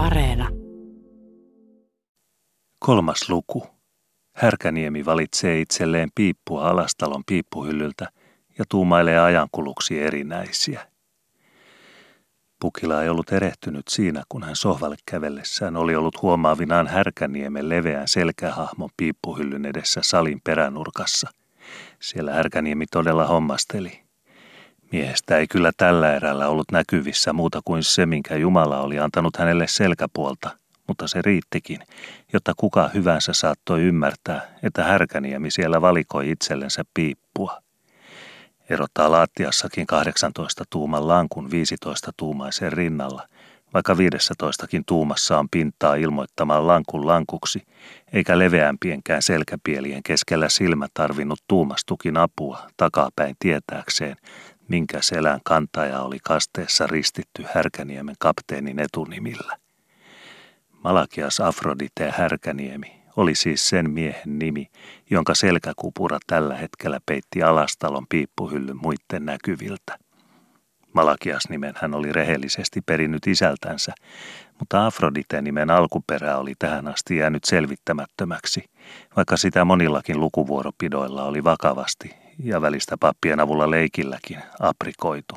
Areena. 0.00 0.48
Kolmas 2.78 3.28
luku. 3.28 3.66
Härkäniemi 4.36 5.04
valitsee 5.04 5.60
itselleen 5.60 6.08
piippua 6.14 6.68
alastalon 6.68 7.22
piippuhyllyltä 7.26 8.08
ja 8.58 8.64
tuumailee 8.68 9.18
ajankuluksi 9.18 10.02
erinäisiä. 10.02 10.88
Pukila 12.60 13.02
ei 13.02 13.08
ollut 13.08 13.32
erehtynyt 13.32 13.88
siinä, 13.88 14.22
kun 14.28 14.42
hän 14.42 14.56
sohvalle 14.56 14.96
kävellessään 15.06 15.76
oli 15.76 15.96
ollut 15.96 16.22
huomaavinaan 16.22 16.86
Härkäniemen 16.86 17.68
leveän 17.68 18.08
selkähahmon 18.08 18.90
piippuhyllyn 18.96 19.66
edessä 19.66 20.00
salin 20.04 20.40
peränurkassa. 20.44 21.30
Siellä 22.00 22.32
Härkäniemi 22.32 22.86
todella 22.86 23.26
hommasteli. 23.26 24.09
Miehestä 24.92 25.38
ei 25.38 25.46
kyllä 25.46 25.72
tällä 25.76 26.16
erällä 26.16 26.48
ollut 26.48 26.72
näkyvissä 26.72 27.32
muuta 27.32 27.60
kuin 27.64 27.82
se, 27.82 28.06
minkä 28.06 28.36
Jumala 28.36 28.80
oli 28.80 28.98
antanut 28.98 29.36
hänelle 29.36 29.66
selkäpuolta, 29.66 30.50
mutta 30.88 31.08
se 31.08 31.22
riittikin, 31.22 31.78
jotta 32.32 32.52
kuka 32.56 32.90
hyvänsä 32.94 33.32
saattoi 33.32 33.82
ymmärtää, 33.82 34.48
että 34.62 34.84
Härkäniemi 34.84 35.50
siellä 35.50 35.80
valikoi 35.80 36.30
itsellensä 36.30 36.82
piippua. 36.94 37.62
Erottaa 38.70 39.10
laattiassakin 39.10 39.86
18 39.86 40.64
tuuman 40.70 41.08
lankun 41.08 41.50
15 41.50 42.10
tuumaisen 42.16 42.72
rinnalla, 42.72 43.28
vaikka 43.74 43.96
15 43.98 44.66
tuumassa 44.86 45.38
on 45.38 45.48
pintaa 45.50 45.94
ilmoittamaan 45.94 46.66
lankun 46.66 47.06
lankuksi, 47.06 47.62
eikä 48.12 48.38
leveämpienkään 48.38 49.22
selkäpielien 49.22 50.02
keskellä 50.02 50.48
silmä 50.48 50.86
tarvinnut 50.94 51.40
tuumastukin 51.48 52.16
apua 52.16 52.66
takapäin 52.76 53.36
tietääkseen, 53.38 54.16
minkä 54.70 54.98
selän 55.00 55.40
kantaja 55.44 56.00
oli 56.00 56.18
kasteessa 56.24 56.86
ristitty 56.86 57.44
Härkäniemen 57.54 58.14
kapteenin 58.18 58.80
etunimillä. 58.80 59.56
Malakias 60.84 61.40
Afrodite 61.40 62.10
Härkäniemi 62.16 63.02
oli 63.16 63.34
siis 63.34 63.68
sen 63.68 63.90
miehen 63.90 64.38
nimi, 64.38 64.70
jonka 65.10 65.34
selkäkupura 65.34 66.18
tällä 66.26 66.56
hetkellä 66.56 67.00
peitti 67.06 67.42
alastalon 67.42 68.06
piippuhyllyn 68.08 68.76
muitten 68.82 69.24
näkyviltä. 69.26 69.98
Malakias-nimen 70.92 71.74
hän 71.76 71.94
oli 71.94 72.12
rehellisesti 72.12 72.80
perinnyt 72.86 73.26
isältänsä, 73.26 73.92
mutta 74.58 74.86
Afrodite-nimen 74.86 75.70
alkuperä 75.70 76.36
oli 76.36 76.54
tähän 76.58 76.88
asti 76.88 77.16
jäänyt 77.16 77.44
selvittämättömäksi, 77.44 78.64
vaikka 79.16 79.36
sitä 79.36 79.64
monillakin 79.64 80.20
lukuvuoropidoilla 80.20 81.24
oli 81.24 81.44
vakavasti 81.44 82.19
ja 82.44 82.60
välistä 82.60 82.96
pappien 83.00 83.40
avulla 83.40 83.70
leikilläkin 83.70 84.38
aprikoitu. 84.60 85.34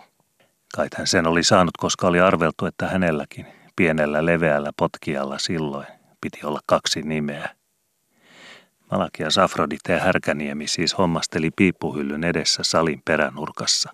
Kait 0.75 0.93
hän 0.93 1.07
sen 1.07 1.27
oli 1.27 1.43
saanut, 1.43 1.77
koska 1.77 2.07
oli 2.07 2.19
arveltu, 2.19 2.65
että 2.65 2.87
hänelläkin, 2.87 3.45
pienellä 3.75 4.25
leveällä 4.25 4.71
potkijalla 4.77 5.37
silloin, 5.37 5.87
piti 6.21 6.39
olla 6.43 6.59
kaksi 6.65 7.01
nimeä. 7.01 7.49
Malakias 8.91 9.37
Afrodite 9.37 9.99
Härkäniemi 9.99 10.67
siis 10.67 10.97
hommasteli 10.97 11.51
piippuhyllyn 11.55 12.23
edessä 12.23 12.63
salin 12.63 13.01
peränurkassa. 13.05 13.93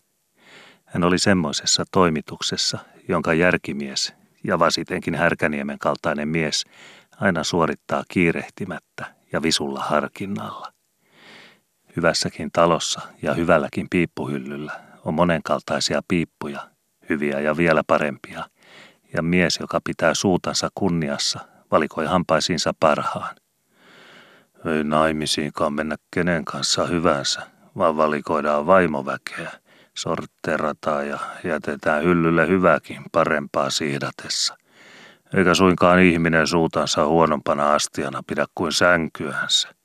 Hän 0.86 1.04
oli 1.04 1.20
semmoisessa 1.20 1.84
toimituksessa, 1.92 2.80
jonka 3.08 3.34
järkimies 3.34 4.14
ja 4.44 4.60
vasitenkin 4.60 5.16
Härkäniemen 5.16 5.80
kaltainen 5.80 6.28
mies 6.28 6.66
aina 7.20 7.44
suorittaa 7.44 8.04
kiirehtimättä 8.08 9.06
ja 9.32 9.42
visulla 9.42 9.80
harkinnalla. 9.80 10.79
Hyvässäkin 11.96 12.50
talossa 12.54 13.02
ja 13.22 13.34
hyvälläkin 13.34 13.88
piippuhyllyllä 13.90 14.72
on 15.06 15.14
monenkaltaisia 15.14 16.02
piippuja, 16.08 16.68
hyviä 17.10 17.40
ja 17.40 17.58
vielä 17.58 17.84
parempia, 17.88 18.46
ja 19.14 19.22
mies, 19.22 19.58
joka 19.60 19.82
pitää 19.84 20.14
suutansa 20.14 20.70
kunniassa, 20.76 21.40
valikoi 21.72 22.06
hampaisiinsa 22.06 22.74
parhaan. 22.80 23.36
Ei 24.66 24.84
naimisiinkaan 24.84 25.74
mennä 25.74 25.96
kenen 26.12 26.46
kanssa 26.46 26.86
hyvänsä, 26.86 27.42
vaan 27.78 27.98
valikoidaan 27.98 28.68
vaimoväkeä, 28.68 29.52
sortterataan 29.98 31.08
ja 31.08 31.20
jätetään 31.44 32.04
hyllylle 32.04 32.48
hyväkin 32.48 33.02
parempaa 33.12 33.70
siidatessa. 33.70 34.58
Eikä 35.34 35.54
suinkaan 35.54 36.00
ihminen 36.00 36.48
suutansa 36.48 37.06
huonompana 37.06 37.74
astiana 37.74 38.22
pidä 38.28 38.46
kuin 38.56 38.72
sänkyänsä. 38.72 39.79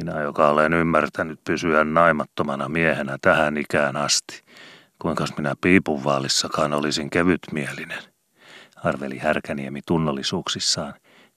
Minä, 0.00 0.20
joka 0.20 0.48
olen 0.48 0.72
ymmärtänyt 0.72 1.40
pysyä 1.44 1.84
naimattomana 1.84 2.68
miehenä 2.68 3.18
tähän 3.20 3.56
ikään 3.56 3.96
asti, 3.96 4.42
kuinka 4.98 5.24
minä 5.36 5.54
piipunvaalissakaan 5.60 6.72
olisin 6.72 7.10
kevytmielinen, 7.10 8.02
arveli 8.76 9.18
Härkäniemi 9.18 9.80
tunnollisuuksissaan, 9.86 10.94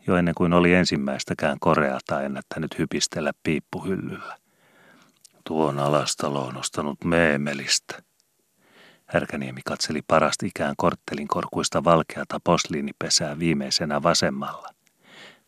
jo 0.08 0.16
ennen 0.16 0.36
kuin 0.36 0.54
oli 0.54 0.74
ensimmäistäkään 0.74 1.58
koreata 1.60 2.22
ennättänyt 2.22 2.80
hypistellä 2.80 3.32
piippuhyllyllä. 3.44 4.38
Tuon 5.48 5.80
alastalo 5.80 6.46
on 6.46 6.58
ostanut 6.58 7.04
meemelistä. 7.06 8.04
Härkäniemi 9.06 9.62
katseli 9.66 10.02
parasti 10.08 10.48
ikään 10.48 10.74
korttelin 10.78 11.28
korkuista 11.28 11.84
valkeata 11.84 12.40
posliinipesää 12.44 13.40
viimeisenä 13.40 14.04
vasemmalla. 14.04 14.70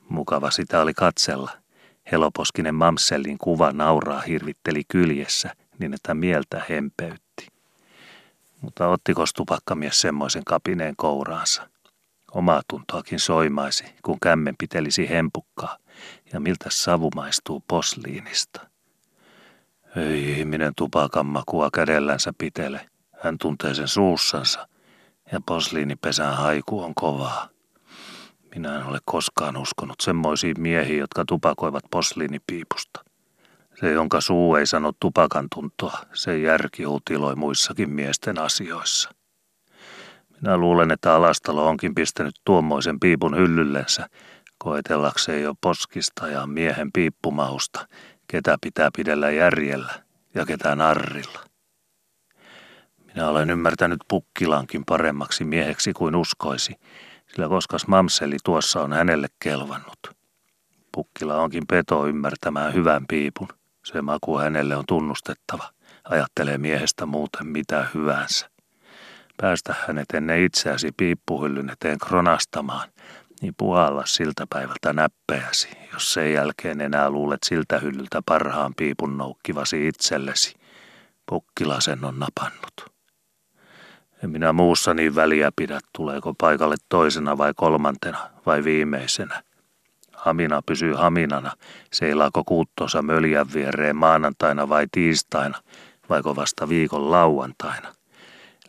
Mukava 0.09 0.51
sitä 0.51 0.81
oli 0.81 0.93
katsella– 0.93 1.51
Heloposkinen 2.11 2.75
Mamsellin 2.75 3.37
kuva 3.37 3.71
nauraa 3.71 4.21
hirvitteli 4.21 4.81
kyljessä 4.87 5.55
niin, 5.79 5.93
että 5.93 6.13
mieltä 6.13 6.65
hempeytti. 6.69 7.47
Mutta 8.61 8.87
ottiko 8.87 9.23
tupakkamies 9.35 10.01
semmoisen 10.01 10.43
kapineen 10.45 10.95
kouraansa? 10.95 11.69
Omaa 12.31 12.61
tuntoakin 12.67 13.19
soimaisi, 13.19 13.85
kun 14.03 14.19
kämmen 14.19 14.55
pitelisi 14.57 15.09
hempukkaa, 15.09 15.77
ja 16.33 16.39
miltä 16.39 16.69
savu 16.69 17.09
maistuu 17.15 17.63
posliinista. 17.67 18.67
Ei 19.95 20.39
ihminen 20.39 20.73
tupakan 20.75 21.25
makua 21.25 21.69
kädellänsä 21.73 22.33
pitele. 22.37 22.89
Hän 23.23 23.37
tuntee 23.37 23.73
sen 23.73 23.87
suussansa, 23.87 24.67
ja 25.31 25.41
posliinipesän 25.45 26.37
haiku 26.37 26.83
on 26.83 26.95
kovaa. 26.95 27.54
Minä 28.55 28.75
en 28.75 28.85
ole 28.85 28.99
koskaan 29.05 29.57
uskonut 29.57 29.95
semmoisiin 30.01 30.61
miehiin, 30.61 30.99
jotka 30.99 31.23
tupakoivat 31.27 31.83
posliinipiipusta. 31.91 33.03
Se, 33.79 33.91
jonka 33.91 34.21
suu 34.21 34.55
ei 34.55 34.65
sano 34.65 34.91
tupakan 34.99 35.47
tuntoa, 35.55 35.99
se 36.13 36.37
järki 36.39 36.83
hutiloi 36.83 37.35
muissakin 37.35 37.89
miesten 37.89 38.39
asioissa. 38.39 39.09
Minä 40.41 40.57
luulen, 40.57 40.91
että 40.91 41.15
Alastalo 41.15 41.67
onkin 41.67 41.95
pistänyt 41.95 42.35
tuommoisen 42.45 42.99
piipun 42.99 43.37
hyllyllensä, 43.37 44.07
koetellakseen 44.57 45.43
jo 45.43 45.53
poskista 45.61 46.27
ja 46.27 46.47
miehen 46.47 46.91
piippumahusta, 46.91 47.87
ketä 48.27 48.57
pitää 48.61 48.89
pidellä 48.95 49.31
järjellä 49.31 49.93
ja 50.35 50.45
ketä 50.45 50.75
narrilla. 50.75 51.39
Minä 53.05 53.29
olen 53.29 53.49
ymmärtänyt 53.49 53.99
Pukkilankin 54.07 54.85
paremmaksi 54.85 55.43
mieheksi 55.43 55.93
kuin 55.93 56.15
uskoisi, 56.15 56.75
sillä 57.35 57.49
koskas 57.49 57.87
mamseli 57.87 58.37
tuossa 58.43 58.81
on 58.81 58.93
hänelle 58.93 59.27
kelvannut. 59.39 59.99
Pukkila 60.91 61.37
onkin 61.37 61.67
peto 61.67 62.07
ymmärtämään 62.07 62.73
hyvän 62.73 63.05
piipun. 63.07 63.47
Se 63.85 64.01
maku 64.01 64.37
hänelle 64.37 64.75
on 64.75 64.83
tunnustettava. 64.87 65.69
Ajattelee 66.03 66.57
miehestä 66.57 67.05
muuten 67.05 67.47
mitä 67.47 67.87
hyvänsä. 67.93 68.49
Päästä 69.37 69.75
hänet 69.87 70.05
ennen 70.13 70.43
itseäsi 70.43 70.91
piippuhyllyn 70.97 71.69
eteen 71.69 71.99
kronastamaan, 71.99 72.89
niin 73.41 73.53
puhalla 73.57 74.05
siltä 74.05 74.47
päivältä 74.49 74.93
näppeäsi, 74.93 75.69
jos 75.93 76.13
sen 76.13 76.33
jälkeen 76.33 76.81
enää 76.81 77.09
luulet 77.09 77.43
siltä 77.45 77.79
hyllyltä 77.79 78.21
parhaan 78.25 78.73
piipun 78.77 79.17
noukkivasi 79.17 79.87
itsellesi. 79.87 80.55
Pukkila 81.25 81.81
sen 81.81 82.05
on 82.05 82.19
napannut. 82.19 82.94
En 84.23 84.29
minä 84.29 84.53
muussa 84.53 84.93
niin 84.93 85.15
väliä 85.15 85.51
pidä, 85.55 85.79
tuleeko 85.95 86.33
paikalle 86.33 86.75
toisena 86.89 87.37
vai 87.37 87.53
kolmantena 87.55 88.29
vai 88.45 88.63
viimeisenä. 88.63 89.43
Hamina 90.13 90.61
pysyy 90.65 90.93
haminana, 90.93 91.51
seilaako 91.93 92.43
kuuttonsa 92.43 93.01
möljän 93.01 93.53
viereen 93.53 93.95
maanantaina 93.95 94.69
vai 94.69 94.87
tiistaina, 94.91 95.61
vaiko 96.09 96.35
vasta 96.35 96.69
viikon 96.69 97.11
lauantaina. 97.11 97.93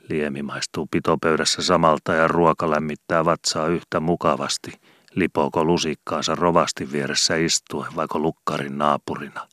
Liemi 0.08 0.43
maistuu 0.43 0.87
pitopöydässä 0.90 1.62
samalta 1.62 2.14
ja 2.14 2.28
ruoka 2.28 2.70
lämmittää 2.70 3.25
vatsaa 3.25 3.66
yhtä 3.66 4.00
mukavasti, 4.00 4.72
lipooko 5.14 5.64
lusikkaansa 5.64 6.34
rovasti 6.34 6.92
vieressä 6.92 7.37
istuen 7.37 7.96
vaiko 7.96 8.19
lukkarin 8.19 8.78
naapurina. 8.78 9.49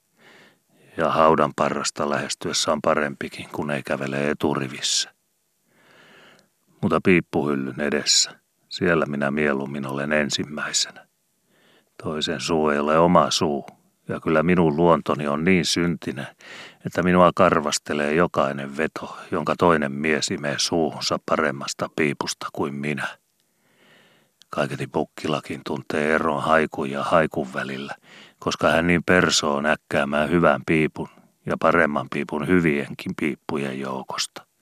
Ja 0.98 1.10
haudan 1.10 1.54
parrasta 1.56 2.10
lähestyessä 2.10 2.72
on 2.72 2.82
parempikin, 2.82 3.50
kun 3.52 3.72
ei 3.72 3.84
kävele 3.84 4.30
eturivissä 4.30 5.13
mutta 6.84 7.02
piippuhyllyn 7.02 7.82
edessä. 7.82 8.32
Siellä 8.70 9.06
minä 9.06 9.32
mieluummin 9.32 9.86
olen 9.86 10.14
ensimmäisenä. 10.14 11.08
Toisen 12.04 12.42
suu 12.42 12.70
ei 12.70 12.80
ole 12.80 13.00
oma 13.00 13.32
suu, 13.32 13.66
ja 14.08 14.20
kyllä 14.20 14.44
minun 14.44 14.76
luontoni 14.76 15.28
on 15.28 15.44
niin 15.44 15.66
syntinen, 15.66 16.28
että 16.86 17.04
minua 17.04 17.32
karvastelee 17.36 18.14
jokainen 18.14 18.78
veto, 18.78 19.18
jonka 19.32 19.56
toinen 19.60 19.92
mies 19.92 20.32
imee 20.32 20.56
suuhunsa 20.58 21.20
paremmasta 21.26 21.90
piipusta 21.96 22.48
kuin 22.54 22.74
minä. 22.76 23.08
Kaiketi 24.50 24.88
pukkilakin 24.88 25.62
tuntee 25.66 26.16
eron 26.16 26.44
haikun 26.44 26.90
ja 26.90 27.04
haikun 27.04 27.54
välillä, 27.54 27.96
koska 28.40 28.72
hän 28.72 28.88
niin 28.88 29.04
persoo 29.04 29.62
näkkäämään 29.62 30.30
hyvän 30.30 30.62
piipun 30.66 31.10
ja 31.46 31.56
paremman 31.60 32.08
piipun 32.14 32.48
hyvienkin 32.48 33.12
piippujen 33.20 33.80
joukosta. 33.80 34.53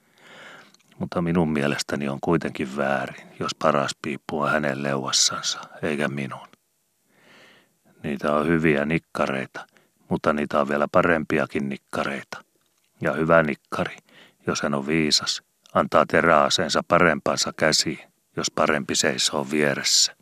Mutta 1.02 1.22
minun 1.22 1.52
mielestäni 1.52 2.08
on 2.08 2.18
kuitenkin 2.22 2.78
väärin, 2.78 3.28
jos 3.40 3.56
paras 3.56 3.92
piippu 4.02 4.40
on 4.40 4.52
hänen 4.52 4.84
leuassansa, 4.84 5.60
eikä 5.84 6.08
minun. 6.08 6.48
Niitä 8.04 8.36
on 8.36 8.48
hyviä 8.48 8.86
nikkareita, 8.86 9.68
mutta 10.10 10.34
niitä 10.34 10.62
on 10.62 10.70
vielä 10.70 10.88
parempiakin 10.92 11.70
nikkareita. 11.70 12.44
Ja 13.02 13.14
hyvä 13.14 13.44
nikkari, 13.44 13.96
jos 14.48 14.62
hän 14.62 14.74
on 14.74 14.88
viisas, 14.88 15.44
antaa 15.74 16.06
teräaseensa 16.06 16.84
parempansa 16.88 17.54
käsiin, 17.58 18.00
jos 18.38 18.52
parempi 18.52 18.96
seisoo 18.96 19.48
vieressä. 19.52 20.16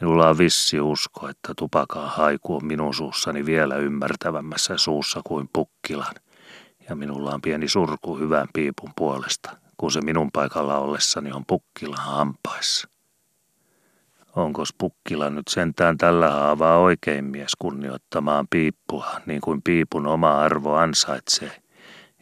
Minulla 0.00 0.28
on 0.28 0.38
vissi 0.38 0.80
usko, 0.80 1.28
että 1.28 1.52
tupakaan 1.56 2.10
haiku 2.10 2.56
on 2.56 2.66
minun 2.66 2.94
suussani 2.94 3.46
vielä 3.46 3.76
ymmärtävämmässä 3.76 4.76
suussa 4.76 5.20
kuin 5.24 5.48
pukkilan, 5.52 6.14
ja 6.88 6.96
minulla 6.96 7.34
on 7.34 7.42
pieni 7.42 7.68
surku 7.68 8.18
hyvän 8.18 8.48
piipun 8.52 8.90
puolesta, 8.96 9.56
kun 9.76 9.92
se 9.92 10.00
minun 10.00 10.30
paikalla 10.32 10.78
ollessani 10.78 11.32
on 11.32 11.46
pukkilan 11.46 12.04
hampaissa. 12.04 12.88
Onko 14.36 14.62
Pukkila 14.78 15.30
nyt 15.30 15.48
sentään 15.48 15.98
tällä 15.98 16.30
haavaa 16.30 16.78
oikein 16.78 17.24
mies 17.24 17.52
kunnioittamaan 17.58 18.46
piippua, 18.50 19.20
niin 19.26 19.40
kuin 19.40 19.62
piipun 19.62 20.06
oma 20.06 20.40
arvo 20.40 20.74
ansaitsee? 20.74 21.62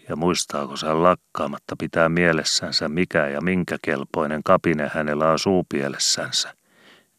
Ja 0.09 0.17
muistaako 0.17 0.75
hän 0.87 1.03
lakkaamatta 1.03 1.77
pitää 1.79 2.09
mielessänsä 2.09 2.89
mikä 2.89 3.29
ja 3.29 3.41
minkä 3.41 3.77
kelpoinen 3.83 4.43
kapine 4.43 4.91
hänellä 4.95 5.31
on 5.31 5.39
suupielessänsä? 5.39 6.55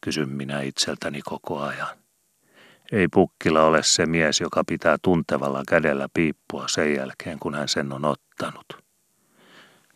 Kysyn 0.00 0.28
minä 0.28 0.60
itseltäni 0.60 1.22
koko 1.22 1.60
ajan. 1.60 2.05
Ei 2.92 3.08
Pukkila 3.08 3.62
ole 3.62 3.82
se 3.82 4.06
mies, 4.06 4.40
joka 4.40 4.62
pitää 4.66 4.96
tuntevalla 5.02 5.62
kädellä 5.68 6.08
piippua 6.14 6.68
sen 6.68 6.94
jälkeen, 6.94 7.38
kun 7.38 7.54
hän 7.54 7.68
sen 7.68 7.92
on 7.92 8.04
ottanut. 8.04 8.66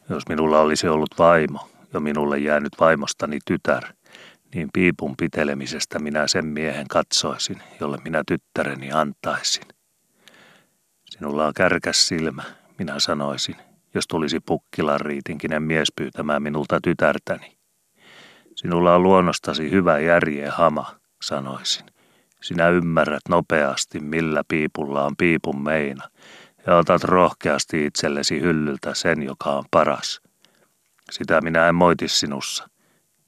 Jos 0.09 0.29
minulla 0.29 0.61
olisi 0.61 0.89
ollut 0.89 1.19
vaimo 1.19 1.71
ja 1.93 2.01
minulle 2.01 2.39
jäänyt 2.39 2.73
vaimostani 2.81 3.39
tytär– 3.47 3.85
niin 4.55 4.69
piipun 4.73 5.15
pitelemisestä 5.17 5.99
minä 5.99 6.27
sen 6.27 6.47
miehen 6.47 6.89
katsoisin, 6.89 7.63
jolle 7.81 7.99
minä 8.05 8.23
tyttäreni 8.27 8.93
antaisin. 8.93 9.65
Sinulla 11.11 11.47
on 11.47 11.55
kärkäs 11.55 12.09
silmä, 12.09 12.43
minä 12.79 13.01
sanoisin, 13.01 13.57
jos 13.95 14.07
tulisi 14.07 14.41
pukkilan 14.41 15.01
riitinkinen 15.01 15.63
mies 15.63 15.93
pyytämään 15.97 16.43
minulta 16.43 16.81
tytärtäni. 16.83 17.57
Sinulla 18.55 18.95
on 18.95 19.03
luonnostasi 19.03 19.71
hyvä 19.71 19.99
järje 19.99 20.49
hama, 20.49 20.97
sanoisin. 21.23 21.87
Sinä 22.43 22.69
ymmärrät 22.69 23.29
nopeasti, 23.29 24.01
millä 24.01 24.43
piipulla 24.49 25.05
on 25.05 25.17
piipun 25.17 25.63
meina, 25.63 26.09
ja 26.67 26.77
otat 26.77 27.05
rohkeasti 27.05 27.87
itsellesi 27.87 28.41
hyllyltä 28.41 28.95
sen, 28.95 29.23
joka 29.23 29.51
on 29.51 29.65
paras. 29.71 30.21
Sitä 31.11 31.41
minä 31.41 31.69
en 31.69 31.75
moiti 31.75 32.09
sinussa– 32.09 32.69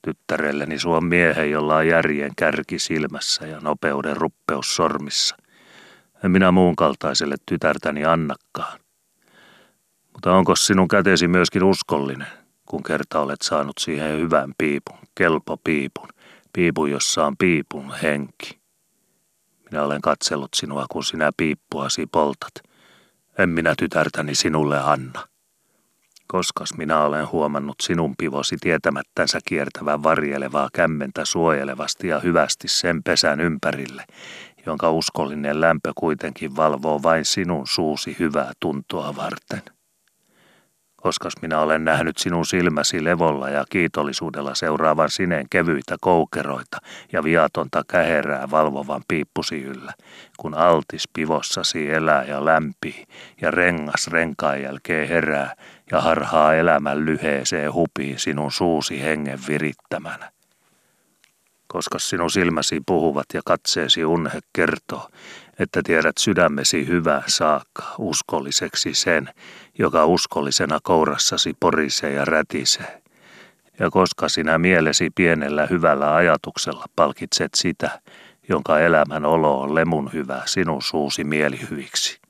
Tyttärelleni 0.03 0.79
suon 0.79 1.05
miehen, 1.05 1.51
jolla 1.51 1.77
on 1.77 1.87
järjen 1.87 2.33
kärki 2.37 2.79
silmässä 2.79 3.47
ja 3.47 3.61
nopeuden 3.61 4.17
ruppeus 4.17 4.77
sormissa. 4.77 5.37
En 6.25 6.31
minä 6.31 6.53
muun 6.53 6.77
kaltaiselle 6.77 7.37
tytärtäni 7.47 8.05
annakaan. 8.05 8.81
Mutta 10.13 10.35
onko 10.35 10.57
sinun 10.57 10.89
kätesi 10.89 11.29
myöskin 11.29 11.65
uskollinen, 11.65 12.27
kun 12.67 12.83
kerta 12.83 13.21
olet 13.21 13.43
saanut 13.43 13.79
siihen 13.81 14.19
hyvän 14.19 14.53
piipun, 14.59 14.99
kelpo 15.15 15.57
piipun, 15.65 16.09
piipun, 16.53 16.91
jossa 16.91 17.27
on 17.27 17.37
piipun 17.37 17.95
henki? 18.03 18.62
Minä 19.73 19.85
olen 19.85 20.01
katsellut 20.01 20.55
sinua, 20.55 20.87
kun 20.91 21.05
sinä 21.05 21.31
piippuasi 21.37 22.07
poltat. 22.07 22.53
En 23.39 23.49
minä 23.49 23.75
tytärtäni 23.79 24.35
sinulle 24.35 24.81
anna. 24.81 25.29
Koskas 26.27 26.75
minä 26.77 27.03
olen 27.03 27.31
huomannut 27.33 27.77
sinun 27.83 28.15
pivosi 28.19 28.57
tietämättänsä 28.61 29.39
kiertävän 29.45 30.03
varjelevaa 30.03 30.69
kämmentä 30.73 31.25
suojelevasti 31.25 32.09
ja 32.09 32.21
hyvästi 32.21 32.69
sen 32.69 33.03
pesän 33.03 33.41
ympärille, 33.41 34.05
jonka 34.67 34.91
uskollinen 34.91 35.61
lämpö 35.61 35.93
kuitenkin 35.97 36.57
valvoo 36.57 37.03
vain 37.03 37.25
sinun 37.25 37.67
suusi 37.67 38.17
hyvää 38.19 38.53
tuntoa 38.61 39.17
varten. 39.17 39.63
Koskas 41.03 41.33
minä 41.43 41.61
olen 41.61 41.85
nähnyt 41.85 42.19
sinun 42.19 42.47
silmäsi 42.47 43.05
levolla 43.05 43.49
ja 43.49 43.65
kiitollisuudella 43.71 44.55
seuraavan 44.55 45.11
sineen 45.11 45.47
kevyitä 45.51 45.97
koukeroita 46.01 46.79
ja 47.13 47.25
viatonta 47.25 47.83
käherää 47.89 48.51
valvovan 48.51 49.03
piippusi 49.09 49.63
yllä, 49.63 49.93
kun 50.37 50.55
altis 50.55 51.09
pivossasi 51.13 51.91
elää 51.91 52.25
ja 52.25 52.45
lämpii 52.45 53.05
ja 53.41 53.51
rengas 53.51 54.07
renkaan 54.07 54.63
jälkeen 54.63 55.09
herää 55.09 55.55
ja 55.91 56.01
harhaa 56.01 56.55
elämän 56.55 57.05
lyheeseen 57.05 57.73
hupiin 57.73 58.19
sinun 58.19 58.53
suusi 58.53 59.03
hengen 59.03 59.39
virittämänä. 59.49 60.33
Koska 61.67 61.99
sinun 61.99 62.31
silmäsi 62.31 62.81
puhuvat 62.87 63.27
ja 63.35 63.41
katseesi 63.45 64.05
unhe 64.05 64.41
kertoo, 64.53 65.09
että 65.59 65.81
tiedät 65.85 66.19
sydämesi 66.19 66.87
hyvää 66.87 67.23
saakka 67.27 67.95
uskolliseksi 67.99 68.95
sen, 68.95 69.29
joka 69.79 70.07
uskollisena 70.07 70.79
kourassasi 70.83 71.57
porisee 71.61 72.13
ja 72.13 72.25
rätisee. 72.25 73.03
Ja 73.79 73.91
koska 73.91 74.29
sinä 74.29 74.59
mielesi 74.59 75.11
pienellä 75.11 75.67
hyvällä 75.67 76.15
ajatuksella 76.15 76.85
palkitset 76.97 77.55
sitä, 77.55 78.01
jonka 78.49 78.79
elämän 78.79 79.25
olo 79.25 79.61
on 79.61 79.75
lemun 79.75 80.13
hyvä 80.13 80.43
sinun 80.45 80.83
suusi 80.83 81.25
mielihyviksi. 81.25 82.21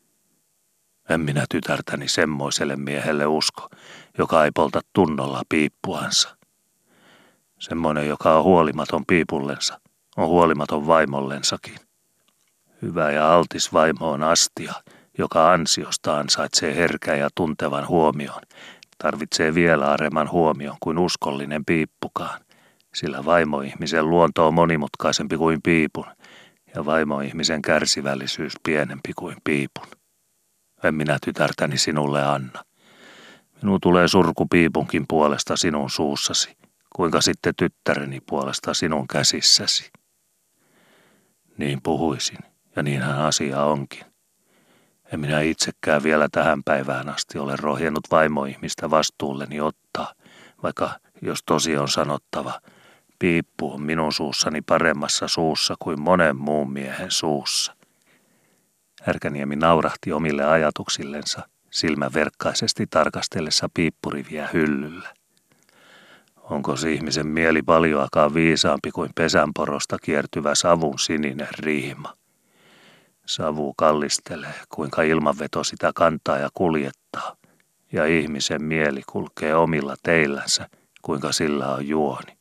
En 1.10 1.20
minä 1.20 1.44
tytärtäni 1.50 2.08
semmoiselle 2.08 2.76
miehelle 2.76 3.26
usko, 3.26 3.68
joka 4.18 4.44
ei 4.44 4.50
polta 4.50 4.80
tunnolla 4.92 5.42
piippuansa. 5.48 6.36
Semmoinen, 7.58 8.08
joka 8.08 8.36
on 8.36 8.44
huolimaton 8.44 9.06
piipullensa, 9.06 9.80
on 10.16 10.28
huolimaton 10.28 10.86
vaimollensakin. 10.86 11.91
Hyvä 12.82 13.10
ja 13.10 13.34
altis 13.34 13.72
vaimo 13.72 14.10
on 14.10 14.22
astia, 14.22 14.72
joka 15.18 15.52
ansiosta 15.52 16.16
ansaitsee 16.18 16.76
herkää 16.76 17.16
ja 17.16 17.28
tuntevan 17.34 17.88
huomion, 17.88 18.40
tarvitsee 18.98 19.54
vielä 19.54 19.92
areman 19.92 20.30
huomion 20.30 20.76
kuin 20.80 20.98
uskollinen 20.98 21.64
piippukaan, 21.64 22.40
sillä 22.94 23.24
vaimoihmisen 23.24 24.10
luonto 24.10 24.46
on 24.46 24.54
monimutkaisempi 24.54 25.36
kuin 25.36 25.62
piipun 25.62 26.06
ja 26.74 26.84
vaimoihmisen 26.84 27.62
kärsivällisyys 27.62 28.52
pienempi 28.62 29.12
kuin 29.16 29.36
piipun. 29.44 29.86
En 30.84 30.94
minä 30.94 31.18
tytärtäni 31.24 31.78
sinulle 31.78 32.24
anna. 32.24 32.64
Minun 33.62 33.80
tulee 33.80 34.08
surku 34.08 34.46
piipunkin 34.46 35.04
puolesta 35.08 35.56
sinun 35.56 35.90
suussasi, 35.90 36.56
kuinka 36.96 37.20
sitten 37.20 37.54
tyttäreni 37.56 38.20
puolesta 38.20 38.74
sinun 38.74 39.08
käsissäsi. 39.08 39.90
Niin 41.58 41.80
puhuisin, 41.82 42.51
ja 42.76 42.82
niinhän 42.82 43.18
asia 43.18 43.62
onkin. 43.64 44.04
En 45.12 45.20
minä 45.20 45.40
itsekään 45.40 46.02
vielä 46.02 46.28
tähän 46.32 46.62
päivään 46.64 47.08
asti 47.08 47.38
ole 47.38 47.56
rohjennut 47.56 48.10
vaimoihmistä 48.10 48.90
vastuulleni 48.90 49.60
ottaa, 49.60 50.12
vaikka 50.62 50.90
jos 51.22 51.42
tosi 51.46 51.76
on 51.76 51.88
sanottava, 51.88 52.60
piippu 53.18 53.72
on 53.72 53.82
minun 53.82 54.12
suussani 54.12 54.60
paremmassa 54.62 55.28
suussa 55.28 55.74
kuin 55.78 56.00
monen 56.00 56.36
muun 56.36 56.72
miehen 56.72 57.10
suussa. 57.10 57.76
Härkäniemi 59.02 59.56
naurahti 59.56 60.12
omille 60.12 60.44
ajatuksillensa 60.44 61.48
silmäverkkaisesti 61.70 62.86
tarkastellessa 62.86 63.68
piippuriviä 63.74 64.48
hyllyllä. 64.52 65.14
Onko 66.36 66.76
se 66.76 66.92
ihmisen 66.92 67.26
mieli 67.26 67.62
paljoakaan 67.62 68.34
viisaampi 68.34 68.90
kuin 68.90 69.10
pesänporosta 69.14 69.96
kiertyvä 70.02 70.54
savun 70.54 70.98
sininen 70.98 71.48
riima? 71.58 72.21
Savu 73.32 73.74
kallistelee, 73.74 74.54
kuinka 74.68 75.02
ilmanveto 75.02 75.64
sitä 75.64 75.92
kantaa 75.94 76.38
ja 76.38 76.48
kuljettaa, 76.54 77.36
ja 77.92 78.06
ihmisen 78.06 78.64
mieli 78.64 79.02
kulkee 79.12 79.54
omilla 79.54 79.94
teillänsä, 80.02 80.68
kuinka 81.02 81.32
sillä 81.32 81.74
on 81.74 81.88
juoni. 81.88 82.38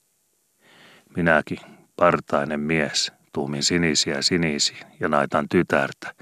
Minäkin, 1.16 1.60
partainen 1.96 2.60
mies, 2.60 3.12
tuumin 3.34 3.64
sinisiä 3.64 4.22
sinisiin 4.22 4.88
ja 5.00 5.10
naitan 5.10 5.50
tytärtä, 5.50 6.14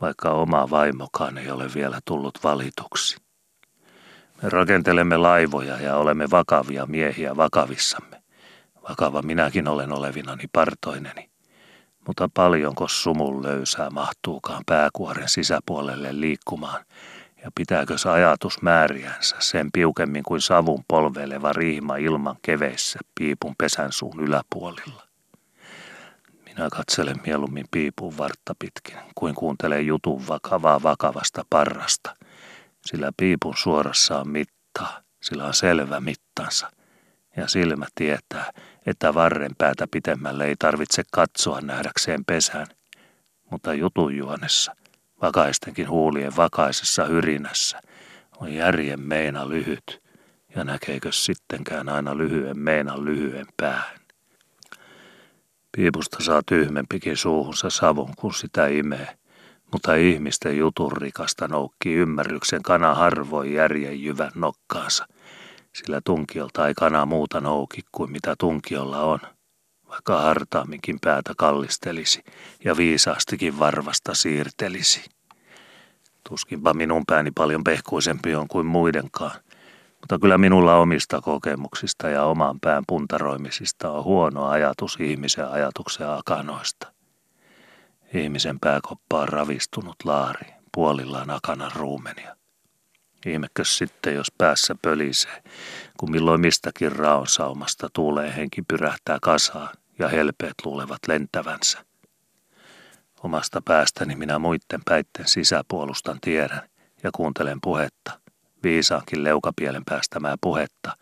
vaikka 0.00 0.30
oma 0.30 0.70
vaimokaan 0.70 1.38
ei 1.38 1.50
ole 1.50 1.74
vielä 1.74 2.00
tullut 2.04 2.38
valituksi. 2.44 3.16
Me 4.42 4.48
rakentelemme 4.48 5.16
laivoja 5.16 5.80
ja 5.80 5.96
olemme 5.96 6.30
vakavia 6.30 6.86
miehiä 6.86 7.36
vakavissamme. 7.36 8.22
Vakava 8.88 9.22
minäkin 9.22 9.68
olen 9.68 9.92
olevinani 9.92 10.44
partoineni. 10.52 11.35
Mutta 12.06 12.28
paljonko 12.34 12.88
sumun 12.88 13.42
löysää 13.42 13.90
mahtuukaan 13.90 14.62
pääkuoren 14.66 15.28
sisäpuolelle 15.28 16.20
liikkumaan? 16.20 16.84
Ja 17.44 17.50
pitääkö 17.54 17.98
se 17.98 18.08
ajatus 18.08 18.62
määriänsä 18.62 19.36
sen 19.38 19.68
piukemmin 19.72 20.22
kuin 20.22 20.40
savun 20.40 20.84
polveileva 20.88 21.52
riihma 21.52 21.96
ilman 21.96 22.36
keveissä 22.42 22.98
piipun 23.14 23.54
pesän 23.58 23.92
suun 23.92 24.20
yläpuolilla? 24.20 25.06
Minä 26.44 26.68
katselen 26.70 27.20
mieluummin 27.26 27.66
piipun 27.70 28.18
vartta 28.18 28.54
pitkin, 28.58 28.98
kuin 29.14 29.34
kuuntelen 29.34 29.86
jutun 29.86 30.28
vakavaa 30.28 30.82
vakavasta 30.82 31.44
parrasta, 31.50 32.16
sillä 32.86 33.12
piipun 33.16 33.56
suorassa 33.56 34.18
on 34.18 34.28
mittaa, 34.28 35.00
sillä 35.22 35.44
on 35.44 35.54
selvä 35.54 36.00
mittansa, 36.00 36.70
ja 37.36 37.48
silmä 37.48 37.86
tietää, 37.94 38.52
että 38.86 39.14
varren 39.14 39.52
päätä 39.58 39.86
pitemmälle 39.90 40.44
ei 40.44 40.56
tarvitse 40.58 41.02
katsoa 41.12 41.60
nähdäkseen 41.60 42.24
pesän, 42.24 42.66
mutta 43.50 43.74
jutun 43.74 44.16
juonessa, 44.16 44.76
vakaistenkin 45.22 45.88
huulien 45.88 46.36
vakaisessa 46.36 47.04
hyrinässä, 47.04 47.80
on 48.40 48.52
järjen 48.52 49.00
meina 49.00 49.48
lyhyt, 49.48 50.02
ja 50.56 50.64
näkeekö 50.64 51.12
sittenkään 51.12 51.88
aina 51.88 52.18
lyhyen 52.18 52.58
meinan 52.58 53.04
lyhyen 53.04 53.46
päähän. 53.56 53.98
Piipusta 55.76 56.22
saa 56.22 56.42
tyhmempikin 56.46 57.16
suuhunsa 57.16 57.70
savun, 57.70 58.12
kun 58.16 58.34
sitä 58.34 58.66
imee, 58.66 59.08
mutta 59.72 59.94
ihmisten 59.94 60.58
jutun 60.58 60.92
rikasta 60.92 61.48
noukki 61.48 61.92
ymmärryksen 61.94 62.62
kana 62.62 62.94
harvoin 62.94 63.52
järjen 63.52 64.02
jyvän 64.02 64.32
nokkaansa, 64.34 65.06
sillä 65.76 66.00
tunkiolta 66.04 66.68
ei 66.68 66.74
kana 66.74 67.06
muuta 67.06 67.40
nouki 67.40 67.82
kuin 67.92 68.12
mitä 68.12 68.34
tunkiolla 68.38 69.02
on, 69.02 69.18
vaikka 69.88 70.20
hartaamminkin 70.20 70.98
päätä 71.00 71.32
kallistelisi 71.36 72.24
ja 72.64 72.76
viisaastikin 72.76 73.58
varvasta 73.58 74.14
siirtelisi. 74.14 75.10
Tuskinpa 76.28 76.74
minun 76.74 77.02
pääni 77.06 77.30
paljon 77.30 77.64
pehkuisempi 77.64 78.34
on 78.34 78.48
kuin 78.48 78.66
muidenkaan, 78.66 79.40
mutta 80.00 80.18
kyllä 80.18 80.38
minulla 80.38 80.76
omista 80.76 81.20
kokemuksista 81.20 82.08
ja 82.08 82.24
oman 82.24 82.60
pään 82.60 82.84
puntaroimisista 82.88 83.90
on 83.90 84.04
huono 84.04 84.46
ajatus 84.48 84.96
ihmisen 85.00 85.48
ajatuksen 85.48 86.10
akanoista. 86.10 86.92
Ihmisen 88.14 88.60
pääkoppa 88.60 89.20
on 89.20 89.28
ravistunut 89.28 89.96
laari, 90.04 90.46
puolillaan 90.74 91.30
akanan 91.30 91.72
ruumenia. 91.74 92.35
Ihmekös 93.26 93.78
sitten, 93.78 94.14
jos 94.14 94.32
päässä 94.38 94.74
pölisee, 94.82 95.42
kun 95.96 96.10
milloin 96.10 96.40
mistäkin 96.40 96.92
raonsaumasta 96.92 97.88
tuulee 97.92 98.36
henki 98.36 98.62
pyrähtää 98.62 99.18
kasaan 99.22 99.68
ja 99.98 100.08
helpeet 100.08 100.54
luulevat 100.64 100.98
lentävänsä. 101.08 101.84
Omasta 103.22 103.62
päästäni 103.64 104.16
minä 104.16 104.38
muiden 104.38 104.80
päitten 104.84 105.28
sisäpuolustan 105.28 106.18
tiedän 106.20 106.68
ja 107.02 107.10
kuuntelen 107.12 107.58
puhetta– 107.60 108.12
viisaankin 108.66 109.24
leukapielen 109.24 109.84
päästämää 109.84 110.36
puhetta, 110.40 110.96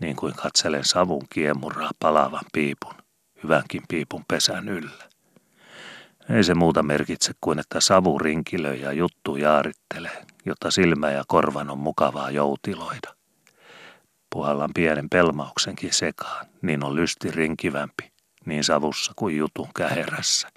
niin 0.00 0.16
kuin 0.16 0.34
katselen 0.34 0.84
savun 0.84 1.26
kiemuraa 1.30 1.90
palavan 1.98 2.44
piipun, 2.52 2.94
hyvänkin 3.42 3.82
piipun 3.88 4.24
pesän 4.28 4.68
yllä. 4.68 5.04
Ei 6.30 6.44
se 6.44 6.54
muuta 6.54 6.82
merkitse 6.82 7.32
kuin, 7.40 7.58
että 7.58 7.80
savu 7.80 8.18
rinkilöi 8.18 8.80
ja 8.80 8.92
juttu 8.92 9.36
jaarittelee, 9.36 10.26
jotta 10.44 10.70
silmä 10.70 11.10
ja 11.10 11.24
korvan 11.28 11.70
on 11.70 11.78
mukavaa 11.78 12.30
joutiloida. 12.30 13.14
Puhallan 14.30 14.70
pienen 14.74 15.08
pelmauksenkin 15.08 15.92
sekaan, 15.92 16.46
niin 16.62 16.84
on 16.84 16.94
lysti 16.94 17.30
rinkivämpi, 17.30 18.12
niin 18.46 18.64
savussa 18.64 19.12
kuin 19.16 19.36
jutun 19.36 19.68
käherässä. 19.76 20.48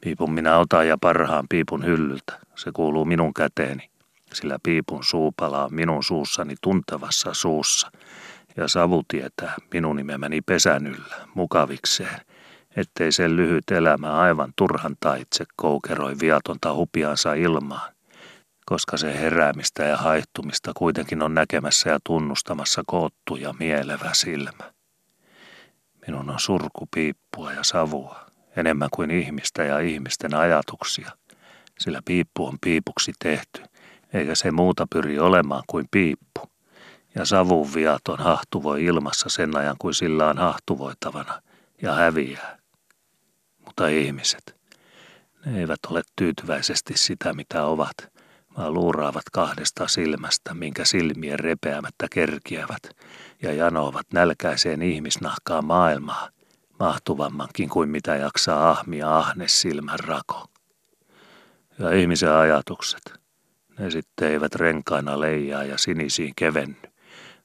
Piipun 0.00 0.32
minä 0.32 0.58
otan 0.58 0.88
ja 0.88 0.98
parhaan 1.00 1.46
piipun 1.48 1.84
hyllyltä, 1.84 2.38
se 2.56 2.70
kuuluu 2.72 3.04
minun 3.04 3.34
käteeni, 3.34 3.90
sillä 4.32 4.58
piipun 4.62 5.04
suu 5.04 5.32
palaa 5.36 5.68
minun 5.68 6.04
suussani 6.04 6.54
tuntevassa 6.60 7.34
suussa, 7.34 7.90
ja 8.56 8.68
savu 8.68 9.02
tietää 9.08 9.54
minun 9.72 9.96
nimemäni 9.96 10.40
pesän 10.40 10.86
yllä 10.86 11.16
mukavikseen, 11.34 12.20
ettei 12.76 13.12
sen 13.12 13.36
lyhyt 13.36 13.70
elämä 13.70 14.12
aivan 14.12 14.52
turhan 14.56 14.96
taitse 15.00 15.44
koukeroi 15.56 16.14
viatonta 16.20 16.74
hupiansa 16.74 17.34
ilmaan, 17.34 17.92
koska 18.70 18.96
se 18.96 19.20
heräämistä 19.20 19.82
ja 19.82 19.96
haihtumista 19.96 20.72
kuitenkin 20.76 21.22
on 21.22 21.34
näkemässä 21.34 21.90
ja 21.90 21.98
tunnustamassa 22.04 22.82
koottu 22.86 23.36
ja 23.36 23.54
mielevä 23.58 24.10
silmä. 24.12 24.72
Minun 26.06 26.30
on 26.30 26.40
surku 26.40 26.88
piippua 26.94 27.52
ja 27.52 27.64
savua, 27.64 28.26
enemmän 28.56 28.88
kuin 28.92 29.10
ihmistä 29.10 29.64
ja 29.64 29.78
ihmisten 29.78 30.34
ajatuksia, 30.34 31.10
sillä 31.78 32.02
piippu 32.04 32.46
on 32.46 32.58
piipuksi 32.60 33.12
tehty, 33.18 33.62
eikä 34.12 34.34
se 34.34 34.50
muuta 34.50 34.86
pyri 34.92 35.18
olemaan 35.18 35.62
kuin 35.66 35.86
piippu. 35.90 36.40
Ja 37.14 37.24
savun 37.24 37.74
viaton 37.74 38.18
hahtuvoi 38.18 38.84
ilmassa 38.84 39.28
sen 39.28 39.56
ajan 39.56 39.76
kuin 39.78 39.94
sillä 39.94 40.28
on 40.28 40.38
hahtuvoitavana 40.38 41.42
ja 41.82 41.92
häviää. 41.92 42.58
Mutta 43.64 43.88
ihmiset, 43.88 44.56
ne 45.46 45.60
eivät 45.60 45.80
ole 45.90 46.02
tyytyväisesti 46.16 46.92
sitä 46.96 47.32
mitä 47.32 47.64
ovat, 47.64 48.19
vaan 48.56 48.74
luuraavat 48.74 49.30
kahdesta 49.32 49.88
silmästä, 49.88 50.54
minkä 50.54 50.84
silmien 50.84 51.40
repeämättä 51.40 52.06
kerkiävät 52.10 52.82
ja 53.42 53.52
janovat 53.52 54.06
nälkäiseen 54.12 54.82
ihmisnahkaan 54.82 55.64
maailmaa, 55.64 56.28
mahtuvammankin 56.78 57.68
kuin 57.68 57.88
mitä 57.88 58.16
jaksaa 58.16 58.70
ahmia 58.70 59.18
ahnes 59.18 59.60
silmän 59.60 60.00
rako. 60.00 60.46
Ja 61.78 61.92
ihmisen 61.92 62.32
ajatukset– 62.32 63.02
ne 63.80 63.90
sitten 63.90 64.28
eivät 64.28 64.54
renkaina 64.54 65.20
leijaa 65.20 65.64
ja 65.64 65.78
sinisiin 65.78 66.32
kevenny, 66.36 66.90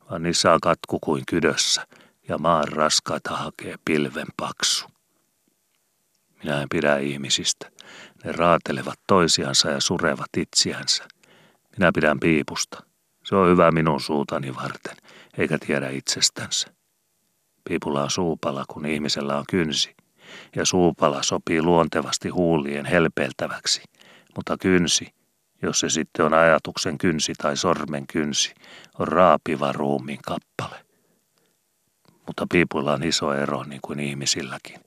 vaan 0.09 0.24
niissä 0.24 0.53
on 0.53 0.59
katku 0.62 1.00
kuin 1.00 1.24
kydössä 1.27 1.88
ja 2.27 2.38
maan 2.38 2.67
raskaita 2.67 3.38
hakee 3.38 3.75
pilven 3.85 4.27
paksu. 4.38 4.85
Minä 6.43 6.62
en 6.62 6.69
pidä 6.69 6.97
ihmisistä. 6.97 7.71
Ne 8.25 8.32
raatelevat 8.32 9.00
toisiansa 9.08 9.70
ja 9.70 9.82
surevat 9.82 10.38
itsiänsä. 10.38 11.03
Minä 11.77 11.91
pidän 11.91 12.20
piipusta. 12.20 12.84
Se 13.25 13.36
on 13.36 13.50
hyvä 13.50 13.72
minun 13.72 14.01
suutani 14.01 14.55
varten, 14.55 14.98
eikä 15.38 15.58
tiedä 15.58 15.89
itsestänsä. 15.89 16.67
Piipulla 17.70 18.03
on 18.03 18.12
suupala, 18.12 18.65
kun 18.67 18.86
ihmisellä 18.86 19.38
on 19.38 19.46
kynsi, 19.50 19.96
ja 20.55 20.65
suupala 20.65 21.24
sopii 21.24 21.62
luontevasti 21.62 22.29
huulien 22.29 22.86
helpeiltäväksi, 22.86 23.84
mutta 24.36 24.58
kynsi 24.58 25.15
jos 25.62 25.79
se 25.79 25.89
sitten 25.89 26.25
on 26.25 26.34
ajatuksen 26.34 26.98
kynsi 26.98 27.34
tai 27.38 27.58
sormen 27.58 28.08
kynsi, 28.08 28.53
on 29.00 29.08
raapiva 29.08 29.72
ruumiin 29.72 30.20
kappale. 30.25 30.86
Mutta 32.27 32.48
piipuilla 32.51 32.94
on 32.94 33.03
iso 33.03 33.34
ero 33.34 33.63
niin 33.63 33.82
kuin 33.82 34.00
ihmisilläkin. 34.00 34.85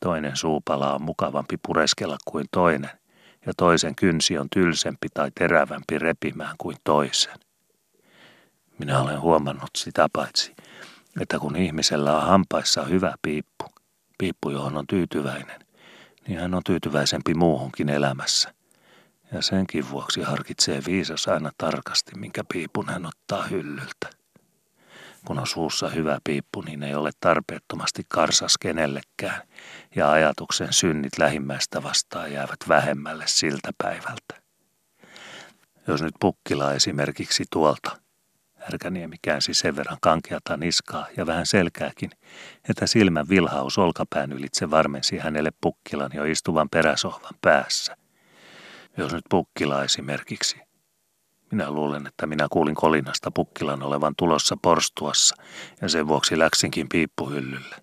Toinen 0.00 0.36
suupala 0.36 0.94
on 0.94 1.02
mukavampi 1.02 1.56
pureskella 1.66 2.16
kuin 2.24 2.46
toinen, 2.50 2.90
ja 3.46 3.52
toisen 3.56 3.94
kynsi 3.94 4.38
on 4.38 4.50
tylsempi 4.50 5.08
tai 5.14 5.30
terävämpi 5.38 5.98
repimään 5.98 6.54
kuin 6.58 6.76
toisen. 6.84 7.34
Minä 8.78 9.00
olen 9.00 9.20
huomannut 9.20 9.70
sitä 9.76 10.08
paitsi, 10.12 10.54
että 11.20 11.38
kun 11.38 11.56
ihmisellä 11.56 12.16
on 12.16 12.26
hampaissa 12.26 12.84
hyvä 12.84 13.14
piippu, 13.22 13.64
piippu 14.18 14.50
johon 14.50 14.76
on 14.76 14.86
tyytyväinen, 14.86 15.60
niin 16.28 16.40
hän 16.40 16.54
on 16.54 16.62
tyytyväisempi 16.66 17.34
muuhunkin 17.34 17.88
elämässä 17.88 18.54
ja 19.32 19.42
senkin 19.42 19.90
vuoksi 19.90 20.22
harkitsee 20.22 20.82
viisas 20.86 21.28
aina 21.28 21.50
tarkasti, 21.58 22.12
minkä 22.16 22.44
piipun 22.52 22.88
hän 22.88 23.06
ottaa 23.06 23.42
hyllyltä. 23.42 24.10
Kun 25.28 25.38
on 25.38 25.46
suussa 25.46 25.88
hyvä 25.88 26.18
piippu, 26.24 26.60
niin 26.60 26.82
ei 26.82 26.94
ole 26.94 27.10
tarpeettomasti 27.20 28.02
karsas 28.08 28.58
kenellekään, 28.58 29.42
ja 29.96 30.10
ajatuksen 30.10 30.72
synnit 30.72 31.18
lähimmäistä 31.18 31.82
vastaan 31.82 32.32
jäävät 32.32 32.58
vähemmälle 32.68 33.24
siltä 33.26 33.70
päivältä. 33.78 34.42
Jos 35.86 36.02
nyt 36.02 36.14
pukkila 36.20 36.72
esimerkiksi 36.72 37.44
tuolta, 37.50 37.96
Härkäniemi 38.56 39.16
käänsi 39.22 39.54
sen 39.54 39.76
verran 39.76 39.98
kankeata 40.00 40.56
niskaa 40.56 41.06
ja 41.16 41.26
vähän 41.26 41.46
selkääkin, 41.46 42.10
että 42.68 42.86
silmän 42.86 43.28
vilhaus 43.28 43.78
olkapään 43.78 44.32
ylitse 44.32 44.70
varmensi 44.70 45.18
hänelle 45.18 45.50
pukkilan 45.60 46.10
jo 46.14 46.24
istuvan 46.24 46.68
peräsohvan 46.68 47.34
päässä– 47.42 47.96
jos 48.98 49.12
nyt 49.12 49.24
Pukkila 49.30 49.84
esimerkiksi. 49.84 50.67
Minä 51.50 51.70
luulen, 51.70 52.06
että 52.06 52.26
minä 52.26 52.46
kuulin 52.50 52.74
kolinasta 52.74 53.30
Pukkilan 53.30 53.82
olevan 53.82 54.14
tulossa 54.16 54.56
porstuassa 54.62 55.36
ja 55.80 55.88
sen 55.88 56.08
vuoksi 56.08 56.38
läksinkin 56.38 56.88
piippuhyllylle. 56.88 57.76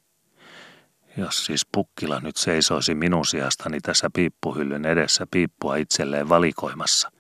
Jos 1.18 1.46
siis 1.46 1.66
Pukkila 1.72 2.20
nyt 2.20 2.38
seisoisi 2.38 2.96
minun 2.96 3.26
sijastani 3.26 3.80
tässä 3.82 4.10
piippuhyllyn 4.14 4.86
edessä 4.86 5.28
piippua 5.32 5.76
itselleen 5.76 6.30
valikoimassa, 6.30 7.12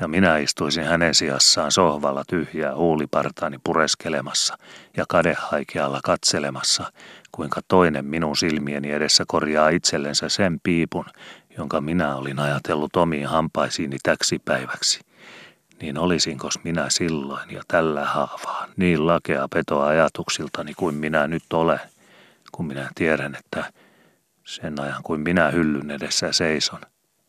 ja 0.00 0.08
minä 0.08 0.38
istuisin 0.38 0.84
hänen 0.84 1.14
sijassaan 1.14 1.72
sohvalla 1.72 2.22
tyhjää 2.28 2.76
huulipartaani 2.76 3.58
pureskelemassa 3.64 4.58
ja 4.96 5.04
kadehaikealla 5.08 6.00
katselemassa, 6.04 6.92
kuinka 7.32 7.60
toinen 7.68 8.04
minun 8.04 8.36
silmieni 8.36 8.90
edessä 8.90 9.24
korjaa 9.28 9.68
itsellensä 9.68 10.28
sen 10.28 10.60
piipun, 10.62 11.04
jonka 11.58 11.80
minä 11.80 12.16
olin 12.16 12.38
ajatellut 12.38 12.96
omiin 12.96 13.26
hampaisiini 13.26 13.96
täksi 14.02 14.38
päiväksi, 14.44 15.00
niin 15.80 15.98
olisinkos 15.98 16.64
minä 16.64 16.86
silloin 16.90 17.50
ja 17.50 17.62
tällä 17.68 18.04
haavaa 18.04 18.66
niin 18.76 19.06
lakea 19.06 19.48
petoa 19.54 19.86
ajatuksiltani 19.86 20.74
kuin 20.74 20.94
minä 20.94 21.26
nyt 21.26 21.52
olen, 21.52 21.80
kun 22.52 22.66
minä 22.66 22.90
tiedän, 22.94 23.34
että 23.34 23.72
sen 24.44 24.80
ajan 24.80 25.02
kuin 25.02 25.20
minä 25.20 25.50
hyllyn 25.50 25.90
edessä 25.90 26.32
seison, 26.32 26.80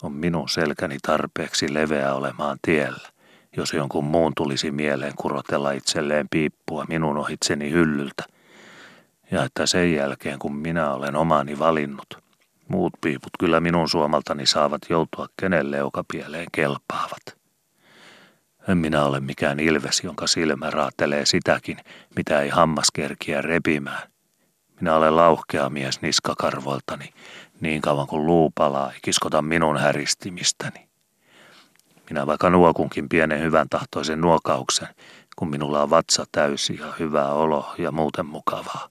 on 0.03 0.11
minun 0.11 0.49
selkäni 0.49 0.97
tarpeeksi 1.01 1.73
leveä 1.73 2.13
olemaan 2.13 2.57
tiellä, 2.61 3.09
jos 3.57 3.73
jonkun 3.73 4.03
muun 4.03 4.33
tulisi 4.37 4.71
mieleen 4.71 5.13
kurotella 5.15 5.71
itselleen 5.71 6.27
piippua 6.31 6.85
minun 6.89 7.17
ohitseni 7.17 7.71
hyllyltä, 7.71 8.23
ja 9.31 9.43
että 9.43 9.65
sen 9.65 9.93
jälkeen 9.93 10.39
kun 10.39 10.55
minä 10.55 10.93
olen 10.93 11.15
omani 11.15 11.59
valinnut, 11.59 12.23
muut 12.67 12.93
piiput 13.01 13.31
kyllä 13.39 13.59
minun 13.59 13.89
suomaltani 13.89 14.45
saavat 14.45 14.81
joutua 14.89 15.27
kenen 15.41 15.71
leukapieleen 15.71 16.47
kelpaavat. 16.51 17.44
En 18.69 18.77
minä 18.77 19.03
ole 19.03 19.19
mikään 19.19 19.59
ilves, 19.59 20.03
jonka 20.03 20.27
silmä 20.27 20.69
raatelee 20.69 21.25
sitäkin, 21.25 21.77
mitä 22.15 22.41
ei 22.41 22.49
hammas 22.49 22.87
kerkiä 22.93 23.41
repimään. 23.41 24.09
Minä 24.81 24.95
olen 24.95 25.15
lauhkea 25.15 25.69
mies 25.69 26.01
niskakarvoiltani, 26.01 27.13
niin 27.61 27.81
kauan 27.81 28.07
kuin 28.07 28.25
luu 28.25 28.51
palaa, 28.55 28.91
ei 28.91 28.99
kiskota 29.01 29.41
minun 29.41 29.77
häristimistäni. 29.77 30.87
Minä 32.09 32.27
vaikka 32.27 32.49
nuokunkin 32.49 33.09
pienen 33.09 33.41
hyvän 33.41 33.69
tahtoisen 33.69 34.21
nuokauksen, 34.21 34.87
kun 35.35 35.49
minulla 35.49 35.81
on 35.81 35.89
vatsa 35.89 36.25
täysi 36.31 36.79
ja 36.79 36.93
hyvä 36.99 37.27
olo 37.27 37.73
ja 37.77 37.91
muuten 37.91 38.25
mukavaa. 38.25 38.89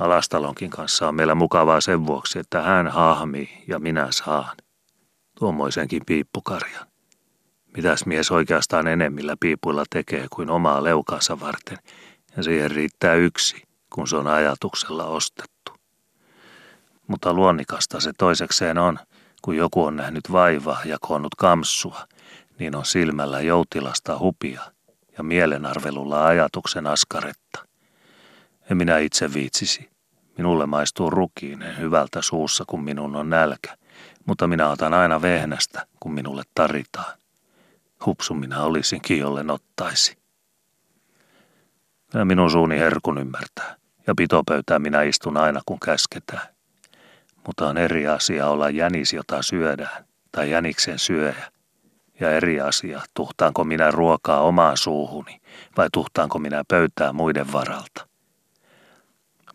Alastalonkin 0.00 0.70
kanssa 0.70 1.08
on 1.08 1.14
meillä 1.14 1.34
mukavaa 1.34 1.80
sen 1.80 2.06
vuoksi, 2.06 2.38
että 2.38 2.62
hän 2.62 2.88
hahmi 2.88 3.64
ja 3.68 3.78
minä 3.78 4.06
saan. 4.10 4.56
Tuommoisenkin 5.38 6.02
piippukarjan. 6.06 6.89
Mitäs 7.76 8.06
mies 8.06 8.30
oikeastaan 8.30 8.86
enemmillä 8.86 9.36
piipuilla 9.40 9.84
tekee 9.90 10.26
kuin 10.30 10.50
omaa 10.50 10.84
leukansa 10.84 11.40
varten, 11.40 11.78
ja 12.36 12.42
siihen 12.42 12.70
riittää 12.70 13.14
yksi, 13.14 13.62
kun 13.94 14.08
se 14.08 14.16
on 14.16 14.26
ajatuksella 14.26 15.04
ostettu. 15.04 15.72
Mutta 17.06 17.32
luonnikasta 17.34 18.00
se 18.00 18.12
toisekseen 18.18 18.78
on, 18.78 18.98
kun 19.42 19.56
joku 19.56 19.84
on 19.84 19.96
nähnyt 19.96 20.32
vaivaa 20.32 20.80
ja 20.84 20.98
koonnut 21.00 21.34
kamssua, 21.34 22.06
niin 22.58 22.76
on 22.76 22.84
silmällä 22.84 23.40
joutilasta 23.40 24.18
hupia 24.18 24.62
ja 25.18 25.22
mielenarvelulla 25.22 26.26
ajatuksen 26.26 26.86
askaretta. 26.86 27.66
En 28.70 28.76
minä 28.76 28.98
itse 28.98 29.34
viitsisi. 29.34 29.90
Minulle 30.38 30.66
maistuu 30.66 31.10
rukiinen 31.10 31.78
hyvältä 31.78 32.22
suussa, 32.22 32.64
kun 32.66 32.84
minun 32.84 33.16
on 33.16 33.30
nälkä, 33.30 33.76
mutta 34.26 34.46
minä 34.46 34.68
otan 34.68 34.94
aina 34.94 35.22
vehnästä, 35.22 35.86
kun 36.00 36.12
minulle 36.12 36.42
taritaan. 36.54 37.19
Hupsu 38.06 38.34
minä 38.34 38.62
olisinkin, 38.62 39.18
jolle 39.18 39.44
ottaisi. 39.52 40.18
Ja 42.14 42.24
minun 42.24 42.50
suuni 42.50 42.78
herkun 42.78 43.18
ymmärtää, 43.18 43.76
ja 44.06 44.14
pitopöytää 44.14 44.78
minä 44.78 45.02
istun 45.02 45.36
aina, 45.36 45.60
kun 45.66 45.80
käsketään. 45.80 46.46
Mutta 47.46 47.68
on 47.68 47.78
eri 47.78 48.06
asia 48.08 48.48
olla 48.48 48.70
jänis, 48.70 49.12
jota 49.12 49.42
syödään, 49.42 50.04
tai 50.32 50.50
jäniksen 50.50 50.98
syöjä. 50.98 51.52
Ja 52.20 52.30
eri 52.30 52.60
asia, 52.60 53.02
tuhtaanko 53.14 53.64
minä 53.64 53.90
ruokaa 53.90 54.40
omaan 54.40 54.76
suuhuni, 54.76 55.40
vai 55.76 55.88
tuhtaanko 55.92 56.38
minä 56.38 56.64
pöytää 56.68 57.12
muiden 57.12 57.52
varalta. 57.52 58.06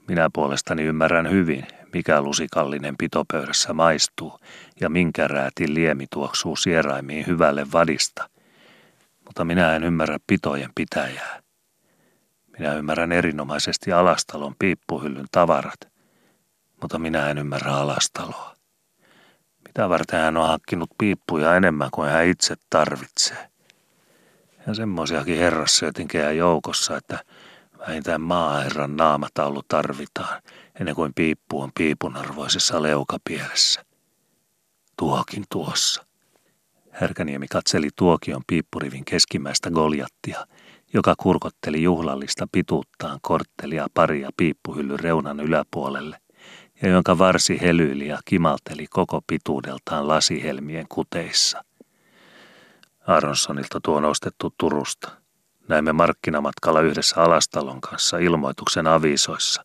Minä 0.08 0.30
puolestani 0.34 0.84
ymmärrän 0.84 1.32
hyvin, 1.32 1.68
mikä 1.94 2.22
lusikallinen 2.22 2.98
pitopöydässä 2.98 3.74
maistuu 3.74 4.40
ja 4.82 4.90
minkä 4.90 5.28
räätin 5.28 5.74
liemi 5.74 6.06
tuoksuu 6.10 6.56
sieraimiin 6.56 7.28
hyvälle 7.28 7.72
vadista. 7.74 8.30
Mutta 9.26 9.46
minä 9.46 9.76
en 9.76 9.84
ymmärrä 9.84 10.18
pitojen 10.28 10.70
pitäjää. 10.76 11.42
Minä 12.60 12.74
ymmärrän 12.74 13.12
erinomaisesti 13.12 13.94
alastalon 13.94 14.56
piippuhyllyn 14.60 15.26
tavarat, 15.32 15.80
mutta 16.82 17.00
minä 17.00 17.30
en 17.30 17.38
ymmärrä 17.38 17.74
alastaloa. 17.74 18.56
Mitä 19.68 19.90
varten 19.90 20.20
hän 20.20 20.38
on 20.38 20.48
hankkinut 20.48 20.90
piippuja 20.98 21.56
enemmän 21.56 21.92
kuin 21.92 22.10
hän 22.10 22.26
itse 22.26 22.56
tarvitsee. 22.70 23.50
Ja 24.68 24.74
semmoisiakin 24.74 25.38
herrassyötinkejä 25.38 26.32
joukossa, 26.32 26.98
että 26.98 27.20
Vähintään 27.88 28.22
maaherran 28.22 28.98
naamataulu 28.98 29.62
tarvitaan, 29.68 30.42
ennen 30.80 30.96
kuin 30.96 31.14
piippu 31.14 31.62
on 31.62 31.72
piipunarvoisessa 31.78 32.82
leukapielessä. 32.82 33.86
Tuokin 34.98 35.44
tuossa. 35.52 36.05
Härkäniemi 36.96 37.48
katseli 37.48 37.90
tuokion 37.96 38.42
piippurivin 38.48 39.06
keskimmäistä 39.06 39.72
goljattia, 39.72 40.46
joka 40.94 41.14
kurkotteli 41.18 41.84
juhlallista 41.84 42.48
pituuttaan 42.52 43.20
korttelia 43.22 43.88
paria 43.94 44.30
piippuhyllyn 44.38 45.00
reunan 45.00 45.40
yläpuolelle, 45.40 46.18
ja 46.82 46.90
jonka 46.90 47.18
varsi 47.18 47.62
helyili 47.62 48.08
ja 48.08 48.20
kimalteli 48.26 48.88
koko 48.90 49.22
pituudeltaan 49.28 50.08
lasihelmien 50.08 50.86
kuteissa. 50.90 51.64
Aronsonilta 53.08 53.80
tuo 53.84 54.00
nostettu 54.00 54.54
Turusta– 54.58 55.12
Näimme 55.68 55.94
markkinamatkalla 55.94 56.82
yhdessä 56.82 57.22
Alastalon 57.22 57.82
kanssa 57.82 58.18
ilmoituksen 58.18 58.88
avisoissa 58.88 59.64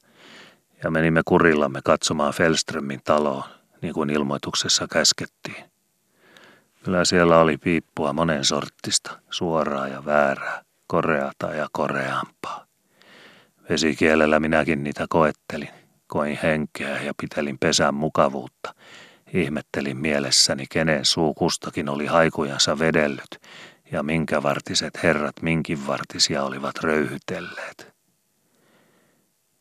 ja 0.85 0.91
menimme 0.91 1.23
kurillamme 1.25 1.81
katsomaan 1.85 2.33
Felströmin 2.33 3.01
taloon, 3.05 3.43
niin 3.83 3.95
kuin 3.95 4.11
ilmoituksessa 4.11 4.87
käskettiin. 4.93 5.70
Kyllä 6.85 7.05
siellä 7.05 7.39
oli 7.39 7.57
piippua 7.57 8.13
monen 8.13 8.45
sorttista, 8.45 9.21
suoraa 9.31 9.89
ja 9.89 10.05
väärää, 10.05 10.63
koreata 10.87 11.47
ja 11.47 11.69
koreampaa. 11.73 12.67
Vesikielellä 13.71 14.41
minäkin 14.41 14.85
niitä 14.85 15.07
koettelin, 15.09 15.71
koin 16.07 16.39
henkeä 16.43 17.03
ja 17.03 17.13
pitelin 17.21 17.59
pesän 17.59 17.95
mukavuutta. 17.95 18.75
Ihmettelin 19.33 19.97
mielessäni, 19.97 20.67
kenen 20.71 21.05
suu 21.05 21.35
kustakin 21.35 21.89
oli 21.89 22.07
haikujansa 22.07 22.79
vedellyt 22.79 23.41
ja 23.93 24.03
minkä 24.03 24.43
vartiset 24.43 25.03
herrat 25.03 25.43
minkin 25.43 25.87
vartisia 25.87 26.45
olivat 26.45 26.79
röyhytelleet. 26.83 27.95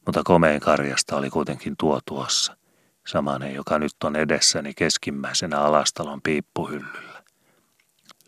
Mutta 0.06 0.22
komein 0.24 0.60
karjasta 0.60 1.16
oli 1.16 1.30
kuitenkin 1.30 1.76
tuo 1.78 2.00
tuossa, 2.06 2.58
samanen 3.08 3.54
joka 3.54 3.80
nyt 3.80 4.04
on 4.04 4.16
edessäni 4.16 4.74
keskimmäisenä 4.74 5.60
alastalon 5.60 6.22
piippuhyllyllä. 6.22 7.09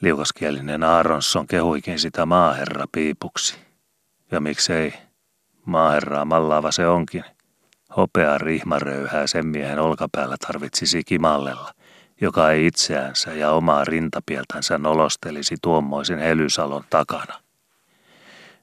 Liukaskielinen 0.01 0.83
Aaronsson 0.83 1.47
kehuikin 1.47 1.99
sitä 1.99 2.25
maaherra 2.25 2.85
piipuksi. 2.91 3.57
Ja 4.31 4.39
miksei, 4.39 4.93
maaherraa 5.65 6.25
mallaava 6.25 6.71
se 6.71 6.87
onkin. 6.87 7.23
Hopea 7.97 8.37
rihmaröyhää 8.37 9.27
sen 9.27 9.47
miehen 9.47 9.79
olkapäällä 9.79 10.35
tarvitsisi 10.47 11.03
kimallella, 11.03 11.73
joka 12.21 12.51
ei 12.51 12.65
itseänsä 12.65 13.33
ja 13.33 13.51
omaa 13.51 13.85
rintapieltänsä 13.85 14.77
nolostelisi 14.77 15.55
tuommoisen 15.61 16.19
Helysalon 16.19 16.83
takana. 16.89 17.39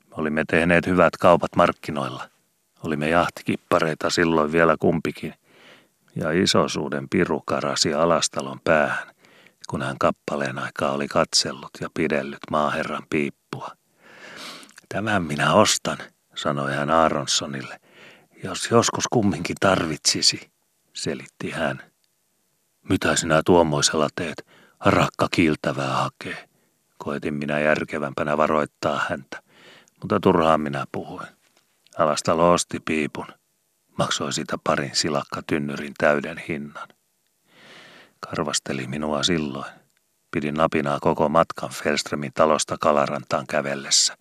Me 0.09 0.15
olimme 0.17 0.45
tehneet 0.51 0.87
hyvät 0.87 1.17
kaupat 1.17 1.57
markkinoilla. 1.57 2.29
Olimme 2.85 3.09
jahtikippareita 3.09 4.11
silloin 4.11 4.53
vielä 4.53 4.77
kumpikin, 4.81 5.35
ja 6.17 6.31
isosuuden 6.31 7.09
piru 7.09 7.43
karasi 7.47 7.95
alastalon 7.95 8.61
päähän, 8.65 9.09
kun 9.71 9.83
hän 9.83 9.99
kappaleen 9.99 10.59
aikaa 10.59 10.93
oli 10.93 11.09
katsellut 11.09 11.71
ja 11.81 11.89
pidellyt 11.95 12.39
maaherran 12.51 13.03
piippua. 13.11 13.71
Tämän 14.89 15.23
minä 15.23 15.53
ostan, 15.55 15.99
sanoi 16.35 16.75
hän 16.75 16.91
Aaronsonille, 16.91 17.81
jos 18.45 18.71
joskus 18.71 19.05
kumminkin 19.09 19.57
tarvitsisi, 19.61 20.51
selitti 20.93 21.51
hän. 21.51 21.83
Mitä 22.89 23.17
sinä 23.17 23.43
tuommoisella 23.45 24.09
teet? 24.17 24.47
Rakka 24.85 25.29
kiiltävää 25.31 25.93
hakee. 25.93 26.49
Koetin 26.99 27.35
minä 27.35 27.61
järkevämpänä 27.61 28.37
varoittaa 28.37 29.07
häntä, 29.09 29.43
mutta 30.01 30.21
turhaan 30.21 30.61
minä 30.61 30.85
puhuin. 30.93 31.29
Alasta 31.99 32.37
loosti 32.37 32.81
piipun. 32.81 33.27
Maksoi 33.99 34.33
sitä 34.33 34.59
parin 34.65 34.97
silakka 34.97 35.43
tynnyrin 35.47 35.95
täyden 35.99 36.39
hinnan. 36.49 36.89
Karvasteli 38.21 38.87
minua 38.87 39.23
silloin. 39.23 39.73
Pidin 40.31 40.55
napinaa 40.55 40.99
koko 41.01 41.29
matkan 41.29 41.71
Felströmin 41.71 42.33
talosta 42.35 42.77
Kalarantaan 42.81 43.47
kävellessä. 43.47 44.17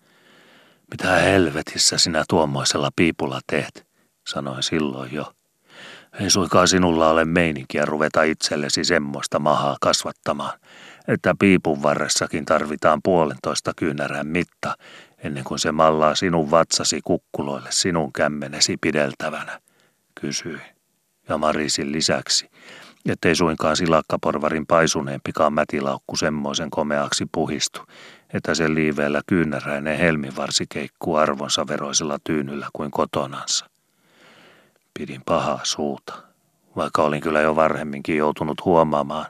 Mitä 0.91 1.15
helvetissä 1.15 1.97
sinä 1.97 2.23
tuommoisella 2.29 2.89
piipulla 2.95 3.39
teet, 3.47 3.87
sanoin 4.27 4.63
silloin 4.63 5.13
jo. 5.13 5.33
Ei 6.19 6.29
suinkaan 6.29 6.67
sinulla 6.67 7.09
ole 7.09 7.25
meininkiä 7.25 7.85
ruveta 7.85 8.23
itsellesi 8.23 8.83
semmoista 8.83 9.39
mahaa 9.39 9.77
kasvattamaan, 9.81 10.59
että 11.07 11.35
piipun 11.39 11.83
varressakin 11.83 12.45
tarvitaan 12.45 12.99
puolentoista 13.03 13.71
kyynärän 13.75 14.27
mitta, 14.27 14.75
ennen 15.23 15.43
kuin 15.43 15.59
se 15.59 15.71
mallaa 15.71 16.15
sinun 16.15 16.51
vatsasi 16.51 17.01
kukkuloille 17.03 17.69
sinun 17.71 18.13
kämmenesi 18.13 18.77
pideltävänä, 18.81 19.59
kysyi. 20.21 20.59
Ja 21.29 21.37
Marisin 21.37 21.91
lisäksi, 21.91 22.49
ettei 23.09 23.35
suinkaan 23.35 23.77
silakkaporvarin 23.77 24.65
paisuneempikaan 24.65 25.53
mätilaukku 25.53 26.15
semmoisen 26.15 26.69
komeaksi 26.69 27.25
puhistu, 27.31 27.81
että 28.33 28.55
se 28.55 28.73
liiveellä 28.73 29.21
kyynäräinen 29.27 29.97
helmivarsi 29.97 30.65
keikkuu 30.69 31.15
arvonsa 31.15 31.67
veroisella 31.67 32.17
tyynyllä 32.23 32.67
kuin 32.73 32.91
kotonansa. 32.91 33.65
Pidin 34.93 35.21
pahaa 35.25 35.59
suuta, 35.63 36.13
vaikka 36.75 37.01
olin 37.01 37.21
kyllä 37.21 37.41
jo 37.41 37.55
varhemminkin 37.55 38.17
joutunut 38.17 38.65
huomaamaan, 38.65 39.25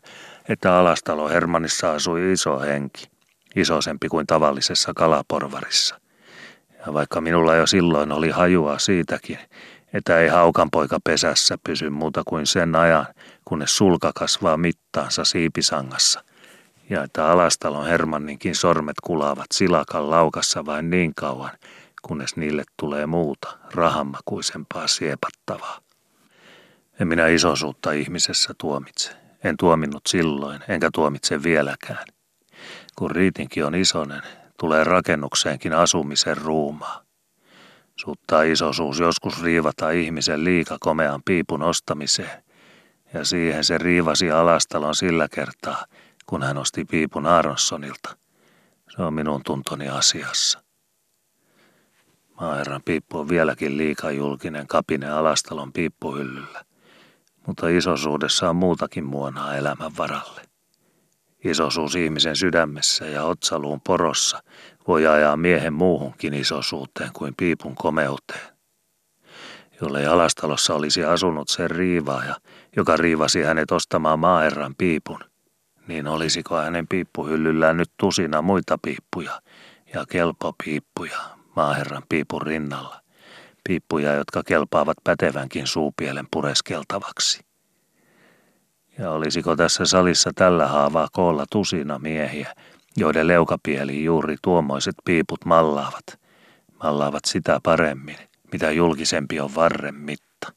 että 0.50 0.78
Alastalo 0.78 1.30
Hermannissa 1.30 1.92
asui 1.92 2.32
iso 2.32 2.60
henki, 2.60 3.08
isosempi 3.56 4.10
kuin 4.10 4.28
tavallisessa 4.28 4.94
kalaporvarissa. 4.94 6.00
Ja 6.86 6.94
vaikka 6.94 7.22
minulla 7.22 7.56
jo 7.56 7.68
silloin 7.68 8.12
oli 8.12 8.30
hajua 8.30 8.80
siitäkin, 8.80 9.40
että 9.94 10.20
ei 10.20 10.28
haukanpoika 10.28 10.98
pesässä 11.04 11.58
pysy 11.64 11.90
muuta 11.90 12.24
kuin 12.26 12.48
sen 12.48 12.76
ajan, 12.76 13.06
kunnes 13.46 13.78
sulka 13.78 14.12
kasvaa 14.16 14.58
mittaansa 14.58 15.26
siipisangassa, 15.26 16.24
ja 16.90 17.04
että 17.04 17.32
Alastalon 17.32 17.88
Hermanninkin 17.88 18.56
sormet 18.56 18.96
kulaavat 19.04 19.46
silakan 19.54 20.10
laukassa 20.10 20.66
vain 20.66 20.90
niin 20.90 21.16
kauan, 21.16 21.52
kunnes 22.02 22.36
niille 22.36 22.64
tulee 22.80 23.06
muuta, 23.06 23.58
rahammakuisempaa 23.74 24.88
siepattavaa. 24.88 25.80
En 27.00 27.08
minä 27.08 27.28
isosuutta 27.28 27.92
ihmisessä 27.92 28.54
tuomitse. 28.58 29.12
En 29.44 29.58
tuominnut 29.58 30.08
silloin, 30.08 30.60
enkä 30.68 30.90
tuomitse 30.94 31.44
vieläkään. 31.44 32.06
Kun 32.96 33.12
riitinkin 33.12 33.66
on 33.66 33.76
isonen, 33.76 34.22
tulee 34.60 34.84
rakennukseenkin 34.84 35.74
asumisen 35.74 36.38
ruumaa. 36.38 37.07
Suuttaa 37.98 38.44
isosuus 38.44 39.00
joskus 39.00 39.44
riivata 39.44 39.92
ihmisen 39.92 40.44
liika 40.44 40.78
komean 40.80 41.22
piipun 41.26 41.62
ostamiseen, 41.64 42.44
ja 43.14 43.26
siihen 43.26 43.64
se 43.64 43.78
riivasi 43.78 44.32
alastalon 44.32 44.96
sillä 44.96 45.28
kertaa, 45.32 45.86
kun 46.26 46.44
hän 46.44 46.58
osti 46.58 46.86
piipun 46.86 47.26
Aaronsonilta. 47.26 48.18
Se 48.96 49.02
on 49.02 49.14
minun 49.14 49.42
tuntoni 49.44 49.90
asiassa. 49.90 50.64
Maaherran 52.42 52.82
piippu 52.86 53.20
on 53.20 53.30
vieläkin 53.30 53.78
liika 53.78 54.12
julkinen 54.12 54.68
kapine 54.68 55.10
alastalon 55.10 55.74
piippuhyllyllä, 55.74 56.64
mutta 57.48 57.68
isosuudessa 57.68 58.50
on 58.50 58.56
muutakin 58.56 59.06
muonaa 59.06 59.56
elämän 59.56 59.98
varalle. 59.98 60.42
Isosuus 61.44 61.96
ihmisen 61.96 62.36
sydämessä 62.36 63.06
ja 63.06 63.24
otsaluun 63.24 63.82
porossa 63.82 64.44
voi 64.88 65.08
ajaa 65.08 65.38
miehen 65.38 65.74
muuhunkin 65.74 66.34
isosuuteen 66.34 67.10
kuin 67.14 67.34
piipun 67.38 67.76
komeuteen. 67.76 68.58
Jollei 69.82 70.06
alastalossa 70.06 70.76
olisi 70.76 71.04
asunut 71.04 71.50
sen 71.50 71.72
riivaaja, 71.72 72.36
joka 72.76 72.98
riivasi 72.98 73.44
hänet 73.44 73.72
ostamaan 73.72 74.20
maaherran 74.20 74.76
piipun, 74.78 75.20
niin 75.88 76.08
olisiko 76.08 76.56
hänen 76.56 76.88
piippuhyllyllään 76.88 77.78
nyt 77.78 77.92
tusina 77.98 78.42
muita 78.42 78.78
piippuja 78.82 79.42
ja 79.94 80.06
kelpopiippuja 80.06 81.18
maaherran 81.56 82.04
piipun 82.10 82.42
rinnalla. 82.42 83.02
Piippuja, 83.64 84.14
jotka 84.16 84.44
kelpaavat 84.44 84.98
pätevänkin 85.04 85.68
suupielen 85.68 86.28
pureskeltavaksi. 86.32 87.40
Ja 89.00 89.12
olisiko 89.12 89.56
tässä 89.56 89.86
salissa 89.86 90.32
tällä 90.36 90.68
haavaa 90.68 91.08
koolla 91.12 91.46
tusina 91.52 92.00
miehiä, 92.00 92.54
joiden 92.98 93.28
leukapieli 93.28 94.04
juuri 94.04 94.36
tuommoiset 94.42 94.96
piiput 95.06 95.46
mallaavat. 95.46 96.20
Mallaavat 96.84 97.26
sitä 97.26 97.60
paremmin, 97.64 98.18
mitä 98.52 98.72
julkisempi 98.72 99.40
on 99.40 99.56
varren 99.56 99.96
mitta. 99.96 100.54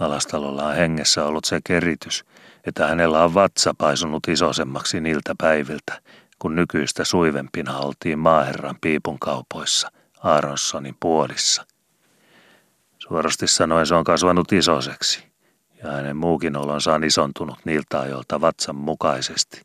Alastalolla 0.00 0.66
on 0.66 0.74
hengessä 0.74 1.24
ollut 1.24 1.44
se 1.44 1.60
keritys, 1.64 2.24
että 2.66 2.86
hänellä 2.86 3.24
on 3.24 3.34
vatsa 3.34 3.74
paisunut 3.78 4.28
isosemmaksi 4.28 5.00
niiltä 5.00 5.34
päiviltä, 5.38 6.00
kun 6.38 6.54
nykyistä 6.54 7.04
suivempina 7.04 7.78
oltiin 7.78 8.18
maaherran 8.18 8.76
piipun 8.80 9.18
kaupoissa 9.18 9.90
Aaronsonin 10.22 10.96
puolissa. 11.00 11.66
Suorasti 12.98 13.46
sanoen 13.46 13.86
se 13.86 13.94
on 13.94 14.04
kasvanut 14.04 14.52
isoseksi, 14.52 15.24
ja 15.82 15.90
hänen 15.90 16.16
muukin 16.16 16.56
olonsa 16.56 16.94
on 16.94 17.04
isontunut 17.04 17.58
niiltä 17.64 18.00
ajoilta 18.00 18.40
vatsan 18.40 18.76
mukaisesti, 18.76 19.62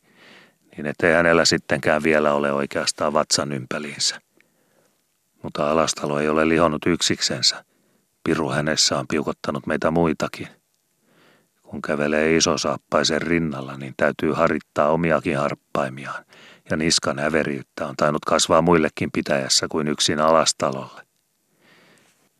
niin 0.78 0.86
ettei 0.86 1.14
hänellä 1.14 1.46
sittenkään 1.46 2.04
vielä 2.04 2.34
ole 2.34 2.52
oikeastaan 2.52 3.14
vatsan 3.14 3.52
ympäliinsä. 3.52 4.22
Mutta 5.44 5.72
alastalo 5.72 6.20
ei 6.20 6.30
ole 6.30 6.50
lihonnut 6.50 6.86
yksiksensä. 6.86 7.66
Piru 8.24 8.50
hänessä 8.50 9.00
on 9.00 9.08
piukottanut 9.08 9.68
meitä 9.68 9.92
muitakin. 9.92 10.48
Kun 11.62 11.82
kävelee 11.82 12.40
saappaisen 12.56 13.22
rinnalla, 13.22 13.78
niin 13.78 13.94
täytyy 13.98 14.34
harittaa 14.34 14.90
omiakin 14.90 15.38
harppaimiaan, 15.38 16.26
ja 16.70 16.78
niskan 16.78 17.20
häveriyttä 17.20 17.88
on 17.88 17.96
tainnut 17.96 18.26
kasvaa 18.26 18.62
muillekin 18.62 19.12
pitäjässä 19.12 19.68
kuin 19.70 19.88
yksin 19.88 20.20
alastalolle. 20.20 21.02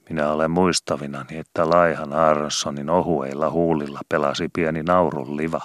Minä 0.10 0.32
olen 0.32 0.52
muistavinani, 0.52 1.38
että 1.38 1.70
Laihan 1.70 2.14
Aronsonin 2.14 2.90
ohueilla 2.90 3.50
huulilla 3.50 4.00
pelasi 4.10 4.50
pieni 4.54 4.84
naurun 4.84 5.38
liva, 5.38 5.62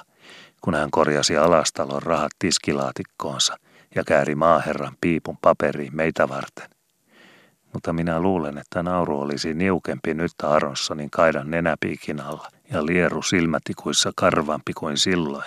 kun 0.61 0.75
hän 0.75 0.91
korjasi 0.91 1.37
alastalon 1.37 2.03
rahat 2.03 2.33
tiskilaatikkoonsa 2.39 3.57
ja 3.95 4.05
kääri 4.05 4.35
maaherran 4.35 4.97
piipun 5.01 5.39
paperiin 5.43 5.97
meitä 5.97 6.29
varten. 6.29 6.71
Mutta 7.73 7.93
minä 7.93 8.21
luulen, 8.21 8.59
että 8.59 8.83
nauru 8.83 9.21
olisi 9.21 9.55
niukempi 9.55 10.15
nyt 10.15 10.33
Aronsonin 10.43 11.11
kaidan 11.11 11.51
nenäpiikin 11.51 12.21
alla 12.21 12.49
ja 12.73 12.87
lieru 12.87 13.23
silmätikuissa 13.23 14.13
karvampi 14.17 14.73
kuin 14.73 14.99
silloin, 14.99 15.45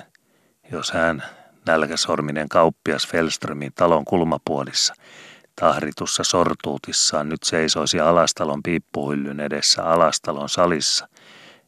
jos 0.71 0.91
hän, 0.91 1.23
nälkäsorminen 1.67 2.49
kauppias 2.49 3.07
Felströmin 3.07 3.71
talon 3.75 4.05
kulmapuolissa, 4.05 4.93
tahritussa 5.55 6.23
sortuutissaan 6.23 7.29
nyt 7.29 7.43
seisoisi 7.43 7.99
Alastalon 7.99 8.63
piippuhyllyn 8.63 9.39
edessä 9.39 9.83
Alastalon 9.83 10.49
salissa 10.49 11.07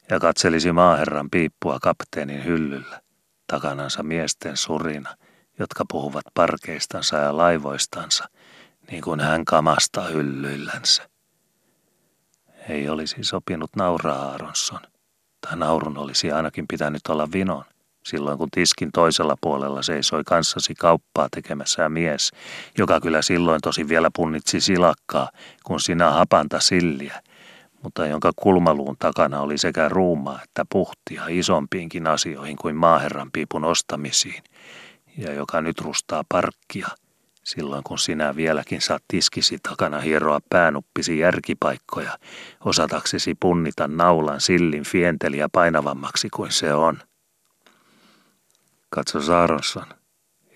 ja 0.09 0.19
katselisi 0.19 0.71
maaherran 0.71 1.29
piippua 1.29 1.77
kapteenin 1.81 2.45
hyllyllä, 2.45 3.01
takanansa 3.47 4.03
miesten 4.03 4.57
surina, 4.57 5.15
jotka 5.59 5.83
puhuvat 5.91 6.25
parkeistansa 6.33 7.17
ja 7.17 7.37
laivoistansa, 7.37 8.29
niin 8.91 9.01
kuin 9.01 9.19
hän 9.19 9.45
kamasta 9.45 10.01
hyllyillänsä. 10.01 11.09
Ei 12.69 12.89
olisi 12.89 13.15
sopinut 13.21 13.75
nauraa 13.75 14.29
Aaronson, 14.31 14.79
tai 15.41 15.57
naurun 15.57 15.97
olisi 15.97 16.31
ainakin 16.31 16.65
pitänyt 16.67 17.07
olla 17.07 17.31
vinon 17.31 17.65
silloin 18.05 18.37
kun 18.37 18.49
tiskin 18.51 18.91
toisella 18.91 19.35
puolella 19.41 19.81
seisoi 19.81 20.23
kanssasi 20.23 20.75
kauppaa 20.75 21.27
tekemässä 21.31 21.89
mies, 21.89 22.31
joka 22.77 23.01
kyllä 23.01 23.21
silloin 23.21 23.61
tosi 23.61 23.89
vielä 23.89 24.09
punnitsi 24.15 24.61
silakkaa, 24.61 25.29
kun 25.63 25.79
sinä 25.79 26.11
hapanta 26.11 26.59
silliä, 26.59 27.21
mutta 27.85 28.07
jonka 28.07 28.31
kulmaluun 28.35 28.95
takana 28.99 29.41
oli 29.41 29.57
sekä 29.57 29.89
ruumaa 29.89 30.39
että 30.43 30.65
puhtia 30.71 31.23
isompiinkin 31.27 32.07
asioihin 32.07 32.57
kuin 32.57 32.75
maaherran 32.75 33.31
piipun 33.31 33.63
ostamisiin, 33.63 34.43
ja 35.17 35.33
joka 35.33 35.61
nyt 35.61 35.81
rustaa 35.81 36.23
parkkia, 36.29 36.87
silloin 37.43 37.83
kun 37.83 37.99
sinä 37.99 38.35
vieläkin 38.35 38.81
saat 38.81 39.03
tiskisi 39.07 39.57
takana 39.69 39.99
hieroa 39.99 40.39
päänuppisi 40.49 41.19
järkipaikkoja, 41.19 42.17
osataksesi 42.65 43.35
punnita 43.39 43.87
naulan 43.87 44.41
sillin 44.41 44.83
fienteliä 44.83 45.49
painavammaksi 45.51 46.29
kuin 46.29 46.51
se 46.51 46.73
on. 46.73 46.97
Katso 48.89 49.21
Saaronson. 49.21 49.85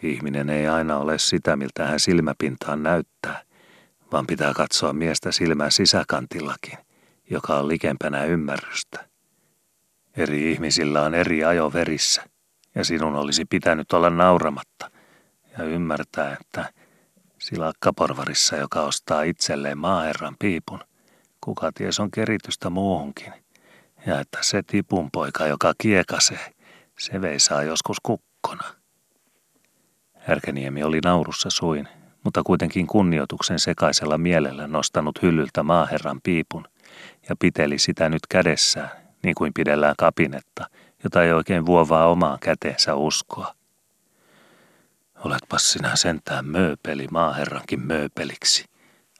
Ihminen 0.03 0.49
ei 0.49 0.67
aina 0.67 0.97
ole 0.97 1.17
sitä, 1.17 1.55
miltä 1.55 1.85
hän 1.85 1.99
silmäpintaan 1.99 2.83
näyttää, 2.83 3.41
vaan 4.11 4.27
pitää 4.27 4.53
katsoa 4.53 4.93
miestä 4.93 5.31
silmän 5.31 5.71
sisäkantillakin, 5.71 6.77
joka 7.29 7.59
on 7.59 7.67
likempänä 7.67 8.23
ymmärrystä. 8.23 9.05
Eri 10.17 10.51
ihmisillä 10.51 11.01
on 11.01 11.15
eri 11.15 11.43
ajo 11.43 11.73
verissä, 11.73 12.23
ja 12.75 12.85
sinun 12.85 13.15
olisi 13.15 13.45
pitänyt 13.45 13.93
olla 13.93 14.09
nauramatta 14.09 14.91
ja 15.57 15.63
ymmärtää, 15.63 16.37
että 16.41 16.73
silakkaporvarissa, 17.37 18.55
joka 18.55 18.81
ostaa 18.81 19.23
itselleen 19.23 19.77
maaherran 19.77 20.35
piipun, 20.39 20.79
kuka 21.41 21.71
ties 21.71 21.99
on 21.99 22.11
keritystä 22.11 22.69
muuhunkin, 22.69 23.33
ja 24.05 24.19
että 24.19 24.37
se 24.41 24.63
tipunpoika, 24.63 25.47
joka 25.47 25.73
kiekasee, 25.77 26.53
se 26.99 27.21
veisaa 27.21 27.63
joskus 27.63 27.97
kukkona. 28.03 28.63
Härkäniemi 30.17 30.83
oli 30.83 30.99
naurussa 31.05 31.49
suin, 31.49 31.87
mutta 32.23 32.43
kuitenkin 32.43 32.87
kunnioituksen 32.87 33.59
sekaisella 33.59 34.17
mielellä 34.17 34.67
nostanut 34.67 35.21
hyllyltä 35.21 35.63
maaherran 35.63 36.19
piipun 36.23 36.67
ja 37.29 37.35
piteli 37.39 37.79
sitä 37.79 38.09
nyt 38.09 38.27
kädessään, 38.29 38.89
niin 39.23 39.35
kuin 39.35 39.53
pidellään 39.53 39.95
kapinetta, 39.97 40.69
jota 41.03 41.23
ei 41.23 41.33
oikein 41.33 41.65
vuovaa 41.65 42.07
omaan 42.07 42.39
käteensä 42.39 42.95
uskoa. 42.95 43.53
Oletpas 45.25 45.71
sinä 45.71 45.95
sentään 45.95 46.45
mööpeli 46.45 47.07
maaherrankin 47.11 47.79
mööpeliksi, 47.87 48.65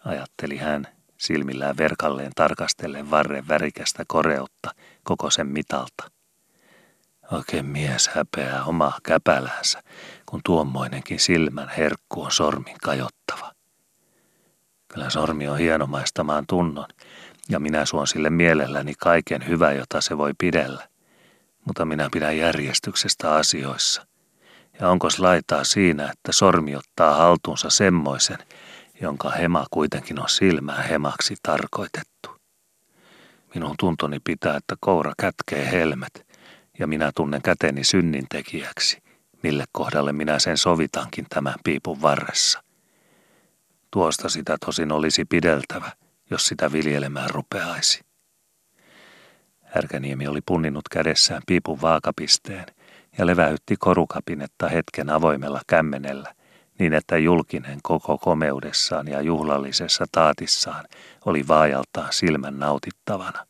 ajatteli 0.05 0.57
hän 0.57 0.87
silmillään 1.17 1.77
verkalleen 1.77 2.31
tarkastellen 2.35 3.11
varren 3.11 3.47
värikästä 3.47 4.03
koreutta 4.07 4.71
koko 5.03 5.29
sen 5.29 5.47
mitalta. 5.47 6.11
Oikein 7.31 7.65
mies 7.65 8.07
häpeää 8.07 8.63
omaa 8.63 8.99
käpälänsä, 9.03 9.83
kun 10.25 10.41
tuommoinenkin 10.45 11.19
silmän 11.19 11.69
herkku 11.77 12.21
on 12.21 12.31
sormin 12.31 12.75
kajottava. 12.83 13.51
Kyllä 14.87 15.09
sormi 15.09 15.47
on 15.47 15.57
hienomaistamaan 15.57 16.45
tunnon, 16.47 16.87
ja 17.49 17.59
minä 17.59 17.85
suon 17.85 18.07
sille 18.07 18.29
mielelläni 18.29 18.93
kaiken 18.97 19.47
hyvä, 19.47 19.71
jota 19.71 20.01
se 20.01 20.17
voi 20.17 20.31
pidellä. 20.37 20.87
Mutta 21.65 21.85
minä 21.85 22.09
pidän 22.11 22.37
järjestyksestä 22.37 23.33
asioissa. 23.33 24.07
Ja 24.79 24.89
onko 24.89 25.07
laitaa 25.19 25.63
siinä, 25.63 26.03
että 26.03 26.31
sormi 26.31 26.75
ottaa 26.75 27.15
haltuunsa 27.15 27.69
semmoisen, 27.69 28.37
jonka 29.01 29.29
hema 29.29 29.65
kuitenkin 29.71 30.19
on 30.19 30.29
silmää 30.29 30.81
hemaksi 30.81 31.35
tarkoitettu. 31.43 32.29
Minun 33.55 33.75
tuntoni 33.79 34.19
pitää, 34.23 34.57
että 34.57 34.75
koura 34.79 35.13
kätkee 35.19 35.71
helmet, 35.71 36.27
ja 36.79 36.87
minä 36.87 37.11
tunnen 37.15 37.41
käteni 37.41 37.83
synnintekijäksi, 37.83 38.97
mille 39.43 39.65
kohdalle 39.71 40.13
minä 40.13 40.39
sen 40.39 40.57
sovitankin 40.57 41.25
tämän 41.29 41.55
piipun 41.63 42.01
varressa. 42.01 42.63
Tuosta 43.91 44.29
sitä 44.29 44.57
tosin 44.65 44.91
olisi 44.91 45.25
pideltävä, 45.25 45.91
jos 46.29 46.47
sitä 46.47 46.71
viljelemään 46.71 47.29
rupeaisi. 47.29 48.01
Härkäniemi 49.63 50.27
oli 50.27 50.41
punninnut 50.45 50.89
kädessään 50.89 51.41
piipun 51.45 51.81
vaakapisteen 51.81 52.65
ja 53.17 53.25
leväytti 53.25 53.75
korukapinetta 53.79 54.67
hetken 54.67 55.09
avoimella 55.09 55.61
kämmenellä, 55.67 56.33
niin 56.79 56.93
että 56.93 57.17
julkinen 57.17 57.79
koko 57.83 58.17
komeudessaan 58.17 59.07
ja 59.07 59.21
juhlallisessa 59.21 60.05
taatissaan 60.11 60.85
oli 61.25 61.47
vaajaltaan 61.47 62.13
silmän 62.13 62.59
nautittavana. 62.59 63.45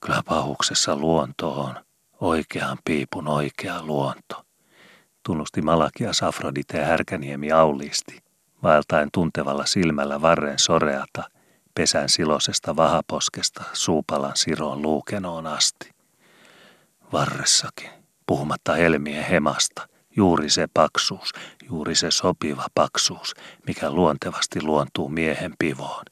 Kyllä 0.00 0.22
pahuksessa 0.24 0.96
luonto 0.96 1.60
on, 1.60 1.74
oikean 2.20 2.78
piipun 2.84 3.28
oikea 3.28 3.82
luonto, 3.82 4.44
tunnusti 5.22 5.62
Malakia 5.62 6.12
Safrodite 6.12 6.84
Härkäniemi 6.84 7.52
auliisti, 7.52 8.18
vaeltaen 8.62 9.08
tuntevalla 9.12 9.66
silmällä 9.66 10.22
varren 10.22 10.58
soreata, 10.58 11.24
pesän 11.74 12.08
silosesta 12.08 12.76
vahaposkesta 12.76 13.64
suupalan 13.72 14.36
siroon 14.36 14.82
luukenoon 14.82 15.46
asti. 15.46 15.90
Varressakin, 17.12 17.90
puhumatta 18.26 18.74
helmien 18.74 19.24
hemasta, 19.24 19.88
juuri 20.16 20.50
se 20.50 20.68
paksuus, 20.74 21.32
juuri 21.68 21.94
se 21.94 22.10
sopiva 22.10 22.66
paksuus, 22.74 23.34
mikä 23.66 23.90
luontevasti 23.90 24.62
luontuu 24.62 25.08
miehen 25.08 25.54
pivoon. 25.58 26.04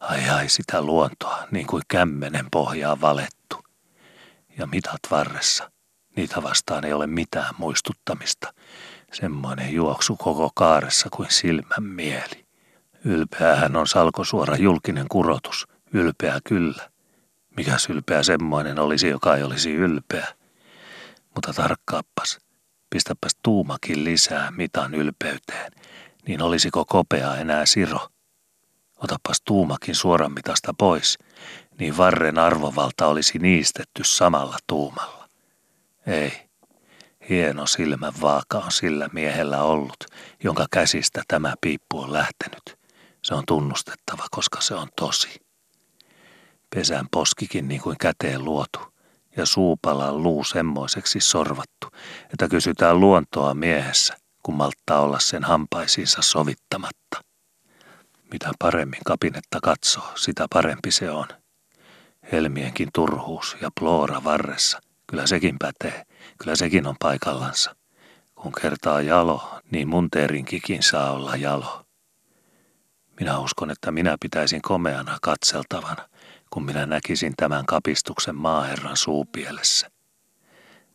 Ai 0.00 0.28
ai 0.28 0.48
sitä 0.48 0.82
luontoa, 0.82 1.46
niin 1.50 1.66
kuin 1.66 1.82
kämmenen 1.88 2.46
pohjaa 2.50 3.00
valettu. 3.00 3.64
Ja 4.58 4.66
mitat 4.66 5.00
varressa, 5.10 5.70
niitä 6.16 6.42
vastaan 6.42 6.84
ei 6.84 6.92
ole 6.92 7.06
mitään 7.06 7.54
muistuttamista. 7.58 8.52
Semmoinen 9.12 9.74
juoksu 9.74 10.16
koko 10.16 10.50
kaaressa 10.54 11.08
kuin 11.10 11.30
silmän 11.30 11.82
mieli. 11.82 12.41
Ylpeähän 13.04 13.76
on 13.76 13.86
salkosuora 13.86 14.56
julkinen 14.56 15.06
kurotus, 15.08 15.66
ylpeä 15.92 16.40
kyllä. 16.44 16.90
Mikä 17.56 17.76
ylpeä 17.88 18.22
semmoinen 18.22 18.78
olisi, 18.78 19.08
joka 19.08 19.36
ei 19.36 19.42
olisi 19.42 19.74
ylpeä. 19.74 20.26
Mutta 21.34 21.52
tarkkaappas, 21.52 22.38
pistäpäs 22.90 23.36
tuumakin 23.42 24.04
lisää 24.04 24.50
mitan 24.50 24.94
ylpeyteen, 24.94 25.72
niin 26.26 26.42
olisiko 26.42 26.84
kopea 26.84 27.36
enää 27.36 27.66
siro? 27.66 28.08
Otapas 28.96 29.40
tuumakin 29.44 29.94
suoran 29.94 30.32
mitasta 30.32 30.74
pois, 30.78 31.18
niin 31.78 31.96
varren 31.96 32.38
arvovalta 32.38 33.06
olisi 33.06 33.38
niistetty 33.38 34.04
samalla 34.04 34.56
tuumalla. 34.66 35.28
Ei, 36.06 36.32
hieno 37.28 37.66
silmän 37.66 38.12
vaaka 38.20 38.58
on 38.58 38.72
sillä 38.72 39.08
miehellä 39.12 39.62
ollut, 39.62 40.04
jonka 40.44 40.66
käsistä 40.70 41.22
tämä 41.28 41.54
piippu 41.60 42.00
on 42.00 42.12
lähtenyt. 42.12 42.81
Se 43.22 43.34
on 43.34 43.42
tunnustettava, 43.46 44.26
koska 44.30 44.60
se 44.60 44.74
on 44.74 44.88
tosi. 44.96 45.40
Pesän 46.74 47.06
poskikin 47.10 47.68
niin 47.68 47.80
kuin 47.80 47.98
käteen 47.98 48.44
luotu 48.44 48.80
ja 49.36 49.46
suupalan 49.46 50.22
luu 50.22 50.44
semmoiseksi 50.44 51.20
sorvattu, 51.20 51.86
että 52.32 52.48
kysytään 52.48 53.00
luontoa 53.00 53.54
miehessä, 53.54 54.16
kun 54.42 54.54
malttaa 54.54 55.00
olla 55.00 55.18
sen 55.18 55.44
hampaisiinsa 55.44 56.22
sovittamatta. 56.22 57.20
Mitä 58.32 58.50
paremmin 58.58 59.00
kapinetta 59.06 59.58
katsoo, 59.62 60.12
sitä 60.16 60.46
parempi 60.52 60.90
se 60.90 61.10
on. 61.10 61.26
Helmienkin 62.32 62.88
turhuus 62.94 63.56
ja 63.60 63.70
ploora 63.80 64.24
varressa, 64.24 64.80
kyllä 65.06 65.26
sekin 65.26 65.56
pätee, 65.58 66.02
kyllä 66.38 66.56
sekin 66.56 66.86
on 66.86 66.96
paikallansa. 66.98 67.76
Kun 68.34 68.52
kertaa 68.52 69.00
jalo, 69.00 69.60
niin 69.70 69.88
mun 69.88 70.08
saa 70.80 71.12
olla 71.12 71.36
jalo. 71.36 71.81
Minä 73.20 73.38
uskon, 73.38 73.70
että 73.70 73.90
minä 73.90 74.16
pitäisin 74.20 74.62
komeana 74.62 75.18
katseltavana, 75.22 76.08
kun 76.50 76.64
minä 76.64 76.86
näkisin 76.86 77.34
tämän 77.36 77.66
kapistuksen 77.66 78.34
maaherran 78.34 78.96
suupielessä. 78.96 79.90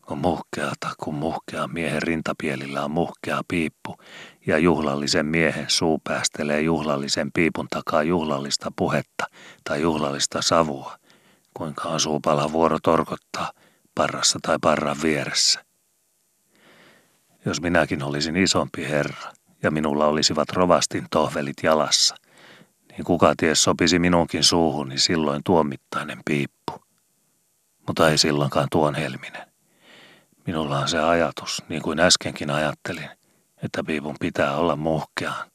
On 0.07 0.17
muhkeata, 0.17 0.89
kun 0.99 1.15
muhkea 1.15 1.67
miehen 1.67 2.01
rintapielillä 2.01 2.83
on 2.83 2.91
muhkea 2.91 3.41
piippu, 3.47 3.97
ja 4.47 4.57
juhlallisen 4.57 5.25
miehen 5.25 5.65
suu 5.69 5.99
päästelee 6.03 6.61
juhlallisen 6.61 7.31
piipun 7.31 7.67
takaa 7.69 8.03
juhlallista 8.03 8.71
puhetta 8.75 9.25
tai 9.63 9.81
juhlallista 9.81 10.41
savua, 10.41 10.97
kuinka 11.53 11.89
on 11.89 11.99
suupala 11.99 12.51
vuoro 12.51 12.77
torkottaa 12.83 13.51
parrassa 13.95 14.39
tai 14.41 14.57
parran 14.61 14.97
vieressä. 15.03 15.65
Jos 17.45 17.61
minäkin 17.61 18.03
olisin 18.03 18.35
isompi 18.35 18.89
herra, 18.89 19.31
ja 19.63 19.71
minulla 19.71 20.05
olisivat 20.05 20.49
rovastin 20.49 21.05
tohvelit 21.11 21.57
jalassa– 21.63 22.15
niin 22.97 23.05
kuka 23.05 23.33
ties 23.37 23.63
sopisi 23.63 23.99
minunkin 23.99 24.43
suuhuni 24.43 24.97
silloin 24.97 25.41
tuomittainen 25.43 26.19
piippu. 26.25 26.73
Mutta 27.87 28.09
ei 28.09 28.17
silloinkaan 28.17 28.67
tuon 28.71 28.95
helminen. 28.95 29.47
Minulla 30.45 30.79
on 30.79 30.87
se 30.87 30.99
ajatus, 30.99 31.63
niin 31.69 31.81
kuin 31.81 31.99
äskenkin 31.99 32.49
ajattelin, 32.49 33.09
että 33.63 33.83
piipun 33.83 34.15
pitää 34.19 34.55
olla 34.55 34.75
muhkeaan. 34.75 35.51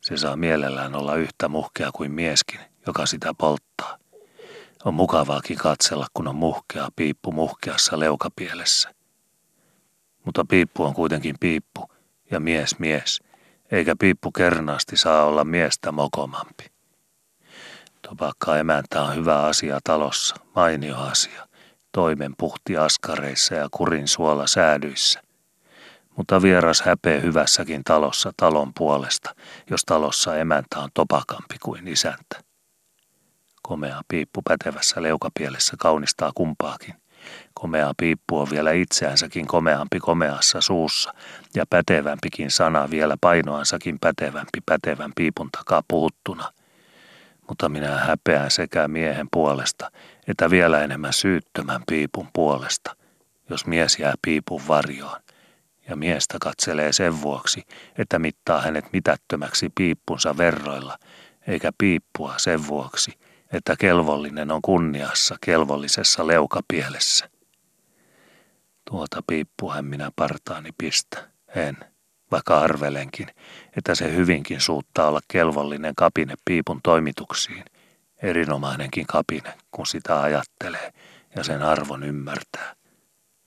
Se 0.00 0.16
saa 0.16 0.36
mielellään 0.36 0.94
olla 0.94 1.14
yhtä 1.14 1.48
muhkea 1.48 1.90
kuin 1.92 2.12
mieskin, 2.12 2.60
joka 2.86 3.06
sitä 3.06 3.34
polttaa. 3.34 3.98
On 4.84 4.94
mukavaakin 4.94 5.58
katsella, 5.58 6.06
kun 6.14 6.28
on 6.28 6.36
muhkea 6.36 6.88
piippu 6.96 7.32
muhkeassa 7.32 7.98
leukapielessä. 7.98 8.94
Mutta 10.24 10.44
piippu 10.44 10.84
on 10.84 10.94
kuitenkin 10.94 11.36
piippu 11.40 11.90
ja 12.30 12.40
mies 12.40 12.78
mies, 12.78 13.20
eikä 13.70 13.94
piippu 13.98 14.32
kernaasti 14.32 14.96
saa 14.96 15.24
olla 15.24 15.44
miestä 15.44 15.92
mokomampi. 15.92 16.64
Topakka 18.08 18.56
emäntä 18.56 19.02
on 19.02 19.14
hyvä 19.14 19.42
asia 19.42 19.78
talossa, 19.84 20.36
mainio 20.54 20.96
asia. 20.96 21.48
Toimen 21.92 22.34
puhti 22.38 22.76
askareissa 22.76 23.54
ja 23.54 23.68
kurin 23.70 24.08
suola 24.08 24.46
säädyissä. 24.46 25.22
Mutta 26.16 26.42
vieras 26.42 26.82
häpeä 26.82 27.20
hyvässäkin 27.20 27.84
talossa 27.84 28.32
talon 28.36 28.72
puolesta, 28.74 29.34
jos 29.70 29.82
talossa 29.84 30.36
emäntä 30.36 30.78
on 30.78 30.90
topakampi 30.94 31.56
kuin 31.62 31.88
isäntä. 31.88 32.40
Komea 33.62 34.02
piippu 34.08 34.42
pätevässä 34.42 35.02
leukapielessä 35.02 35.76
kaunistaa 35.78 36.32
kumpaakin. 36.34 36.94
Komea 37.54 37.92
piippu 37.96 38.38
on 38.38 38.50
vielä 38.50 38.72
itseänsäkin 38.72 39.46
komeampi 39.46 40.00
komeassa 40.00 40.60
suussa 40.60 41.14
ja 41.54 41.64
pätevämpikin 41.70 42.50
sana 42.50 42.90
vielä 42.90 43.16
painoansakin 43.20 43.98
pätevämpi 43.98 44.60
pätevän 44.66 45.12
piipun 45.16 45.48
takaa 45.50 45.82
puhuttuna– 45.88 46.52
mutta 47.48 47.68
minä 47.68 47.96
häpeän 47.96 48.50
sekä 48.50 48.88
miehen 48.88 49.28
puolesta 49.32 49.90
että 50.28 50.50
vielä 50.50 50.82
enemmän 50.82 51.12
syyttömän 51.12 51.82
piipun 51.88 52.28
puolesta, 52.32 52.96
jos 53.50 53.66
mies 53.66 53.98
jää 53.98 54.14
piipun 54.22 54.62
varjoon. 54.68 55.20
Ja 55.88 55.96
miestä 55.96 56.38
katselee 56.40 56.92
sen 56.92 57.22
vuoksi, 57.22 57.62
että 57.98 58.18
mittaa 58.18 58.60
hänet 58.60 58.92
mitättömäksi 58.92 59.68
piippunsa 59.74 60.36
verroilla, 60.36 60.98
eikä 61.46 61.70
piippua 61.78 62.34
sen 62.36 62.66
vuoksi, 62.66 63.18
että 63.52 63.76
kelvollinen 63.78 64.50
on 64.50 64.62
kunniassa 64.62 65.36
kelvollisessa 65.40 66.26
leukapielessä. 66.26 67.30
Tuota 68.90 69.22
piippuhan 69.26 69.84
minä 69.84 70.10
partaani 70.16 70.70
pistä, 70.78 71.28
en 71.54 71.76
vaikka 72.30 72.60
arvelenkin, 72.60 73.28
että 73.76 73.94
se 73.94 74.14
hyvinkin 74.14 74.60
suuttaa 74.60 75.08
olla 75.08 75.20
kelvollinen 75.28 75.94
kapine 75.94 76.34
piipun 76.44 76.80
toimituksiin, 76.82 77.64
erinomainenkin 78.22 79.06
kapine, 79.06 79.54
kun 79.70 79.86
sitä 79.86 80.20
ajattelee 80.20 80.92
ja 81.36 81.44
sen 81.44 81.62
arvon 81.62 82.02
ymmärtää. 82.02 82.74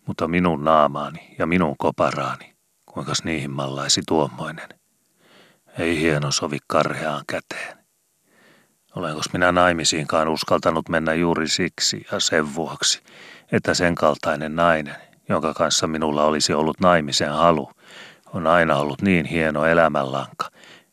Mutta 0.08 0.28
minun 0.28 0.64
naamaani 0.64 1.36
ja 1.40 1.46
minun 1.46 1.76
koparaani, 1.78 2.56
kuinkas 2.86 3.24
niihin 3.24 3.52
mallaisi 3.52 4.02
tuommoinen. 4.08 4.70
Ei 5.78 6.00
hieno 6.00 6.32
sovi 6.32 6.58
karheaan 6.68 7.24
käteen. 7.28 7.79
Olenko 8.96 9.22
minä 9.34 9.52
naimisiinkaan 9.52 10.28
uskaltanut 10.28 10.90
mennä 10.90 11.14
juuri 11.14 11.48
siksi 11.48 12.06
ja 12.12 12.20
sen 12.20 12.56
vuoksi, 12.56 13.02
että 13.52 13.74
sen 13.74 13.96
kaltainen 13.96 14.56
nainen, 14.56 14.96
jonka 15.30 15.54
kanssa 15.54 15.88
minulla 15.88 16.24
olisi 16.24 16.54
ollut 16.54 16.80
naimisen 16.80 17.32
halu, 17.32 17.72
On 18.34 18.48
aina 18.48 18.76
ollut 18.76 19.02
niin 19.02 19.26
hieno 19.26 19.66
elämänlanka, 19.66 20.50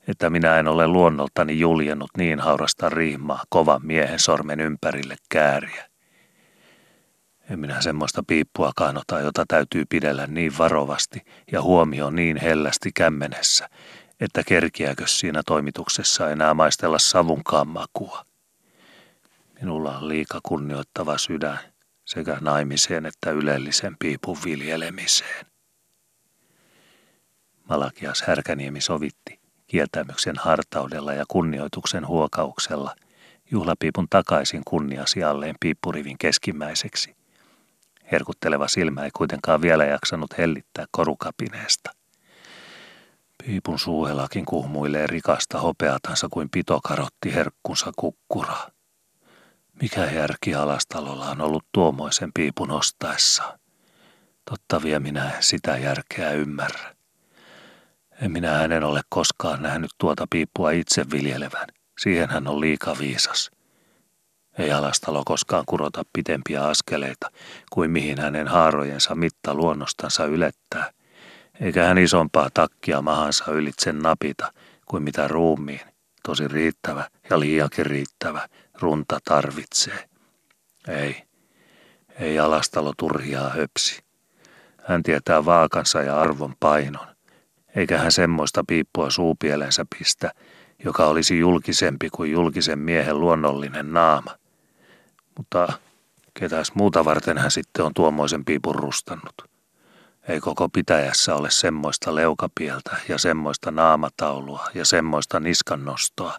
että 0.09 0.31
minä 0.31 0.59
en 0.59 0.69
ole 0.69 0.89
luonnoltani 0.89 1.59
juljennut 1.59 2.11
niin 2.19 2.41
haurasta 2.41 2.89
rihmaa 2.89 3.43
kovan 3.49 3.81
miehen 3.87 4.19
sormen 4.19 4.61
ympärille 4.61 5.17
kääriä. 5.29 5.85
En 7.51 7.59
minä 7.59 7.83
semmoista 7.83 8.23
piippua 8.27 8.73
kannota, 8.77 9.21
jota 9.21 9.45
täytyy 9.49 9.85
pidellä 9.89 10.27
niin 10.27 10.59
varovasti 10.59 11.23
ja 11.53 11.63
huomio 11.63 12.11
niin 12.11 12.37
hellästi 12.37 12.91
kämmenessä, 12.95 13.69
että 14.21 14.43
kerkiääkö 14.47 15.07
siinä 15.07 15.43
toimituksessa 15.47 16.31
enää 16.31 16.55
maistella 16.55 16.99
savunkaan 16.99 17.69
makua. 17.69 18.25
Minulla 19.61 19.99
on 19.99 20.09
liika 20.09 20.41
kunnioittava 20.43 21.19
sydän 21.19 21.59
sekä 22.05 22.39
naimiseen 22.41 23.07
että 23.07 23.31
ylellisen 23.31 23.97
piipun 23.99 24.37
viljelemiseen. 24.45 25.47
Malakias 27.69 28.23
Härkäniemi 28.23 28.81
sovitti 28.81 29.41
kieltämyksen 29.67 30.37
hartaudella 30.39 31.13
ja 31.13 31.25
kunnioituksen 31.29 32.07
huokauksella 32.07 32.95
juhlapiipun 33.51 34.07
takaisin 34.11 34.63
kunniasialleen 34.65 35.55
piippurivin 35.61 36.19
keskimmäiseksi. 36.19 37.17
Herkutteleva 38.13 38.69
silmä 38.69 39.05
ei 39.05 39.11
kuitenkaan 39.11 39.63
vielä 39.63 39.85
jaksanut 39.85 40.39
hellittää 40.39 40.87
korukapineesta. 40.91 41.96
Piipun 43.47 43.79
suuhelakin 43.79 44.45
kuhmuilee 44.45 45.07
rikasta 45.07 45.61
hopeatansa 45.61 46.29
kuin 46.31 46.49
pito 46.51 46.81
karotti 46.81 47.35
herkkunsa 47.35 47.93
kukkuraa. 47.97 48.71
Mikä 49.83 50.05
järki 50.05 50.55
alastalolla 50.55 51.31
on 51.31 51.41
ollut 51.41 51.65
tuomoisen 51.73 52.31
piipun 52.35 52.71
ostaessa? 52.71 53.59
Totta 54.51 54.83
vielä 54.83 55.01
minä 55.01 55.31
en 55.31 55.43
sitä 55.43 55.79
järkeä 55.79 56.33
ymmärrä. 56.33 56.95
En 58.23 58.31
minä 58.33 58.53
hänen 58.53 58.85
ole 58.85 59.01
koskaan 59.09 59.63
nähnyt 59.63 59.91
tuota 59.99 60.27
piippua 60.31 60.71
itse 60.71 61.11
viljelevän. 61.11 61.67
Siihen 61.99 62.31
hän 62.31 62.49
on 62.49 62.61
liika 62.61 62.97
viisas. 62.99 63.51
Ei 64.59 64.73
alastalo 64.73 65.23
koskaan 65.25 65.65
kurota 65.67 66.03
pitempiä 66.13 66.65
askeleita 66.65 67.31
kuin 67.73 67.91
mihin 67.91 68.21
hänen 68.21 68.49
haarojensa 68.49 69.15
mitta 69.15 69.55
luonnostansa 69.55 70.25
ylettää, 70.25 70.91
eikä 71.61 71.85
hän 71.85 71.99
isompaa 71.99 72.49
takkia 72.55 73.03
mahansa 73.03 73.53
ylitse 73.53 73.93
napita 73.93 74.53
kuin 74.87 75.03
mitä 75.03 75.29
ruumiin, 75.29 75.81
tosi 76.23 76.49
riittävä 76.49 77.09
ja 77.31 77.41
liiakin 77.41 77.87
riittävä, 77.87 78.49
runta 78.81 79.19
tarvitsee. 79.25 80.09
Ei, 80.89 81.23
ei 82.21 82.39
alastalo 82.39 82.93
turhiaa 82.97 83.51
höpsi. 83.51 84.03
Hän 84.85 85.03
tietää 85.03 85.45
vaakansa 85.45 86.03
ja 86.03 86.21
arvon 86.21 86.55
painon, 86.61 87.07
eikä 87.77 87.99
hän 87.99 88.13
semmoista 88.13 88.65
piippua 88.69 89.11
suupielensä 89.11 89.85
pistä, 89.99 90.33
joka 90.85 91.07
olisi 91.07 91.39
julkisempi 91.39 92.09
kuin 92.11 92.33
julkisen 92.33 92.79
miehen 92.79 93.21
luonnollinen 93.21 93.93
naama. 93.93 94.37
Mutta 95.37 95.69
ketäs 96.35 96.73
muuta 96.75 97.05
varten 97.05 97.39
hän 97.39 97.51
sitten 97.51 97.85
on 97.85 97.95
tuommoisen 97.95 98.45
piipun 98.45 98.75
rustannut? 98.75 99.56
Ei 100.29 100.41
koko 100.41 100.69
pitäjässä 100.69 101.35
ole 101.35 101.51
semmoista 101.51 102.15
leukapieltä 102.15 102.97
ja 103.09 103.19
semmoista 103.19 103.71
naamataulua 103.71 104.67
ja 104.75 104.85
semmoista 104.85 105.41
niskannostoa, 105.41 106.37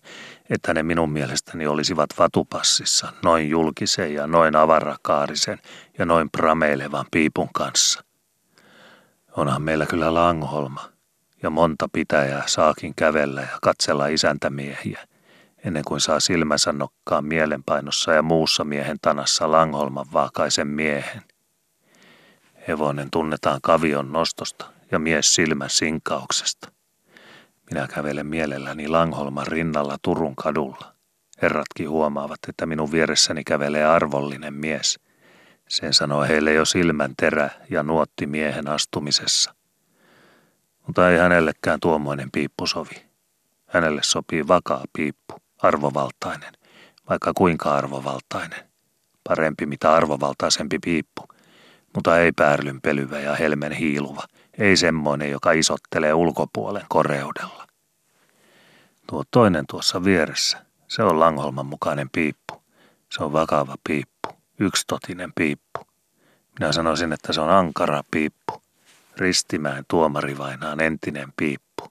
että 0.50 0.74
ne 0.74 0.84
minun 0.84 1.12
mielestäni 1.12 1.68
olisivat 1.68 2.10
vatupassissa 2.18 3.14
noin 3.24 3.50
julkisen 3.50 4.14
ja 4.14 4.28
noin 4.28 4.56
avarakaarisen 4.56 5.60
ja 5.98 6.06
noin 6.06 6.30
prameilevan 6.30 7.06
piipun 7.12 7.50
kanssa. 7.54 8.04
Onhan 9.38 9.62
meillä 9.62 9.86
kyllä 9.86 10.14
Langholma 10.14 10.90
ja 11.44 11.50
monta 11.50 11.90
pitäjää 11.94 12.44
saakin 12.46 12.96
kävellä 12.96 13.42
ja 13.42 13.58
katsella 13.62 14.08
isäntämiehiä, 14.08 15.08
ennen 15.66 15.84
kuin 15.86 16.02
saa 16.02 16.20
silmänsä 16.20 16.72
nokkaan 16.72 17.26
mielenpainossa 17.26 18.14
ja 18.14 18.22
muussa 18.22 18.64
miehen 18.64 18.98
tanassa 19.02 19.52
Langholman 19.52 20.08
vaakaisen 20.14 20.68
miehen– 20.68 21.22
Hevonen 22.68 23.12
tunnetaan 23.12 23.60
kavion 23.62 24.12
nostosta 24.12 24.66
ja 24.92 25.00
mies 25.00 25.36
silmän 25.36 25.70
sinkauksesta. 25.70 26.72
Minä 27.70 27.88
kävelen 27.88 28.28
mielelläni 28.28 28.88
Langholman 28.88 29.48
rinnalla 29.48 29.98
Turun 30.02 30.36
kadulla. 30.36 30.94
Herratkin 31.42 31.90
huomaavat, 31.90 32.40
että 32.50 32.66
minun 32.66 32.92
vieressäni 32.92 33.44
kävelee 33.44 33.86
arvollinen 33.86 34.54
mies. 34.54 35.00
Sen 35.70 35.94
sanoo 35.94 36.22
heille 36.22 36.54
jo 36.54 36.66
silmän 36.66 37.14
terä 37.18 37.50
ja 37.70 37.84
nuotti 37.84 38.28
miehen 38.28 38.68
astumisessa. 38.68 39.56
Mutta 40.88 41.12
ei 41.12 41.18
hänellekään 41.18 41.80
tuommoinen 41.80 42.32
piippu 42.32 42.68
sovi. 42.68 43.06
Hänelle 43.66 44.04
sopii 44.04 44.48
vakaa 44.48 44.84
piippu, 44.94 45.36
arvovaltainen, 45.58 46.54
vaikka 47.10 47.32
kuinka 47.36 47.76
arvovaltainen. 47.76 48.70
Parempi 49.24 49.66
mitä 49.66 49.94
arvovaltaisempi 49.94 50.80
piippu– 50.80 51.28
mutta 51.98 52.20
ei 52.20 52.32
päärlyn 52.32 52.82
pelyvä 52.82 53.20
ja 53.20 53.36
helmen 53.36 53.72
hiiluva, 53.72 54.24
ei 54.60 54.78
semmoinen, 54.78 55.32
joka 55.32 55.52
isottelee 55.52 56.14
ulkopuolen 56.14 56.86
koreudella. 56.90 57.68
Tuo 59.08 59.24
toinen 59.32 59.66
tuossa 59.70 60.04
vieressä, 60.04 60.66
se 60.88 61.04
on 61.04 61.20
Langholman 61.20 61.66
mukainen 61.66 62.10
piippu. 62.10 62.64
Se 63.12 63.24
on 63.24 63.34
vakava 63.34 63.76
piippu, 63.84 64.30
yksitotinen 64.60 65.32
piippu. 65.36 65.88
Minä 66.60 66.72
sanoisin, 66.72 67.14
että 67.14 67.34
se 67.34 67.42
on 67.42 67.50
ankara 67.50 68.04
piippu. 68.12 68.62
Ristimäen 69.18 69.86
tuomarivainaan 69.88 70.80
entinen 70.80 71.34
piippu. 71.38 71.90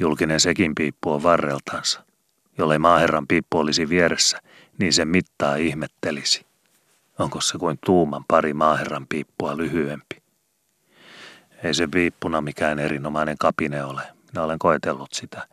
Julkinen 0.00 0.40
sekin 0.40 0.74
piippu 0.74 1.12
on 1.12 1.22
varreltansa. 1.22 2.04
Jollei 2.58 2.78
maaherran 2.78 3.26
piippu 3.26 3.58
olisi 3.58 3.88
vieressä, 3.88 4.40
niin 4.78 4.92
se 4.92 5.04
mittaa 5.04 5.56
ihmettelisi. 5.56 6.51
Onko 7.22 7.40
se 7.40 7.58
kuin 7.58 7.78
tuuman 7.86 8.24
pari 8.28 8.54
maaherran 8.54 9.06
piippua 9.08 9.56
lyhyempi? 9.56 10.22
Ei 11.64 11.74
se 11.74 11.86
piippuna 11.86 12.40
mikään 12.40 12.78
erinomainen 12.78 13.38
kapine 13.38 13.84
ole. 13.84 14.02
Minä 14.32 14.44
olen 14.44 14.58
koetellut 14.58 15.12
sitä. 15.12 15.48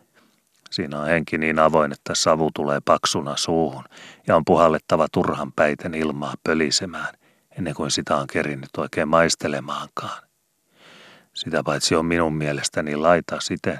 Siinä 0.71 0.99
on 0.99 1.07
henki 1.07 1.37
niin 1.37 1.59
avoin, 1.59 1.91
että 1.91 2.15
savu 2.15 2.49
tulee 2.55 2.79
paksuna 2.85 3.37
suuhun 3.37 3.83
ja 4.27 4.35
on 4.35 4.45
puhallettava 4.45 5.07
turhan 5.11 5.51
päiten 5.51 5.93
ilmaa 5.93 6.33
pölisemään, 6.43 7.13
ennen 7.57 7.73
kuin 7.73 7.91
sitä 7.91 8.15
on 8.15 8.27
kerinnyt 8.27 8.77
oikein 8.77 9.07
maistelemaankaan. 9.07 10.23
Sitä 11.33 11.63
paitsi 11.63 11.95
on 11.95 12.05
minun 12.05 12.33
mielestäni 12.33 12.95
laita 12.95 13.39
siten, 13.39 13.79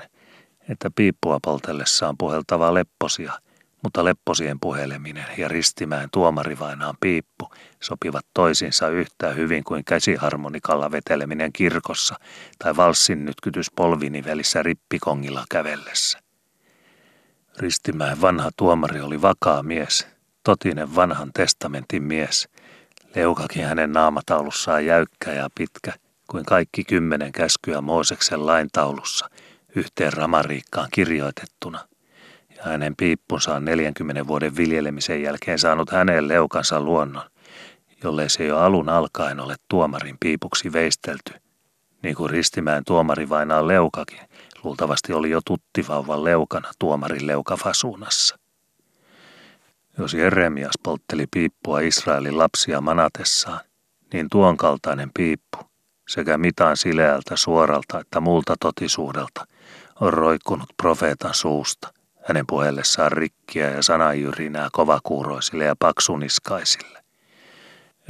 että 0.70 0.92
piippua 0.96 1.40
poltellessa 1.44 2.10
on 2.10 2.18
puheltava 2.18 2.74
lepposia– 2.74 3.34
mutta 3.84 4.04
lepposien 4.04 4.60
puheleminen 4.60 5.26
ja 5.38 5.48
ristimään 5.48 6.10
tuomarivainaan 6.12 6.96
piippu 7.00 7.50
sopivat 7.84 8.26
toisiinsa 8.34 8.90
yhtä 8.90 9.30
hyvin 9.30 9.64
kuin 9.64 9.86
käsiharmonikalla 9.86 10.92
veteleminen 10.92 11.54
kirkossa 11.54 12.16
tai 12.64 12.76
valssin 12.76 13.26
nytkytys 13.26 13.72
polvinivelissä 13.72 14.64
rippikongilla 14.64 15.46
kävellessä. 15.52 16.20
Ristimään 17.58 18.22
vanha 18.22 18.50
tuomari 18.58 19.02
oli 19.02 19.22
vakaa 19.22 19.64
mies, 19.64 20.08
totinen 20.44 20.96
vanhan 20.96 21.32
testamentin 21.34 22.04
mies. 22.04 22.50
Leukakin 23.16 23.66
hänen 23.66 23.92
naamataulussaan 23.92 24.86
jäykkä 24.86 25.34
ja 25.34 25.50
pitkä, 25.56 25.94
kuin 26.28 26.46
kaikki 26.46 26.84
kymmenen 26.84 27.32
käskyä 27.32 27.82
Mooseksen 27.82 28.46
laintaulussa, 28.46 29.30
yhteen 29.76 30.14
ramariikkaan 30.14 30.88
kirjoitettuna– 30.92 31.80
ja 32.60 32.72
hänen 32.72 32.96
piippunsa 32.96 33.56
on 33.56 33.66
40 33.66 34.28
vuoden 34.28 34.56
viljelemisen 34.56 35.24
jälkeen 35.24 35.60
saanut 35.60 35.92
hänen 35.92 36.28
leukansa 36.28 36.82
luonnon, 36.82 37.30
jollei 38.04 38.30
se 38.30 38.46
jo 38.46 38.58
alun 38.58 38.90
alkaen 38.90 39.40
ole 39.40 39.56
tuomarin 39.68 40.18
piipuksi 40.20 40.74
veistelty, 40.74 41.34
niin 42.04 42.16
kuin 42.16 42.30
Ristimään 42.30 42.84
tuomari 42.86 43.30
vainaa 43.30 43.68
leukakin, 43.68 44.20
luultavasti 44.64 45.14
oli 45.14 45.30
jo 45.30 45.40
tuttivauvan 45.46 46.24
leukana 46.24 46.72
tuomarin 46.80 47.28
leukafasuunassa. 47.28 48.40
Jos 49.98 50.14
Jeremias 50.14 50.76
poltteli 50.84 51.26
piippua 51.32 51.80
Israelin 51.80 52.38
lapsia 52.38 52.82
manatessaan, 52.82 53.60
niin 54.14 54.28
tuon 54.32 54.58
kaltainen 54.58 55.12
piippu, 55.14 55.58
sekä 56.08 56.38
mitään 56.38 56.78
sileältä 56.78 57.36
suoralta 57.36 58.00
että 58.00 58.20
muulta 58.20 58.56
totisuudelta, 58.60 59.48
on 60.02 60.14
roikkunut 60.14 60.70
profeetan 60.78 61.34
suusta– 61.34 61.94
hänen 62.30 62.48
puheellessaan 62.48 63.12
rikkiä 63.12 63.70
ja 63.70 63.84
sanajyrinää 63.84 64.70
kovakuuroisille 64.72 65.64
ja 65.64 65.76
paksuniskaisille. 65.80 67.04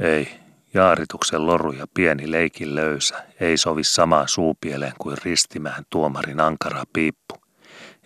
Ei, 0.00 0.28
jaarituksen 0.74 1.46
loru 1.46 1.72
ja 1.72 1.86
pieni 1.94 2.30
leikin 2.30 2.74
löysä 2.74 3.24
ei 3.40 3.56
sovi 3.56 3.84
samaan 3.84 4.28
suupieleen 4.28 4.92
kuin 4.98 5.18
ristimään 5.24 5.84
tuomarin 5.90 6.40
ankara 6.40 6.84
piippu. 6.92 7.34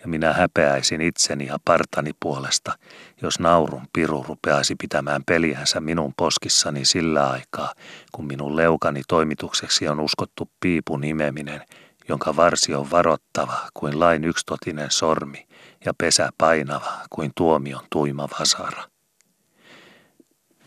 Ja 0.01 0.07
minä 0.07 0.33
häpeäisin 0.33 1.01
itseni 1.01 1.45
ja 1.45 1.57
partani 1.65 2.11
puolesta, 2.19 2.73
jos 3.21 3.39
naurun 3.39 3.87
piru 3.93 4.25
rupeaisi 4.27 4.75
pitämään 4.75 5.23
peliänsä 5.25 5.79
minun 5.79 6.13
poskissani 6.17 6.85
sillä 6.85 7.29
aikaa, 7.29 7.73
kun 8.11 8.25
minun 8.27 8.55
leukani 8.55 9.01
toimitukseksi 9.07 9.87
on 9.87 9.99
uskottu 9.99 10.49
piipun 10.59 11.03
imeminen, 11.03 11.61
jonka 12.09 12.35
varsi 12.35 12.75
on 12.75 12.91
varottava 12.91 13.57
kuin 13.73 13.99
lain 13.99 14.23
yksitotinen 14.23 14.91
sormi 14.91 15.47
ja 15.85 15.93
pesä 15.97 16.29
painava 16.37 16.91
kuin 17.09 17.31
tuomion 17.35 17.83
tuima 17.89 18.27
vasara. 18.39 18.83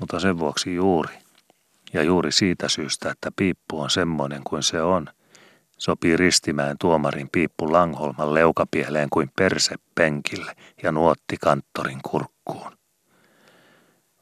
Mutta 0.01 0.21
sen 0.21 0.39
vuoksi 0.39 0.75
juuri, 0.75 1.19
ja 1.93 2.03
juuri 2.03 2.33
siitä 2.33 2.69
syystä, 2.69 3.11
että 3.11 3.31
piippu 3.37 3.81
on 3.81 3.91
semmoinen 3.91 4.45
kuin 4.45 4.63
se 4.63 4.83
on, 4.83 5.07
sopii 5.79 6.17
ristimään 6.17 6.77
tuomarin 6.81 7.29
piippu 7.33 7.73
Langholman 7.73 8.35
leukapieleen 8.35 9.11
kuin 9.11 9.31
perse 9.39 9.75
penkille 9.95 10.53
ja 10.83 10.93
nuotti 10.93 11.37
kanttorin 11.41 12.01
kurkkuun. 12.11 12.79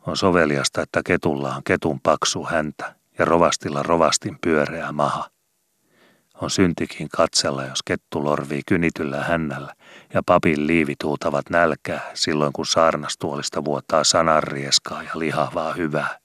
On 0.07 0.17
soveliasta, 0.17 0.83
että 0.83 1.01
ketulla 1.07 1.57
on 1.57 1.65
ketun 1.65 2.01
paksu 2.01 2.45
häntä 2.45 2.95
ja 3.19 3.25
rovastilla 3.25 3.83
rovastin 3.83 4.39
pyöreä 4.41 4.93
maha. 4.93 5.31
On 6.41 6.51
syntikin 6.51 7.09
katsella, 7.09 7.65
jos 7.65 7.83
kettu 7.83 8.25
lorvii 8.25 8.63
kynityllä 8.67 9.25
hännällä 9.25 9.75
ja 10.17 10.23
papin 10.27 10.67
liivit 10.67 11.05
huutavat 11.05 11.51
nälkää 11.51 12.11
silloin, 12.15 12.53
kun 12.53 12.67
saarnastuolista 12.67 13.65
vuottaa 13.65 14.05
sananrieskaa 14.05 15.03
ja 15.03 15.11
lihavaa 15.15 15.73
hyvää. 15.73 16.19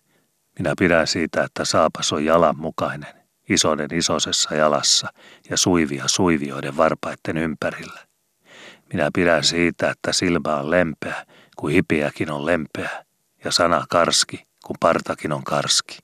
Minä 0.59 0.73
pidän 0.79 1.07
siitä, 1.07 1.43
että 1.43 1.65
saapas 1.65 2.13
on 2.13 2.25
jalan 2.25 2.57
mukainen, 2.57 3.13
isoiden 3.49 3.93
isosessa 3.93 4.55
jalassa 4.55 5.07
ja 5.49 5.57
suivia 5.57 6.03
suivioiden 6.07 6.77
varpaitten 6.77 7.37
ympärillä. 7.37 7.99
Minä 8.93 9.09
pidän 9.15 9.43
siitä, 9.43 9.89
että 9.89 10.13
silmä 10.13 10.55
on 10.55 10.71
lempeä, 10.71 11.25
kuin 11.57 11.73
hipiäkin 11.73 12.31
on 12.31 12.45
lempeä, 12.45 13.05
ja 13.43 13.51
sana 13.51 13.85
karski, 13.89 14.45
kun 14.65 14.75
partakin 14.79 15.31
on 15.31 15.43
karski. 15.43 15.97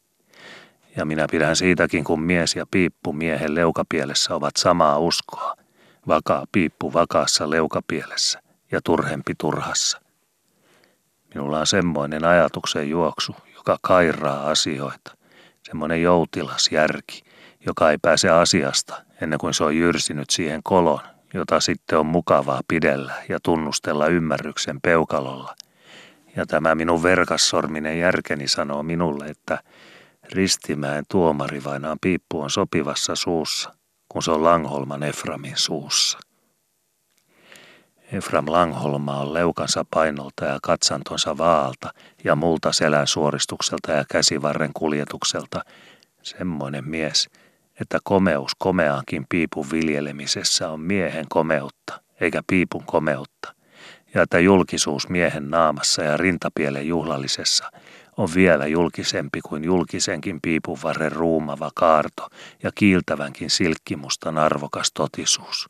Ja 0.95 1.05
minä 1.05 1.27
pidän 1.31 1.55
siitäkin, 1.55 2.03
kun 2.03 2.21
mies 2.21 2.55
ja 2.55 2.65
piippu 2.71 3.13
miehen 3.13 3.55
leukapielessä 3.55 4.35
ovat 4.35 4.55
samaa 4.57 4.99
uskoa. 4.99 5.66
Vakaa 6.07 6.45
piippu 6.51 6.93
vakaassa 6.93 7.49
leukapielessä 7.49 8.41
ja 8.71 8.79
turhempi 8.83 9.33
turhassa. 9.37 10.01
Minulla 11.33 11.59
on 11.59 11.67
semmoinen 11.67 12.25
ajatuksen 12.25 12.89
juoksu, 12.89 13.35
joka 13.55 13.77
kairaa 13.81 14.49
asioita. 14.49 15.17
Semmoinen 15.63 16.01
joutilas 16.01 16.69
järki, 16.71 17.23
joka 17.65 17.91
ei 17.91 17.97
pääse 18.01 18.29
asiasta 18.29 19.03
ennen 19.21 19.39
kuin 19.39 19.53
se 19.53 19.63
on 19.63 19.77
jyrsinyt 19.77 20.29
siihen 20.29 20.61
kolon, 20.63 20.99
jota 21.33 21.59
sitten 21.59 21.99
on 21.99 22.05
mukavaa 22.05 22.61
pidellä 22.67 23.13
ja 23.29 23.39
tunnustella 23.43 24.07
ymmärryksen 24.07 24.81
peukalolla. 24.81 25.55
Ja 26.35 26.45
tämä 26.45 26.75
minun 26.75 27.03
verkassorminen 27.03 27.99
järkeni 27.99 28.47
sanoo 28.47 28.83
minulle, 28.83 29.25
että 29.25 29.59
Ristimäen 30.33 31.03
tuomarivainaan 31.11 31.97
piippu 32.01 32.41
on 32.41 32.49
sopivassa 32.49 33.15
suussa, 33.15 33.73
kun 34.09 34.23
se 34.23 34.31
on 34.31 34.43
Langholman 34.43 35.03
Eframin 35.03 35.57
suussa. 35.57 36.19
Efram 38.11 38.45
Langholma 38.47 39.19
on 39.19 39.33
leukansa 39.33 39.85
painolta 39.93 40.45
ja 40.45 40.59
katsantonsa 40.63 41.37
vaalta 41.37 41.93
ja 42.23 42.35
multa 42.35 42.71
selän 42.71 43.07
suoristukselta 43.07 43.91
ja 43.91 44.05
käsivarren 44.11 44.71
kuljetukselta 44.73 45.61
semmoinen 46.23 46.89
mies, 46.89 47.29
että 47.81 47.99
komeus 48.03 48.51
komeaankin 48.57 49.25
piipun 49.29 49.65
viljelemisessä 49.71 50.69
on 50.69 50.79
miehen 50.79 51.25
komeutta, 51.29 52.01
eikä 52.21 52.41
piipun 52.47 52.83
komeutta, 52.83 53.53
ja 54.13 54.21
että 54.21 54.39
julkisuus 54.39 55.09
miehen 55.09 55.49
naamassa 55.49 56.03
ja 56.03 56.17
rintapielen 56.17 56.87
juhlallisessa 56.87 57.71
on 58.17 58.29
vielä 58.35 58.67
julkisempi 58.67 59.41
kuin 59.41 59.63
julkisenkin 59.63 60.39
piipunvarren 60.41 61.11
ruumava 61.11 61.71
kaarto 61.75 62.27
ja 62.63 62.71
kiiltävänkin 62.75 63.49
silkkimustan 63.49 64.37
arvokas 64.37 64.91
totisuus. 64.93 65.69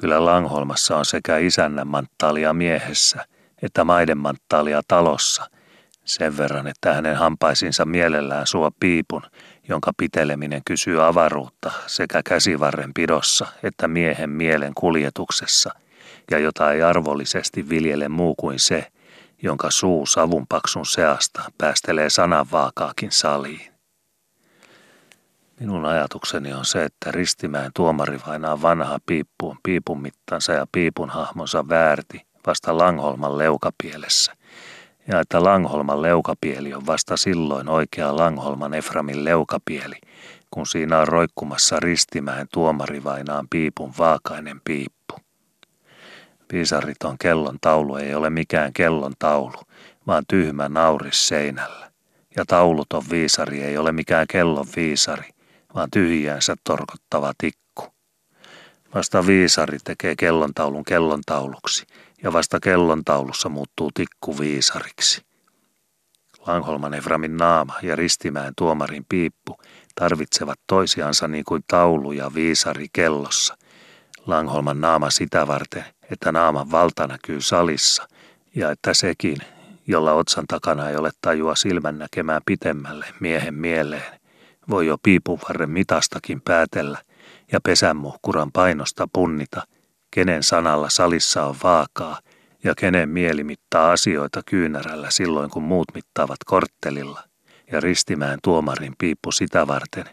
Kyllä 0.00 0.24
Langholmassa 0.24 0.96
on 0.96 1.04
sekä 1.04 1.38
isännän 1.38 1.86
manttaalia 1.86 2.52
miehessä 2.52 3.24
että 3.62 3.84
maiden 3.84 4.18
manttaalia 4.18 4.80
talossa, 4.88 5.50
sen 6.04 6.36
verran, 6.36 6.66
että 6.66 6.94
hänen 6.94 7.16
hampaisinsa 7.16 7.84
mielellään 7.84 8.46
suo 8.46 8.70
piipun, 8.80 9.22
jonka 9.68 9.92
piteleminen 9.96 10.62
kysyy 10.64 11.06
avaruutta 11.06 11.70
sekä 11.86 12.22
käsivarren 12.24 12.94
pidossa 12.94 13.46
että 13.62 13.88
miehen 13.88 14.30
mielen 14.30 14.74
kuljetuksessa, 14.74 15.70
ja 16.30 16.38
jota 16.38 16.72
ei 16.72 16.82
arvollisesti 16.82 17.68
viljele 17.68 18.08
muu 18.08 18.34
kuin 18.34 18.58
se, 18.58 18.86
jonka 19.42 19.70
suu 19.70 20.06
savunpaksun 20.06 20.86
seasta 20.86 21.42
päästelee 21.58 22.10
sananvaakaakin 22.10 23.12
saliin. 23.12 23.70
Minun 25.60 25.84
ajatukseni 25.84 26.52
on 26.52 26.64
se, 26.64 26.84
että 26.84 27.12
Ristimäen 27.12 27.70
tuomarivainaa 27.74 28.62
vanha 28.62 28.98
piippu 29.06 29.50
on 29.50 29.56
piipun 29.62 30.02
mittansa 30.02 30.52
ja 30.52 30.66
piipun 30.72 31.10
hahmonsa 31.10 31.68
väärti 31.68 32.22
vasta 32.46 32.78
Langholman 32.78 33.38
leukapielessä, 33.38 34.36
ja 35.08 35.20
että 35.20 35.44
Langholman 35.44 36.02
leukapieli 36.02 36.74
on 36.74 36.86
vasta 36.86 37.16
silloin 37.16 37.68
oikea 37.68 38.16
Langholman 38.16 38.74
Eframin 38.74 39.24
leukapieli, 39.24 39.96
kun 40.50 40.66
siinä 40.66 40.98
on 40.98 41.08
roikkumassa 41.08 41.80
Ristimäen 41.80 42.46
tuomarivainaan 42.52 43.48
piipun 43.50 43.92
vaakainen 43.98 44.60
piippu. 44.64 45.19
Piisariton 46.50 47.18
kellon 47.18 47.58
taulu 47.60 47.96
ei 47.96 48.14
ole 48.14 48.30
mikään 48.30 48.72
kellon 48.72 49.12
taulu, 49.18 49.60
vaan 50.06 50.24
tyhmä 50.28 50.68
nauris 50.68 51.28
seinällä. 51.28 51.90
Ja 52.36 52.44
tauluton 52.46 53.02
viisari 53.10 53.62
ei 53.62 53.78
ole 53.78 53.92
mikään 53.92 54.26
kellon 54.30 54.66
viisari, 54.76 55.28
vaan 55.74 55.90
tyhjäänsä 55.90 56.56
torkottava 56.64 57.32
tikku. 57.38 57.84
Vasta 58.94 59.26
viisari 59.26 59.78
tekee 59.84 60.14
kellontaulun 60.16 60.84
kellontauluksi, 60.84 61.86
ja 62.22 62.32
vasta 62.32 62.60
kellontaulussa 62.60 63.48
muuttuu 63.48 63.90
tikku 63.94 64.38
viisariksi. 64.38 65.22
Langholman 66.46 66.94
Eframin 66.94 67.36
naama 67.36 67.74
ja 67.82 67.96
Ristimäen 67.96 68.52
tuomarin 68.56 69.06
piippu 69.08 69.56
tarvitsevat 69.94 70.60
toisiansa 70.66 71.28
niin 71.28 71.44
kuin 71.44 71.62
taulu 71.68 72.12
ja 72.12 72.30
viisari 72.34 72.86
kellossa. 72.92 73.56
Langholman 74.26 74.80
naama 74.80 75.10
sitä 75.10 75.46
varten, 75.46 75.84
että 76.10 76.32
naaman 76.32 76.70
valta 76.70 77.06
näkyy 77.06 77.40
salissa, 77.40 78.08
ja 78.54 78.70
että 78.70 78.94
sekin, 78.94 79.36
jolla 79.86 80.12
otsan 80.12 80.44
takana 80.48 80.88
ei 80.88 80.96
ole 80.96 81.10
tajua 81.20 81.54
silmän 81.54 81.98
näkemään 81.98 82.42
pitemmälle 82.46 83.06
miehen 83.20 83.54
mieleen, 83.54 84.20
voi 84.70 84.86
jo 84.86 84.98
piipuvarren 85.02 85.70
mitastakin 85.70 86.40
päätellä 86.40 86.98
ja 87.52 87.60
pesänmuhkuran 87.60 88.52
painosta 88.52 89.08
punnita, 89.12 89.62
kenen 90.10 90.42
sanalla 90.42 90.88
salissa 90.88 91.44
on 91.44 91.56
vaakaa 91.62 92.18
ja 92.64 92.74
kenen 92.74 93.08
mieli 93.08 93.44
mittaa 93.44 93.92
asioita 93.92 94.42
kyynärällä 94.46 95.10
silloin, 95.10 95.50
kun 95.50 95.62
muut 95.62 95.88
mittaavat 95.94 96.38
korttelilla, 96.46 97.22
ja 97.72 97.80
ristimään 97.80 98.38
tuomarin 98.42 98.94
piippu 98.98 99.32
sitä 99.32 99.66
varten, 99.66 100.04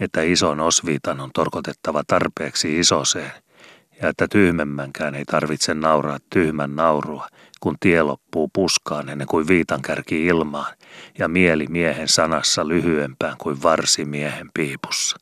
että 0.00 0.22
ison 0.22 0.60
osviitan 0.60 1.20
on 1.20 1.30
torkotettava 1.34 2.02
tarpeeksi 2.06 2.78
isoseen, 2.78 3.32
ja 4.02 4.08
että 4.08 4.28
tyhmemmänkään 4.28 5.14
ei 5.14 5.24
tarvitse 5.24 5.74
nauraa 5.74 6.18
tyhmän 6.30 6.76
naurua, 6.76 7.28
kun 7.60 7.76
tie 7.80 8.02
loppuu 8.02 8.50
puskaan 8.52 9.08
ennen 9.08 9.26
kuin 9.26 9.48
viitan 9.48 9.82
kärki 9.82 10.26
ilmaan 10.26 10.74
ja 11.18 11.28
mieli 11.28 11.66
miehen 11.68 12.08
sanassa 12.08 12.68
lyhyempään 12.68 13.36
kuin 13.38 13.62
varsi 13.62 14.04
miehen 14.04 14.50
piipussa. 14.54 15.16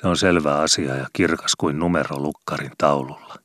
Se 0.00 0.08
on 0.08 0.16
selvä 0.16 0.58
asia 0.58 0.96
ja 0.96 1.06
kirkas 1.12 1.56
kuin 1.56 1.78
numero 1.78 2.18
lukkarin 2.18 2.72
taululla. 2.78 3.36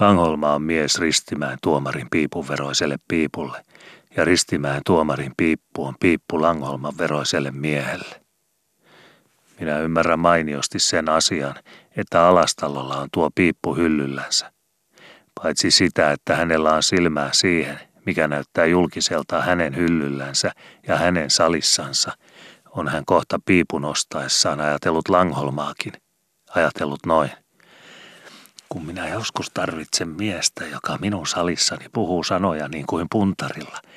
Langholma 0.00 0.54
on 0.54 0.62
mies 0.62 0.98
ristimään 0.98 1.58
tuomarin 1.62 2.06
piipun 2.10 2.48
veroiselle 2.48 2.96
piipulle 3.08 3.64
ja 4.16 4.24
ristimään 4.24 4.82
tuomarin 4.86 5.32
piippu 5.36 5.84
on 5.84 5.94
piippu 6.00 6.42
Langholman 6.42 6.98
veroiselle 6.98 7.50
miehelle. 7.50 8.22
Minä 9.60 9.78
ymmärrän 9.78 10.18
mainiosti 10.18 10.78
sen 10.78 11.08
asian, 11.08 11.54
että 11.96 12.26
Alastalolla 12.26 12.96
on 12.96 13.08
tuo 13.12 13.30
piippu 13.34 13.74
hyllyllänsä. 13.74 14.52
Paitsi 15.42 15.70
sitä, 15.70 16.12
että 16.12 16.36
hänellä 16.36 16.74
on 16.74 16.82
silmää 16.82 17.32
siihen, 17.32 17.80
mikä 18.06 18.28
näyttää 18.28 18.64
julkiselta 18.66 19.42
hänen 19.42 19.76
hyllyllänsä 19.76 20.52
ja 20.88 20.96
hänen 20.96 21.30
salissansa, 21.30 22.12
on 22.70 22.88
hän 22.88 23.04
kohta 23.04 23.38
piipun 23.44 23.84
ostaessaan 23.84 24.60
ajatellut 24.60 25.08
Langholmaakin. 25.08 25.92
Ajatellut 26.54 27.06
noin. 27.06 27.30
Kun 28.68 28.86
minä 28.86 29.08
joskus 29.08 29.50
tarvitsen 29.54 30.08
miestä, 30.08 30.66
joka 30.66 30.98
minun 31.00 31.26
salissani 31.26 31.86
puhuu 31.92 32.24
sanoja 32.24 32.68
niin 32.68 32.86
kuin 32.86 33.06
puntarilla– 33.10 33.78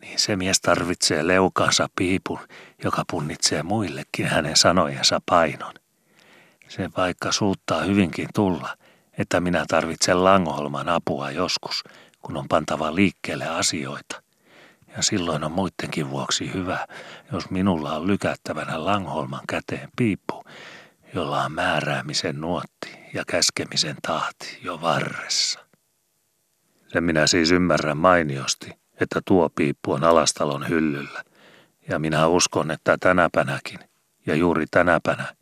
niin 0.00 0.18
se 0.18 0.36
mies 0.36 0.60
tarvitsee 0.60 1.26
leukansa 1.26 1.88
piipun, 1.96 2.38
joka 2.84 3.02
punnitsee 3.10 3.62
muillekin 3.62 4.26
hänen 4.26 4.56
sanojensa 4.56 5.20
painon. 5.26 5.74
Se 6.68 6.88
paikka 6.94 7.32
suuttaa 7.32 7.82
hyvinkin 7.82 8.28
tulla, 8.34 8.76
että 9.18 9.40
minä 9.40 9.64
tarvitsen 9.68 10.24
Langholman 10.24 10.88
apua 10.88 11.30
joskus, 11.30 11.84
kun 12.22 12.36
on 12.36 12.48
pantava 12.48 12.94
liikkeelle 12.94 13.48
asioita. 13.48 14.22
Ja 14.96 15.02
silloin 15.02 15.44
on 15.44 15.52
muidenkin 15.52 16.10
vuoksi 16.10 16.52
hyvä, 16.54 16.86
jos 17.32 17.50
minulla 17.50 17.96
on 17.96 18.06
lykättävänä 18.06 18.84
Langholman 18.84 19.40
käteen 19.48 19.88
piippu, 19.96 20.44
jolla 21.14 21.44
on 21.44 21.52
määräämisen 21.52 22.40
nuotti 22.40 22.98
ja 23.14 23.24
käskemisen 23.26 23.96
tahti 24.02 24.58
jo 24.62 24.80
varressa. 24.80 25.60
Sen 26.88 27.04
minä 27.04 27.26
siis 27.26 27.50
ymmärrän 27.50 27.98
mainiosti, 27.98 28.70
että 29.00 29.20
tuo 29.24 29.48
piippu 29.54 29.92
on 29.92 30.04
alastalon 30.04 30.68
hyllyllä, 30.68 31.24
ja 31.88 31.98
minä 31.98 32.26
uskon, 32.26 32.70
että 32.70 32.96
tänäpänäkin, 33.00 33.78
ja 34.26 34.34
juuri 34.34 34.64
tänäpänä, 34.70 35.37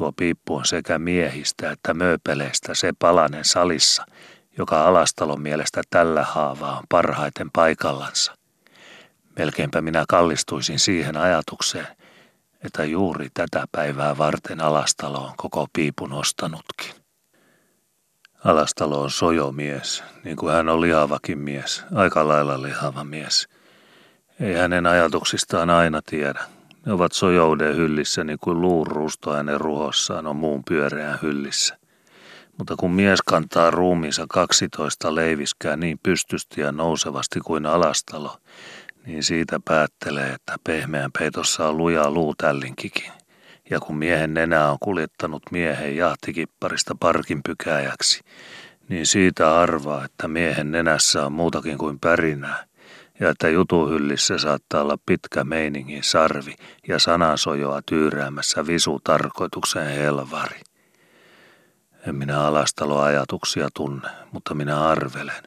tuo 0.00 0.12
piippu 0.12 0.56
on 0.56 0.64
sekä 0.64 0.98
miehistä 0.98 1.70
että 1.70 1.94
mööpeleistä 1.94 2.74
se 2.74 2.92
palanen 2.98 3.44
salissa, 3.44 4.06
joka 4.58 4.84
alastalon 4.84 5.40
mielestä 5.40 5.82
tällä 5.90 6.24
haavaa 6.24 6.78
on 6.78 6.84
parhaiten 6.88 7.50
paikallansa. 7.52 8.36
Melkeinpä 9.38 9.80
minä 9.80 10.04
kallistuisin 10.08 10.78
siihen 10.78 11.16
ajatukseen, 11.16 11.86
että 12.64 12.84
juuri 12.84 13.28
tätä 13.34 13.64
päivää 13.72 14.18
varten 14.18 14.60
alastalo 14.60 15.18
on 15.18 15.32
koko 15.36 15.66
piipun 15.72 16.12
ostanutkin. 16.12 16.92
Alastalo 18.44 19.02
on 19.02 19.10
sojomies, 19.10 20.04
niin 20.24 20.36
kuin 20.36 20.52
hän 20.52 20.68
on 20.68 20.80
lihavakin 20.80 21.38
mies, 21.38 21.84
aika 21.94 22.28
lailla 22.28 22.62
lihava 22.62 23.04
mies. 23.04 23.48
Ei 24.40 24.54
hänen 24.54 24.86
ajatuksistaan 24.86 25.70
aina 25.70 26.00
tiedä. 26.06 26.59
Ne 26.86 26.92
ovat 26.92 27.12
sojouden 27.12 27.76
hyllissä 27.76 28.24
niin 28.24 28.38
kuin 28.40 28.60
luurusto 28.60 29.32
hänen 29.32 29.60
ruhossaan 29.60 30.26
on 30.26 30.36
muun 30.36 30.64
pyöreän 30.64 31.18
hyllissä. 31.22 31.78
Mutta 32.58 32.76
kun 32.76 32.90
mies 32.90 33.22
kantaa 33.22 33.70
ruumiinsa 33.70 34.26
12 34.28 35.14
leiviskää 35.14 35.76
niin 35.76 35.98
pystysti 36.02 36.60
ja 36.60 36.72
nousevasti 36.72 37.40
kuin 37.40 37.66
alastalo, 37.66 38.36
niin 39.06 39.22
siitä 39.22 39.60
päättelee, 39.64 40.32
että 40.32 40.56
pehmeän 40.64 41.10
peitossa 41.18 41.68
on 41.68 41.76
luja 41.76 42.10
luutällinkikin. 42.10 43.12
Ja 43.70 43.80
kun 43.80 43.96
miehen 43.96 44.34
nenä 44.34 44.70
on 44.70 44.78
kuljettanut 44.80 45.42
miehen 45.50 45.96
jahtikipparista 45.96 46.94
parkin 47.00 47.42
pykääjäksi, 47.42 48.20
niin 48.88 49.06
siitä 49.06 49.60
arvaa, 49.60 50.04
että 50.04 50.28
miehen 50.28 50.70
nenässä 50.70 51.26
on 51.26 51.32
muutakin 51.32 51.78
kuin 51.78 52.00
pärinää, 52.00 52.64
ja 53.20 53.30
että 53.30 53.48
jutuhyllissä 53.48 54.38
saattaa 54.38 54.82
olla 54.82 54.98
pitkä 55.06 55.44
meiningin 55.44 56.04
sarvi 56.04 56.54
ja 56.88 56.98
sanansojoa 56.98 57.80
tyyräämässä 57.86 58.66
visu-tarkoituksen 58.66 59.86
helvari. 59.88 60.60
En 62.06 62.14
minä 62.14 62.44
alastaloajatuksia 62.44 63.68
tunne, 63.74 64.08
mutta 64.32 64.54
minä 64.54 64.88
arvelen. 64.88 65.42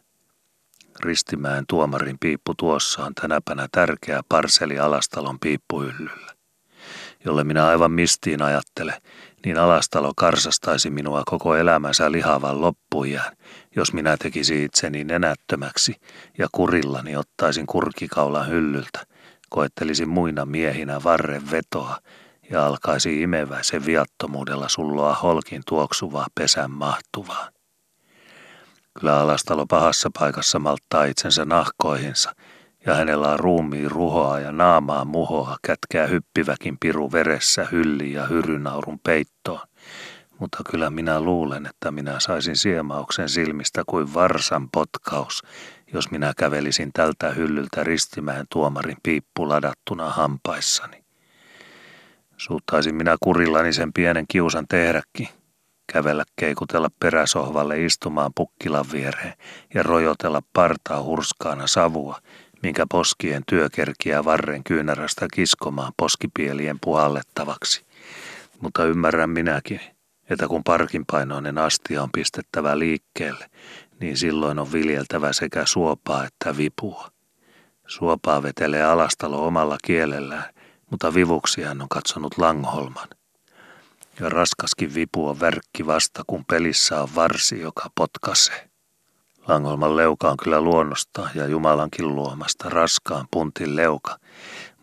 Ristimäen 1.00 1.64
tuomarin 1.70 2.18
piippu 2.20 2.54
tuossa 2.58 3.06
on 3.06 3.16
tänäpänä 3.16 3.68
tärkeä 3.72 4.22
parseli 4.30 4.80
alastalon 4.80 5.40
piippuhyllyllä. 5.40 6.34
Jolle 7.26 7.44
minä 7.44 7.68
aivan 7.68 7.92
mistiin 7.92 8.42
ajattele, 8.42 9.02
niin 9.46 9.58
alastalo 9.58 10.14
karsastaisi 10.16 10.90
minua 10.90 11.24
koko 11.26 11.56
elämänsä 11.56 12.12
lihavan 12.12 12.62
loppujään, 12.62 13.38
jos 13.76 13.94
minä 13.94 14.18
tekisi 14.18 14.64
itseni 14.64 15.04
nenättömäksi 15.04 15.96
ja 16.38 16.48
kurillani 16.52 17.16
ottaisin 17.16 17.66
kurkikaulan 17.66 18.48
hyllyltä, 18.48 19.06
koettelisin 19.50 20.10
muina 20.10 20.46
miehinä 20.46 21.04
varren 21.04 21.52
vetoa 21.52 21.98
ja 22.52 22.66
alkaisi 22.66 23.22
imeväisen 23.22 23.86
viattomuudella 23.86 24.70
sulloa 24.70 25.14
holkin 25.14 25.62
tuoksuvaa 25.68 26.28
pesän 26.36 26.72
mahtuvaa. 26.72 27.50
Kyllä 29.00 29.20
alastalo 29.20 29.66
pahassa 29.66 30.10
paikassa 30.20 30.60
malttaa 30.60 31.06
itsensä 31.06 31.46
nahkoihinsa, 31.46 32.36
ja 32.86 32.96
hänellä 32.96 33.32
on 33.32 33.40
ruumiin 33.40 33.92
ruhoa 33.92 34.40
ja 34.40 34.52
naamaa 34.52 35.06
muhoa 35.06 35.58
kätkää 35.68 36.08
hyppiväkin 36.08 36.78
piru 36.80 37.12
veressä 37.12 37.68
hylli 37.72 38.14
ja 38.14 38.26
hyrynaurun 38.26 39.00
peittoon. 39.00 39.68
Mutta 40.40 40.58
kyllä 40.72 40.90
minä 40.90 41.22
luulen, 41.22 41.66
että 41.66 41.92
minä 41.92 42.20
saisin 42.20 42.56
siemauksen 42.56 43.30
silmistä 43.30 43.84
kuin 43.88 44.14
varsan 44.14 44.70
potkaus, 44.70 45.44
jos 45.94 46.12
minä 46.12 46.34
kävelisin 46.38 46.94
tältä 46.94 47.30
hyllyltä 47.30 47.84
ristimään 47.84 48.46
tuomarin 48.50 48.98
piippu 49.04 49.50
ladattuna 49.50 50.10
hampaissani. 50.10 51.04
Suuttaisin 52.38 52.96
minä 52.96 53.16
kurillani 53.20 53.74
sen 53.74 53.94
pienen 53.94 54.26
kiusan 54.28 54.66
tehdäkin, 54.70 55.30
kävellä 55.94 56.24
keikutella 56.36 56.90
peräsohvalle 57.00 57.84
istumaan 57.84 58.32
pukkilan 58.36 58.86
viereen 58.92 59.34
ja 59.74 59.84
rojotella 59.84 60.42
partaa 60.54 61.04
hurskaana 61.04 61.68
savua, 61.68 62.20
minkä 62.64 62.86
poskien 62.92 63.44
työkerkiä 63.48 64.26
varren 64.26 64.64
kyynärästä 64.64 65.28
kiskomaan 65.34 65.94
poskipielien 65.98 66.78
puhallettavaksi. 66.82 67.86
Mutta 68.62 68.86
ymmärrän 68.86 69.30
minäkin, 69.30 69.82
että 70.30 70.48
kun 70.48 70.64
parkinpainoinen 70.64 71.58
astia 71.58 72.04
on 72.04 72.10
pistettävä 72.12 72.80
liikkeelle, 72.80 73.50
niin 74.00 74.18
silloin 74.18 74.60
on 74.60 74.74
viljeltävä 74.74 75.34
sekä 75.34 75.66
suopaa 75.66 76.26
että 76.26 76.58
vipua. 76.58 77.12
Suopaa 77.88 78.44
vetelee 78.44 78.84
alastalo 78.84 79.48
omalla 79.48 79.78
kielellään, 79.84 80.54
mutta 80.92 81.14
vivuksia 81.14 81.68
hän 81.68 81.82
on 81.82 81.90
katsonut 81.90 82.38
Langholman– 82.38 83.08
ja 84.20 84.30
raskaskin 84.30 84.94
vipu 84.94 85.28
on 85.28 85.40
värkki 85.40 85.86
vasta, 85.86 86.24
kun 86.28 86.46
pelissä 86.46 87.02
on 87.02 87.10
varsi, 87.16 87.62
joka 87.62 87.90
potkaisee. 87.96 88.70
Langolman 89.48 89.96
leuka 89.96 90.32
on 90.32 90.38
kyllä 90.38 90.62
luonnosta 90.62 91.30
ja 91.36 91.48
Jumalankin 91.48 92.16
luomasta 92.16 92.70
raskaan 92.70 93.28
puntin 93.32 93.76
leuka, 93.76 94.18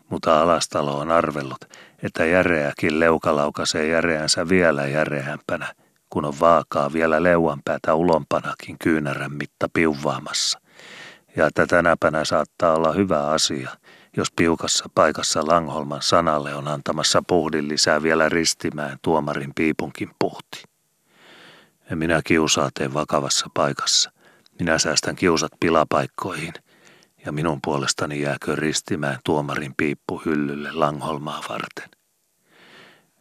mutta 0.09 0.41
alastalo 0.41 0.97
on 0.97 1.11
arvellut, 1.11 1.65
että 2.03 2.25
järeäkin 2.25 2.99
leuka 2.99 3.35
laukaisee 3.35 3.87
järeänsä 3.87 4.49
vielä 4.49 4.87
järeämpänä, 4.87 5.73
kun 6.09 6.25
on 6.25 6.33
vaakaa 6.39 6.93
vielä 6.93 7.23
leuanpäätä 7.23 7.93
ulompanakin 7.93 8.77
kyynärän 8.79 9.33
mitta 9.33 9.67
piuvaamassa. 9.73 10.59
Ja 11.35 11.47
että 11.47 11.67
tänäpänä 11.67 12.25
saattaa 12.25 12.75
olla 12.75 12.91
hyvä 12.91 13.27
asia– 13.27 13.69
jos 14.17 14.31
piukassa 14.31 14.85
paikassa 14.95 15.47
Langholman 15.47 16.01
sanalle 16.01 16.55
on 16.55 16.67
antamassa 16.67 17.23
puhdin 17.27 17.67
lisää 17.67 18.03
vielä 18.03 18.29
ristimään 18.29 18.97
tuomarin 19.01 19.51
piipunkin 19.55 20.09
puhti. 20.19 20.63
En 21.91 21.97
minä 21.97 22.21
kiusaa 22.23 22.69
tee 22.73 22.93
vakavassa 22.93 23.47
paikassa. 23.53 24.11
Minä 24.59 24.79
säästän 24.79 25.15
kiusat 25.15 25.51
pilapaikkoihin, 25.59 26.53
ja 27.25 27.31
minun 27.31 27.59
puolestani 27.63 28.21
jääkö 28.21 28.55
ristimään 28.55 29.19
tuomarin 29.23 29.73
piippu 29.77 30.21
hyllylle 30.25 30.71
Langholmaa 30.71 31.43
varten. 31.49 31.89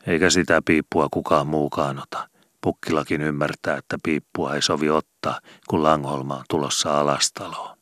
Eikä 0.07 0.31
sitä 0.31 0.63
piippua 0.65 1.09
kukaan 1.11 1.47
muukaan 1.47 1.99
ota. 1.99 2.29
Pukkilakin 2.61 3.23
ymmärtää, 3.23 3.77
että 3.77 3.99
piippua 4.03 4.55
ei 4.55 4.63
sovi 4.63 4.91
ottaa, 4.91 5.41
kun 5.69 5.83
Langholma 5.83 6.37
on 6.37 6.45
tulossa 6.49 7.01
alastaloon. 7.01 7.77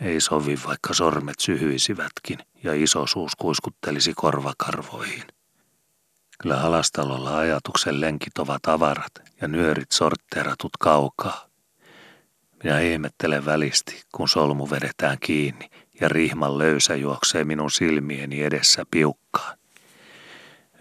Ei 0.00 0.20
sovi, 0.20 0.58
vaikka 0.66 0.94
sormet 0.94 1.40
syhyisivätkin 1.40 2.38
ja 2.62 2.74
iso 2.74 3.06
suus 3.06 3.36
kuiskuttelisi 3.36 4.12
korvakarvoihin. 4.16 5.24
Kyllä 6.42 6.60
alastalolla 6.60 7.38
ajatuksen 7.38 8.00
lenkit 8.00 8.38
ovat 8.38 8.66
avarat 8.66 9.12
ja 9.40 9.48
nyörit 9.48 9.92
sortteeratut 9.92 10.76
kaukaa. 10.80 11.47
Minä 12.64 12.80
ihmettelen 12.80 13.44
välisti, 13.44 14.02
kun 14.12 14.28
solmu 14.28 14.70
vedetään 14.70 15.16
kiinni 15.20 15.70
ja 16.00 16.08
rihman 16.08 16.58
löysä 16.58 16.94
juoksee 16.94 17.44
minun 17.44 17.70
silmieni 17.70 18.42
edessä 18.42 18.84
piukkaan. 18.90 19.58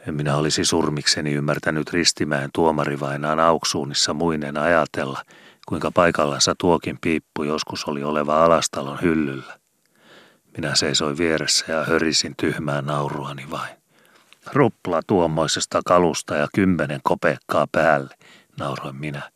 En 0.08 0.14
minä 0.14 0.36
olisi 0.36 0.66
surmikseni 0.66 1.34
ymmärtänyt 1.34 1.94
Ristimäen 1.94 2.50
tuomarivainaan 2.54 3.40
auksuunissa 3.40 4.14
muinen 4.14 4.58
ajatella– 4.58 5.24
kuinka 5.68 5.92
paikallansa 5.92 6.56
tuokin 6.58 6.98
piippu 7.02 7.44
joskus 7.44 7.86
oli 7.86 8.04
oleva 8.04 8.44
alastalon 8.46 9.02
hyllyllä. 9.02 9.60
Minä 10.58 10.76
seisoin 10.76 11.18
vieressä 11.18 11.66
ja 11.74 11.86
hörisin 11.86 12.36
tyhmää 12.38 12.82
nauruani 12.82 13.46
vain. 13.52 13.76
Ruppla 14.54 15.02
tuommoisesta 15.08 15.82
kalusta 15.86 16.36
ja 16.36 16.48
kymmenen 16.56 17.00
kopekkaa 17.04 17.68
päälle, 17.72 18.16
nauroin 18.60 18.96
minä. 18.96 19.32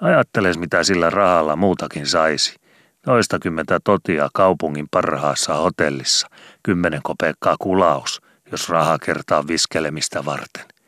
Ajatteles, 0.00 0.58
mitä 0.58 0.84
sillä 0.84 1.10
rahalla 1.10 1.56
muutakin 1.56 2.06
saisi. 2.06 2.56
Toistakymmentä 3.04 3.80
totia 3.84 4.28
kaupungin 4.34 4.86
parhaassa 4.90 5.54
hotellissa, 5.54 6.28
kymmenen 6.62 7.00
kopekkaa 7.02 7.56
kulaus, 7.58 8.22
jos 8.52 8.68
raha 8.68 8.98
kertaa 8.98 9.46
viskelemistä 9.46 10.24
varten– 10.24 10.64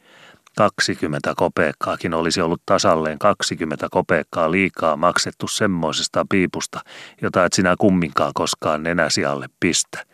20 0.57 1.33
kopeekkaakin 1.37 2.15
olisi 2.15 2.41
ollut 2.41 2.63
tasalleen 2.67 3.19
20 3.19 3.89
kopeekkaa 3.91 4.51
liikaa 4.51 4.97
maksettu 4.97 5.49
semmoisesta 5.49 6.27
piipusta, 6.31 6.81
jota 7.23 7.45
et 7.45 7.53
sinä 7.53 7.75
kumminkaan 7.79 8.33
koskaan 8.35 8.83
nenäsi 8.83 9.25
alle 9.25 9.47
pistä. 9.61 10.05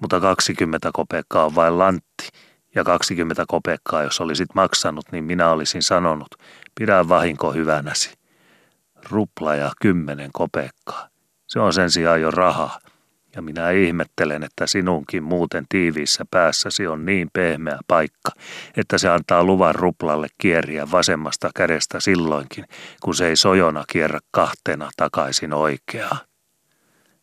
Mutta 0.00 0.20
20 0.20 0.90
kopeekkaa 0.92 1.44
on 1.44 1.54
vain 1.54 1.78
lantti, 1.78 2.28
ja 2.74 2.84
20 2.84 3.44
kopeekkaa 3.48 4.02
jos 4.02 4.20
olisit 4.20 4.48
maksanut, 4.54 5.04
niin 5.12 5.24
minä 5.24 5.50
olisin 5.50 5.82
sanonut, 5.82 6.34
pidä 6.74 7.08
vahinko 7.08 7.52
hyvänäsi. 7.52 8.21
Rupla 9.10 9.54
ja 9.54 9.70
kymmenen 9.80 10.30
kopeekkaa. 10.32 11.08
Se 11.46 11.60
on 11.60 11.72
sen 11.72 11.90
sijaan 11.90 12.20
jo 12.20 12.30
rahaa, 12.30 12.78
Ja 13.36 13.42
minä 13.42 13.70
ihmettelen, 13.70 14.42
että 14.42 14.66
sinunkin 14.66 15.22
muuten 15.22 15.64
tiiviissä 15.68 16.24
päässäsi 16.30 16.86
on 16.86 17.04
niin 17.04 17.28
pehmeä 17.32 17.78
paikka, 17.88 18.30
että 18.76 18.98
se 18.98 19.08
antaa 19.08 19.44
luvan 19.44 19.74
ruplalle 19.74 20.26
kieriä 20.38 20.90
vasemmasta 20.90 21.50
kädestä 21.54 22.00
silloinkin, 22.00 22.64
kun 23.02 23.14
se 23.14 23.26
ei 23.26 23.36
sojona 23.36 23.84
kierrä 23.92 24.18
kahtena 24.30 24.90
takaisin 24.96 25.52
oikeaa. 25.52 26.18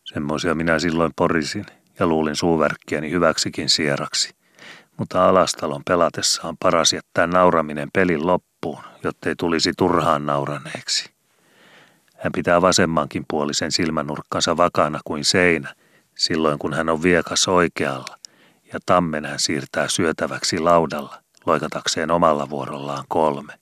Semmoisia 0.03 0.55
minä 0.55 0.79
silloin 0.79 1.11
porisin 1.15 1.65
ja 1.99 2.07
luulin 2.07 2.35
suuverkkiäni 2.35 3.11
hyväksikin 3.11 3.69
sieraksi. 3.69 4.33
Mutta 4.97 5.29
alastalon 5.29 5.81
pelatessa 5.87 6.47
on 6.47 6.57
paras 6.57 6.93
jättää 6.93 7.27
nauraminen 7.27 7.89
pelin 7.93 8.27
loppuun, 8.27 8.83
jottei 9.03 9.35
tulisi 9.35 9.73
turhaan 9.77 10.25
nauraneeksi. 10.25 11.18
Hän 12.19 12.31
pitää 12.31 12.61
vasemmankin 12.61 13.25
puolisen 13.27 13.71
silmänurkkansa 13.71 14.57
vakana 14.57 14.99
kuin 15.05 15.25
seinä, 15.25 15.75
silloin 16.17 16.59
kun 16.59 16.73
hän 16.73 16.89
on 16.89 17.03
viekas 17.03 17.47
oikealla, 17.47 18.17
ja 18.73 18.79
tammen 18.85 19.25
hän 19.25 19.39
siirtää 19.39 19.87
syötäväksi 19.87 20.59
laudalla, 20.59 21.21
loikatakseen 21.45 22.11
omalla 22.11 22.49
vuorollaan 22.49 23.03
kolme. 23.07 23.53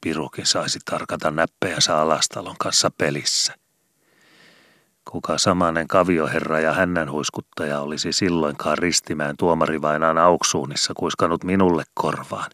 Pirukin 0.00 0.46
saisi 0.46 0.78
tarkata 0.84 1.30
näppejänsä 1.30 1.98
alastalon 1.98 2.56
kanssa 2.58 2.90
pelissä. 2.98 3.54
Kuka 5.10 5.38
samanen 5.38 5.88
kavioherra 5.88 6.60
ja 6.60 6.72
hännän 6.72 7.10
huiskuttaja 7.10 7.80
olisi 7.80 8.12
silloinkaan 8.12 8.78
ristimään 8.78 9.36
tuomarivainaan 9.36 10.18
auksuunissa 10.18 10.92
kuiskanut 10.96 11.44
minulle 11.44 11.84
korvaan, 11.94 12.50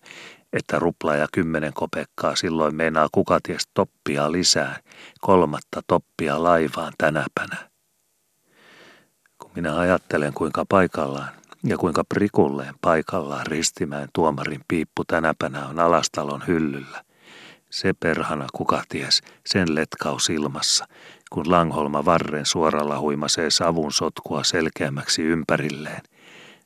että 0.53 0.79
rupla 0.79 1.17
ja 1.17 1.27
kymmenen 1.33 1.73
kopekkaa 1.73 2.37
silloin 2.37 2.75
meinaa 2.75 3.09
kukaties 3.13 3.63
toppia 3.75 4.33
lisää, 4.33 4.81
kolmatta 5.21 5.83
toppia 5.87 6.43
laivaan 6.43 6.93
tänäpänä. 6.99 7.69
Kun 9.39 9.51
minä 9.55 9.79
ajattelen 9.79 10.35
kuinka 10.35 10.65
paikallaan 10.69 11.29
ja 11.65 11.79
kuinka 11.79 12.05
prikulleen 12.05 12.75
paikallaan 12.81 13.47
ristimään 13.47 14.09
tuomarin 14.13 14.61
piippu 14.69 15.05
tänäpänä 15.05 15.67
on 15.67 15.79
alastalon 15.79 16.43
hyllyllä, 16.47 17.05
se 17.71 17.93
perhana 17.93 18.47
kukaties, 18.53 19.23
sen 19.47 19.75
letkaus 19.75 20.31
ilmassa, 20.31 20.87
kun 21.31 21.51
Langholma 21.51 22.05
varren 22.05 22.47
suoralla 22.47 23.01
huimasee 23.01 23.51
savun 23.51 23.93
sotkua 23.93 24.45
selkeämmäksi 24.45 25.23
ympärilleen. 25.23 26.03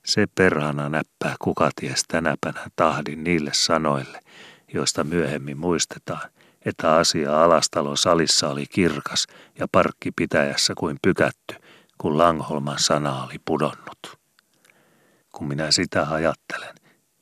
Se 0.05 0.27
perhana 0.35 0.89
näppää 0.89 1.35
kukaties 1.39 2.05
tänäpänä 2.09 2.67
tahdin 2.77 3.25
niille 3.25 3.51
sanoille, 3.55 4.21
joista 4.75 5.05
myöhemmin 5.05 5.59
muistetaan, 5.59 6.31
että 6.65 6.97
asia 6.97 7.45
alastalon 7.45 7.97
salissa 7.97 8.49
oli 8.49 8.67
kirkas 8.67 9.27
ja 9.59 9.67
parkki 9.73 10.11
pitäjässä 10.17 10.75
kuin 10.79 10.99
pykätty, 11.03 11.55
kun 11.99 12.19
Langholman 12.19 12.79
sana 12.79 13.25
oli 13.25 13.37
pudonnut. 13.45 14.19
Kun 15.33 15.49
minä 15.49 15.71
sitä 15.71 16.07
ajattelen, 16.11 16.75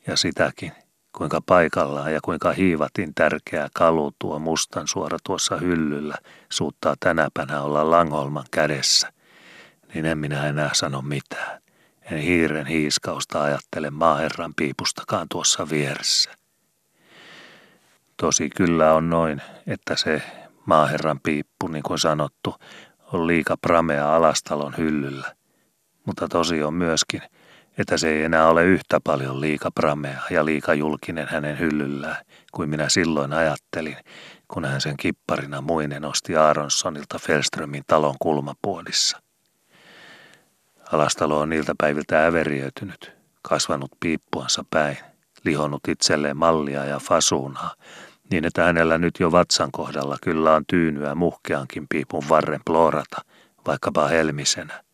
ja 0.06 0.16
sitäkin, 0.16 0.72
kuinka 1.16 1.40
paikallaan 1.46 2.12
ja 2.12 2.20
kuinka 2.24 2.52
hiivatin 2.52 3.14
tärkeä 3.14 3.68
kalu 3.74 4.12
tuo 4.18 4.38
mustan 4.38 4.88
suora 4.88 5.18
tuossa 5.24 5.56
hyllyllä 5.56 6.16
suuttaa 6.52 6.94
tänäpänä 7.00 7.62
olla 7.62 7.90
Langholman 7.90 8.46
kädessä, 8.50 9.12
niin 9.94 10.06
en 10.06 10.18
minä 10.18 10.46
enää 10.46 10.70
sano 10.72 11.02
mitään. 11.02 11.60
En 12.11 12.18
hiiren 12.18 12.66
hiiskausta 12.66 13.42
ajattele 13.42 13.90
maaherran 13.90 14.52
piipustakaan 14.56 15.26
tuossa 15.30 15.70
vieressä. 15.70 16.30
Tosi 18.16 18.50
kyllä 18.50 18.94
on 18.94 19.11
noin, 19.11 19.42
että 19.66 19.96
se 19.96 20.22
maaherran 20.66 21.20
piippu, 21.20 21.68
niin 21.68 21.82
kuin 21.82 21.98
sanottu, 21.98 22.54
on 23.12 23.26
liika 23.26 23.56
pramea 23.56 24.16
alastalon 24.16 24.74
hyllyllä. 24.78 25.34
Mutta 26.06 26.28
tosi 26.28 26.62
on 26.62 26.74
myöskin, 26.74 27.22
että 27.78 27.96
se 27.96 28.08
ei 28.08 28.22
enää 28.22 28.48
ole 28.48 28.64
yhtä 28.64 29.00
paljon 29.04 29.40
liika 29.40 29.70
pramea 29.70 30.20
ja 30.30 30.44
liika 30.44 30.74
julkinen 30.74 31.28
hänen 31.28 31.58
hyllyllään 31.58 32.24
kuin 32.52 32.70
minä 32.70 32.88
silloin 32.88 33.32
ajattelin, 33.32 33.96
kun 34.48 34.64
hän 34.64 34.80
sen 34.80 34.96
kipparina 34.96 35.61
muinen 35.61 36.04
osti 36.04 36.36
Aaronsonilta 36.36 37.18
Felströmin 37.18 37.82
talon 37.86 38.16
kulmapuolissa. 38.18 39.29
Alastalo 40.93 41.41
on 41.41 41.49
niiltä 41.49 41.74
päiviltä 41.78 42.26
äveriöitynyt, 42.26 43.12
kasvanut 43.43 43.91
piippuansa 44.01 44.64
päin, 44.70 44.99
lihonut 45.45 45.88
itselleen 45.88 46.36
mallia 46.36 46.84
ja 46.84 46.99
fasuunaa, 46.99 47.74
niin 48.30 48.45
että 48.45 48.64
hänellä 48.64 48.99
nyt 48.99 49.20
jo 49.20 49.32
vatsan 49.32 49.72
kohdalla 49.72 50.16
kyllä 50.22 50.55
on 50.55 50.64
tyynyä 50.66 51.14
muhkeankin 51.14 51.86
piipun 51.88 52.28
varren 52.28 52.61
plorata, 52.66 53.24
vaikkapa 53.66 54.09
helmisenä. 54.09 54.84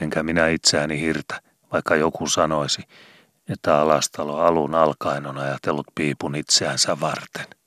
Enkä 0.00 0.22
minä 0.22 0.48
itseäni 0.48 1.00
hirtä, 1.00 1.40
vaikka 1.72 1.96
joku 1.96 2.26
sanoisi, 2.26 2.82
että 3.48 3.80
alastalo 3.80 4.38
alun 4.38 4.74
alkaen 4.74 5.26
on 5.26 5.38
ajatellut 5.38 5.86
piipun 5.94 6.34
itseänsä 6.34 7.00
varten. 7.00 7.59